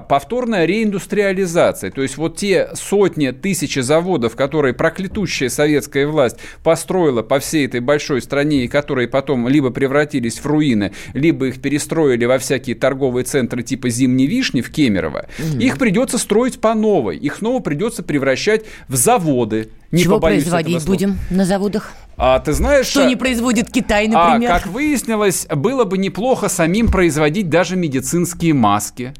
повторная 0.01 0.65
реиндустриализация. 0.65 1.89
То 1.89 2.01
есть 2.01 2.17
вот 2.17 2.35
те 2.35 2.69
сотни, 2.73 3.31
тысячи 3.31 3.79
заводов, 3.79 4.35
которые 4.35 4.73
проклятущая 4.73 5.47
советская 5.47 6.05
власть 6.05 6.35
построила 6.65 7.21
по 7.21 7.39
всей 7.39 7.65
этой 7.65 7.79
большой 7.79 8.21
стране, 8.21 8.65
и 8.65 8.67
которые 8.67 9.07
потом 9.07 9.47
либо 9.47 9.69
превратились 9.69 10.39
в 10.39 10.45
руины, 10.45 10.91
либо 11.13 11.47
их 11.47 11.61
перестроили 11.61 12.25
во 12.25 12.39
всякие 12.39 12.75
торговые 12.75 13.23
центры 13.23 13.63
типа 13.63 13.89
Зимней 13.89 14.27
Вишни 14.27 14.59
в 14.59 14.69
Кемерово, 14.69 15.27
угу. 15.39 15.59
их 15.59 15.77
придется 15.77 16.17
строить 16.17 16.59
по 16.59 16.73
новой. 16.73 17.15
Их 17.15 17.37
снова 17.37 17.61
придется 17.61 18.03
превращать 18.03 18.65
в 18.89 18.97
заводы. 18.97 19.69
Не 19.91 20.03
Чего 20.03 20.19
производить 20.19 20.85
будем 20.85 21.17
на 21.29 21.45
заводах? 21.45 21.93
А 22.17 22.39
ты 22.39 22.51
знаешь... 22.51 22.87
Что 22.87 23.05
не 23.05 23.15
производит 23.15 23.71
Китай, 23.71 24.09
например? 24.09 24.51
А, 24.51 24.59
как 24.59 24.67
выяснилось, 24.67 25.47
было 25.49 25.85
бы 25.85 25.97
неплохо 25.97 26.49
самим 26.49 26.89
производить 26.89 27.49
даже 27.49 27.77
медицинские 27.77 28.53
маски. 28.53 29.13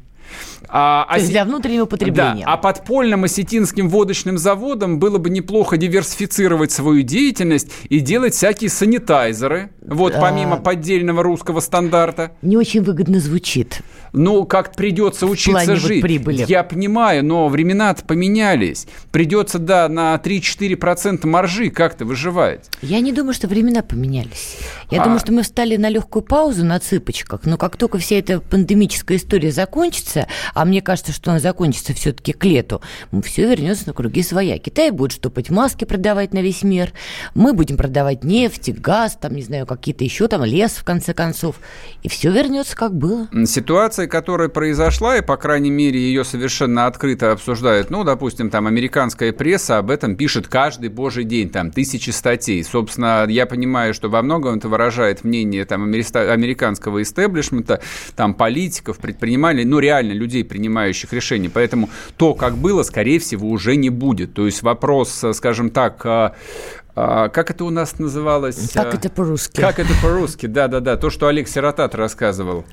А, 0.72 1.06
То 1.12 1.18
есть 1.18 1.30
для 1.30 1.44
внутреннего 1.44 1.86
потребления. 1.86 2.44
Да, 2.44 2.52
а 2.52 2.56
подпольным 2.56 3.24
осетинским 3.24 3.88
водочным 3.88 4.38
заводам 4.38 4.98
было 4.98 5.18
бы 5.18 5.30
неплохо 5.30 5.76
диверсифицировать 5.76 6.70
свою 6.70 7.02
деятельность 7.02 7.70
и 7.88 8.00
делать 8.00 8.34
всякие 8.34 8.70
санитайзеры, 8.70 9.70
вот 9.90 10.12
да. 10.12 10.20
помимо 10.20 10.56
поддельного 10.56 11.22
русского 11.22 11.60
стандарта. 11.60 12.32
Не 12.42 12.56
очень 12.56 12.82
выгодно 12.82 13.18
звучит. 13.20 13.82
Ну, 14.12 14.44
как 14.44 14.74
придется 14.74 15.26
учиться 15.26 15.76
жить. 15.76 16.02
Вот 16.02 16.08
прибыли. 16.08 16.44
Я 16.48 16.62
понимаю, 16.64 17.24
но 17.24 17.48
времена-то 17.48 18.04
поменялись. 18.04 18.86
Придется, 19.10 19.58
да, 19.58 19.88
на 19.88 20.14
3-4% 20.14 21.26
маржи 21.26 21.70
как-то 21.70 22.04
выживать. 22.04 22.70
Я 22.82 23.00
не 23.00 23.12
думаю, 23.12 23.34
что 23.34 23.48
времена 23.48 23.82
поменялись. 23.82 24.56
Я 24.90 25.02
а... 25.02 25.04
думаю, 25.04 25.20
что 25.20 25.32
мы 25.32 25.42
встали 25.42 25.76
на 25.76 25.88
легкую 25.88 26.22
паузу 26.22 26.64
на 26.64 26.78
цыпочках, 26.78 27.40
но 27.44 27.56
как 27.56 27.76
только 27.76 27.98
вся 27.98 28.16
эта 28.16 28.40
пандемическая 28.40 29.16
история 29.16 29.50
закончится, 29.50 30.26
а 30.54 30.64
мне 30.64 30.82
кажется, 30.82 31.12
что 31.12 31.30
он 31.30 31.40
закончится 31.40 31.94
все-таки 31.94 32.32
к 32.32 32.44
лету, 32.44 32.80
все 33.24 33.48
вернется 33.48 33.88
на 33.88 33.92
круги 33.92 34.22
своя. 34.22 34.58
Китай 34.58 34.90
будет 34.90 35.12
штопать 35.12 35.50
маски, 35.50 35.84
продавать 35.84 36.32
на 36.32 36.42
весь 36.42 36.62
мир, 36.62 36.92
мы 37.34 37.52
будем 37.52 37.76
продавать 37.76 38.24
нефть, 38.24 38.70
газ, 38.70 39.16
там, 39.20 39.34
не 39.34 39.42
знаю, 39.42 39.66
какие-то 39.80 40.04
еще 40.04 40.28
там 40.28 40.44
лес, 40.44 40.72
в 40.72 40.84
конце 40.84 41.14
концов, 41.14 41.56
и 42.02 42.08
все 42.08 42.30
вернется 42.30 42.76
как 42.76 42.94
было. 42.94 43.28
Ситуация, 43.46 44.06
которая 44.06 44.48
произошла, 44.48 45.16
и, 45.16 45.22
по 45.22 45.36
крайней 45.36 45.70
мере, 45.70 45.98
ее 45.98 46.24
совершенно 46.24 46.86
открыто 46.86 47.32
обсуждают, 47.32 47.90
ну, 47.90 48.04
допустим, 48.04 48.50
там, 48.50 48.66
американская 48.66 49.32
пресса 49.32 49.78
об 49.78 49.90
этом 49.90 50.14
пишет 50.16 50.46
каждый 50.46 50.90
божий 50.90 51.24
день, 51.24 51.48
там, 51.48 51.70
тысячи 51.70 52.10
статей. 52.10 52.62
Собственно, 52.62 53.26
я 53.28 53.46
понимаю, 53.46 53.94
что 53.94 54.08
во 54.08 54.22
многом 54.22 54.58
это 54.58 54.68
выражает 54.68 55.24
мнение 55.24 55.64
там, 55.64 55.82
американского 55.84 57.02
истеблишмента, 57.02 57.80
там, 58.14 58.34
политиков, 58.34 58.98
предпринимателей, 58.98 59.64
ну, 59.64 59.78
реально 59.78 60.12
людей, 60.12 60.44
принимающих 60.44 61.12
решения. 61.12 61.48
Поэтому 61.48 61.88
то, 62.18 62.34
как 62.34 62.56
было, 62.56 62.82
скорее 62.82 63.18
всего, 63.18 63.48
уже 63.48 63.76
не 63.76 63.88
будет. 63.88 64.34
То 64.34 64.44
есть 64.44 64.62
вопрос, 64.62 65.24
скажем 65.32 65.70
так, 65.70 66.34
а, 67.00 67.24
а, 67.24 67.28
как 67.28 67.50
это 67.50 67.64
у 67.64 67.70
нас 67.70 67.98
называлось? 67.98 68.70
Как 68.72 68.94
это 68.94 69.08
по-русски? 69.08 69.60
Как 69.60 69.78
это 69.78 69.92
по-русски, 70.02 70.46
да-да-да. 70.46 70.96
То, 70.96 71.10
что 71.10 71.28
Олег 71.28 71.48
Сиротат 71.48 71.94
рассказывал. 71.94 72.64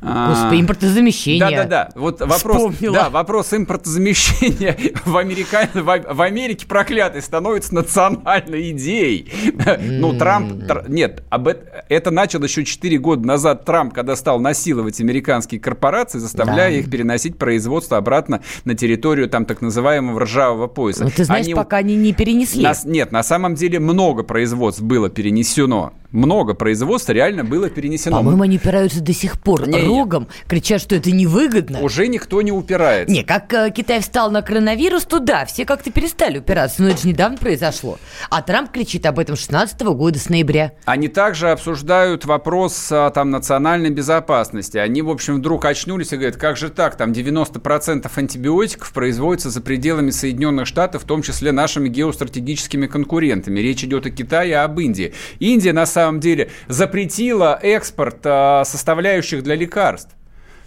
Господи, 0.00 0.60
импортозамещение. 0.60 1.50
Да-да-да. 1.50 1.90
Вот 1.94 2.20
вопрос, 2.20 2.74
да, 2.80 3.10
вопрос 3.10 3.52
импортозамещения 3.52 4.76
в, 5.04 5.16
Америка... 5.16 5.68
в 5.74 6.22
Америке 6.22 6.66
проклятый 6.66 7.22
становится 7.22 7.74
национальной 7.74 8.70
идеей. 8.70 9.30
Ну, 9.80 10.16
Трамп... 10.18 10.62
Нет, 10.88 11.22
об 11.28 11.48
это... 11.48 11.84
это 11.88 12.10
начал 12.10 12.42
еще 12.42 12.64
4 12.64 12.98
года 12.98 13.26
назад 13.26 13.64
Трамп, 13.64 13.92
когда 13.92 14.16
стал 14.16 14.40
насиловать 14.40 15.00
американские 15.00 15.60
корпорации, 15.60 16.18
заставляя 16.18 16.72
их 16.72 16.90
переносить 16.90 17.36
производство 17.36 17.96
обратно 17.96 18.40
на 18.64 18.74
территорию 18.74 19.28
там 19.28 19.44
так 19.44 19.60
называемого 19.60 20.20
ржавого 20.20 20.66
пояса. 20.66 21.04
Ну, 21.04 21.10
ты 21.10 21.24
знаешь, 21.24 21.46
пока 21.54 21.78
они 21.78 21.96
не 21.96 22.12
перенесли. 22.12 22.66
Нет, 22.84 23.12
на 23.12 23.22
самом 23.22 23.54
деле 23.54 23.78
много 23.80 24.22
производств 24.22 24.82
было 24.82 25.10
перенесено 25.10 25.92
много 26.12 26.54
производства 26.54 27.12
реально 27.12 27.44
было 27.44 27.70
перенесено. 27.70 28.16
По-моему, 28.18 28.42
они 28.42 28.56
упираются 28.56 29.00
до 29.00 29.12
сих 29.12 29.40
пор 29.40 29.68
не, 29.68 29.86
рогом, 29.86 30.28
кричат, 30.48 30.80
что 30.80 30.96
это 30.96 31.10
невыгодно. 31.10 31.80
Уже 31.80 32.08
никто 32.08 32.42
не 32.42 32.52
упирается. 32.52 33.12
Не, 33.12 33.22
как 33.22 33.52
э, 33.52 33.70
Китай 33.74 34.00
встал 34.00 34.30
на 34.30 34.42
коронавирус, 34.42 35.04
то 35.04 35.20
да, 35.20 35.44
все 35.44 35.64
как-то 35.64 35.90
перестали 35.90 36.38
упираться, 36.38 36.82
но 36.82 36.88
это 36.88 37.02
же 37.02 37.08
недавно 37.08 37.36
произошло. 37.38 37.98
А 38.28 38.42
Трамп 38.42 38.70
кричит 38.70 39.06
об 39.06 39.18
этом 39.18 39.36
с 39.36 39.40
16 39.40 39.80
года, 39.82 40.18
с 40.18 40.28
ноября. 40.28 40.72
Они 40.84 41.08
также 41.08 41.50
обсуждают 41.50 42.24
вопрос 42.24 42.88
а, 42.90 43.10
там 43.10 43.30
национальной 43.30 43.90
безопасности. 43.90 44.78
Они, 44.78 45.02
в 45.02 45.10
общем, 45.10 45.36
вдруг 45.36 45.64
очнулись 45.64 46.12
и 46.12 46.16
говорят, 46.16 46.36
как 46.36 46.56
же 46.56 46.70
так, 46.70 46.96
там 46.96 47.12
90% 47.12 48.10
антибиотиков 48.14 48.92
производится 48.92 49.50
за 49.50 49.60
пределами 49.60 50.10
Соединенных 50.10 50.66
Штатов, 50.66 51.04
в 51.04 51.06
том 51.06 51.22
числе 51.22 51.52
нашими 51.52 51.88
геостратегическими 51.88 52.86
конкурентами. 52.86 53.60
Речь 53.60 53.84
идет 53.84 54.06
о 54.06 54.10
Китае, 54.10 54.56
а 54.56 54.64
об 54.64 54.78
Индии. 54.80 55.14
Индия, 55.38 55.72
на 55.72 55.86
самом 55.86 55.99
самом 56.00 56.20
деле 56.20 56.50
запретила 56.68 57.58
экспорт 57.62 58.18
а, 58.24 58.64
составляющих 58.64 59.42
для 59.42 59.54
лекарств. 59.54 60.14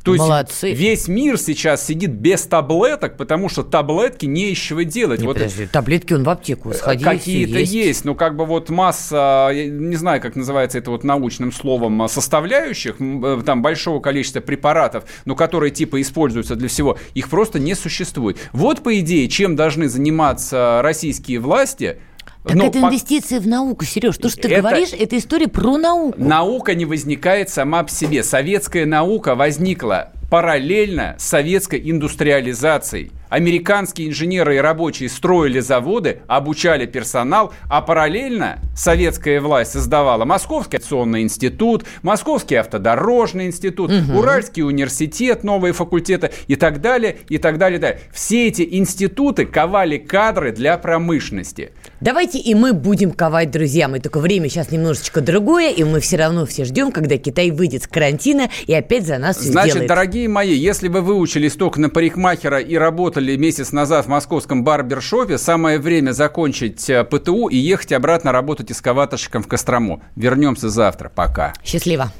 То 0.04 0.14
Молодцы. 0.16 0.68
есть 0.68 0.80
весь 0.80 1.08
мир 1.08 1.38
сейчас 1.38 1.86
сидит 1.86 2.12
без 2.12 2.42
таблеток, 2.46 3.16
потому 3.16 3.48
что 3.48 3.64
таблетки 3.64 4.26
не 4.26 4.52
из 4.52 4.58
чего 4.58 4.82
делать. 4.82 5.22
Не, 5.22 5.28
вот 5.28 5.38
подожди, 5.38 5.66
таблетки 5.66 6.14
он 6.14 6.26
в 6.26 6.30
аптеку 6.30 6.72
э, 6.72 6.74
сходи. 6.74 7.04
Какие-то 7.06 7.60
есть. 7.60 7.72
есть, 7.72 8.06
но 8.06 8.14
как 8.14 8.36
бы 8.36 8.46
вот 8.46 8.70
масса, 8.70 9.50
я 9.54 9.68
не 9.68 9.96
знаю, 9.96 10.22
как 10.22 10.36
называется 10.36 10.78
это 10.78 10.92
вот 10.92 11.06
научным 11.06 11.54
словом, 11.54 12.02
а, 12.02 12.10
составляющих, 12.10 12.98
э, 13.00 13.42
там 13.46 13.62
большого 13.62 14.02
количества 14.02 14.42
препаратов, 14.42 15.06
но 15.24 15.36
которые 15.36 15.72
типа 15.72 16.02
используются 16.02 16.58
для 16.58 16.68
всего, 16.68 16.98
их 17.14 17.30
просто 17.30 17.60
не 17.60 17.74
существует. 17.74 18.38
Вот 18.52 18.84
по 18.84 19.00
идее, 19.00 19.30
чем 19.30 19.56
должны 19.56 19.88
заниматься 19.88 20.82
российские 20.84 21.40
власти– 21.40 21.98
так 22.44 22.56
Но 22.56 22.66
это 22.66 22.80
по... 22.80 22.86
инвестиции 22.86 23.40
в 23.40 23.48
науку, 23.48 23.86
Сереж. 23.86 24.18
То, 24.18 24.30
что 24.30 24.42
ты 24.42 24.50
это... 24.50 24.62
говоришь, 24.62 24.90
это 24.98 25.18
история 25.18 25.48
про 25.48 25.78
науку. 25.78 26.16
Наука 26.18 26.76
не 26.76 26.86
возникает 26.86 27.50
сама 27.50 27.84
по 27.84 27.90
себе. 27.90 28.24
Советская 28.24 28.86
наука 28.86 29.36
возникла 29.36 30.12
параллельно 30.34 31.16
с 31.20 31.26
советской 31.26 31.80
индустриализацией. 31.92 33.12
Американские 33.30 34.10
инженеры 34.10 34.56
и 34.56 34.60
рабочие 34.60 35.08
строили 35.08 35.60
заводы, 35.60 36.22
обучали 36.28 36.88
персонал, 36.88 37.54
а 37.70 37.82
параллельно 37.82 38.60
советская 38.76 39.40
власть 39.40 39.74
создавала 39.74 40.26
Московский 40.26 40.78
авиационный 40.78 41.22
институт, 41.22 41.86
Московский 42.02 42.56
автодорожный 42.56 43.46
институт, 43.46 43.92
угу. 43.92 44.20
Уральский 44.20 44.64
университет, 44.64 45.44
новые 45.44 45.74
факультеты 45.74 46.32
и 46.48 46.56
так 46.56 46.82
далее, 46.82 47.18
и 47.30 47.38
так 47.38 47.60
далее. 47.60 47.78
И 47.78 47.82
далее. 47.82 48.00
Все 48.12 48.48
эти 48.48 48.68
институты 48.72 49.46
ковали 49.46 49.98
кадры 49.98 50.52
для 50.52 50.80
промышленности. 50.80 51.74
Давайте 52.04 52.38
и 52.38 52.54
мы 52.54 52.74
будем 52.74 53.12
ковать, 53.12 53.50
друзья. 53.50 53.88
Мы 53.88 54.02
только 54.02 54.20
время 54.20 54.50
сейчас 54.50 54.72
немножечко 54.72 55.22
другое, 55.22 55.72
и 55.72 55.86
мы 55.86 56.02
все 56.02 56.18
равно 56.18 56.46
все 56.46 56.66
ждем, 56.66 56.92
когда 56.92 57.18
Китай 57.18 57.50
выйдет 57.50 57.84
с 57.84 57.88
карантина 57.88 58.50
и 58.68 58.74
опять 58.74 59.08
за 59.08 59.18
нас 59.20 59.38
все 59.38 59.52
Значит, 59.52 59.72
сделает. 59.72 59.88
дорогие 59.88 60.04
Дорогие 60.04 60.28
мои, 60.28 60.54
если 60.54 60.90
вы 60.90 61.00
выучились 61.00 61.54
только 61.54 61.80
на 61.80 61.90
парикмахера 61.90 62.60
и 62.60 62.76
работали 62.76 63.38
месяц 63.38 63.72
назад 63.72 64.06
в 64.06 64.10
московском 64.10 64.66
барбершопе, 64.66 65.38
самое 65.38 65.80
время 65.80 66.12
закончить 66.12 66.90
э, 66.90 67.06
ПТУ 67.06 67.48
и 67.48 67.56
ехать 67.56 67.94
обратно 67.94 68.34
работать 68.34 68.70
эскаваторщиком 68.70 69.42
в 69.42 69.48
Кострому. 69.48 70.04
Вернемся 70.18 70.68
завтра. 70.68 71.08
Пока. 71.08 71.54
Счастливо. 71.64 72.12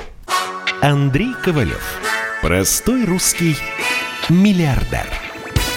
Андрей 0.80 1.34
Ковалев. 1.44 2.00
Простой 2.42 3.04
русский 3.04 3.58
миллиардер. 4.30 5.08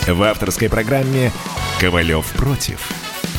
В 0.07 0.22
авторской 0.22 0.70
программе 0.70 1.32
«Ковалев 1.80 2.24
против». 2.34 3.05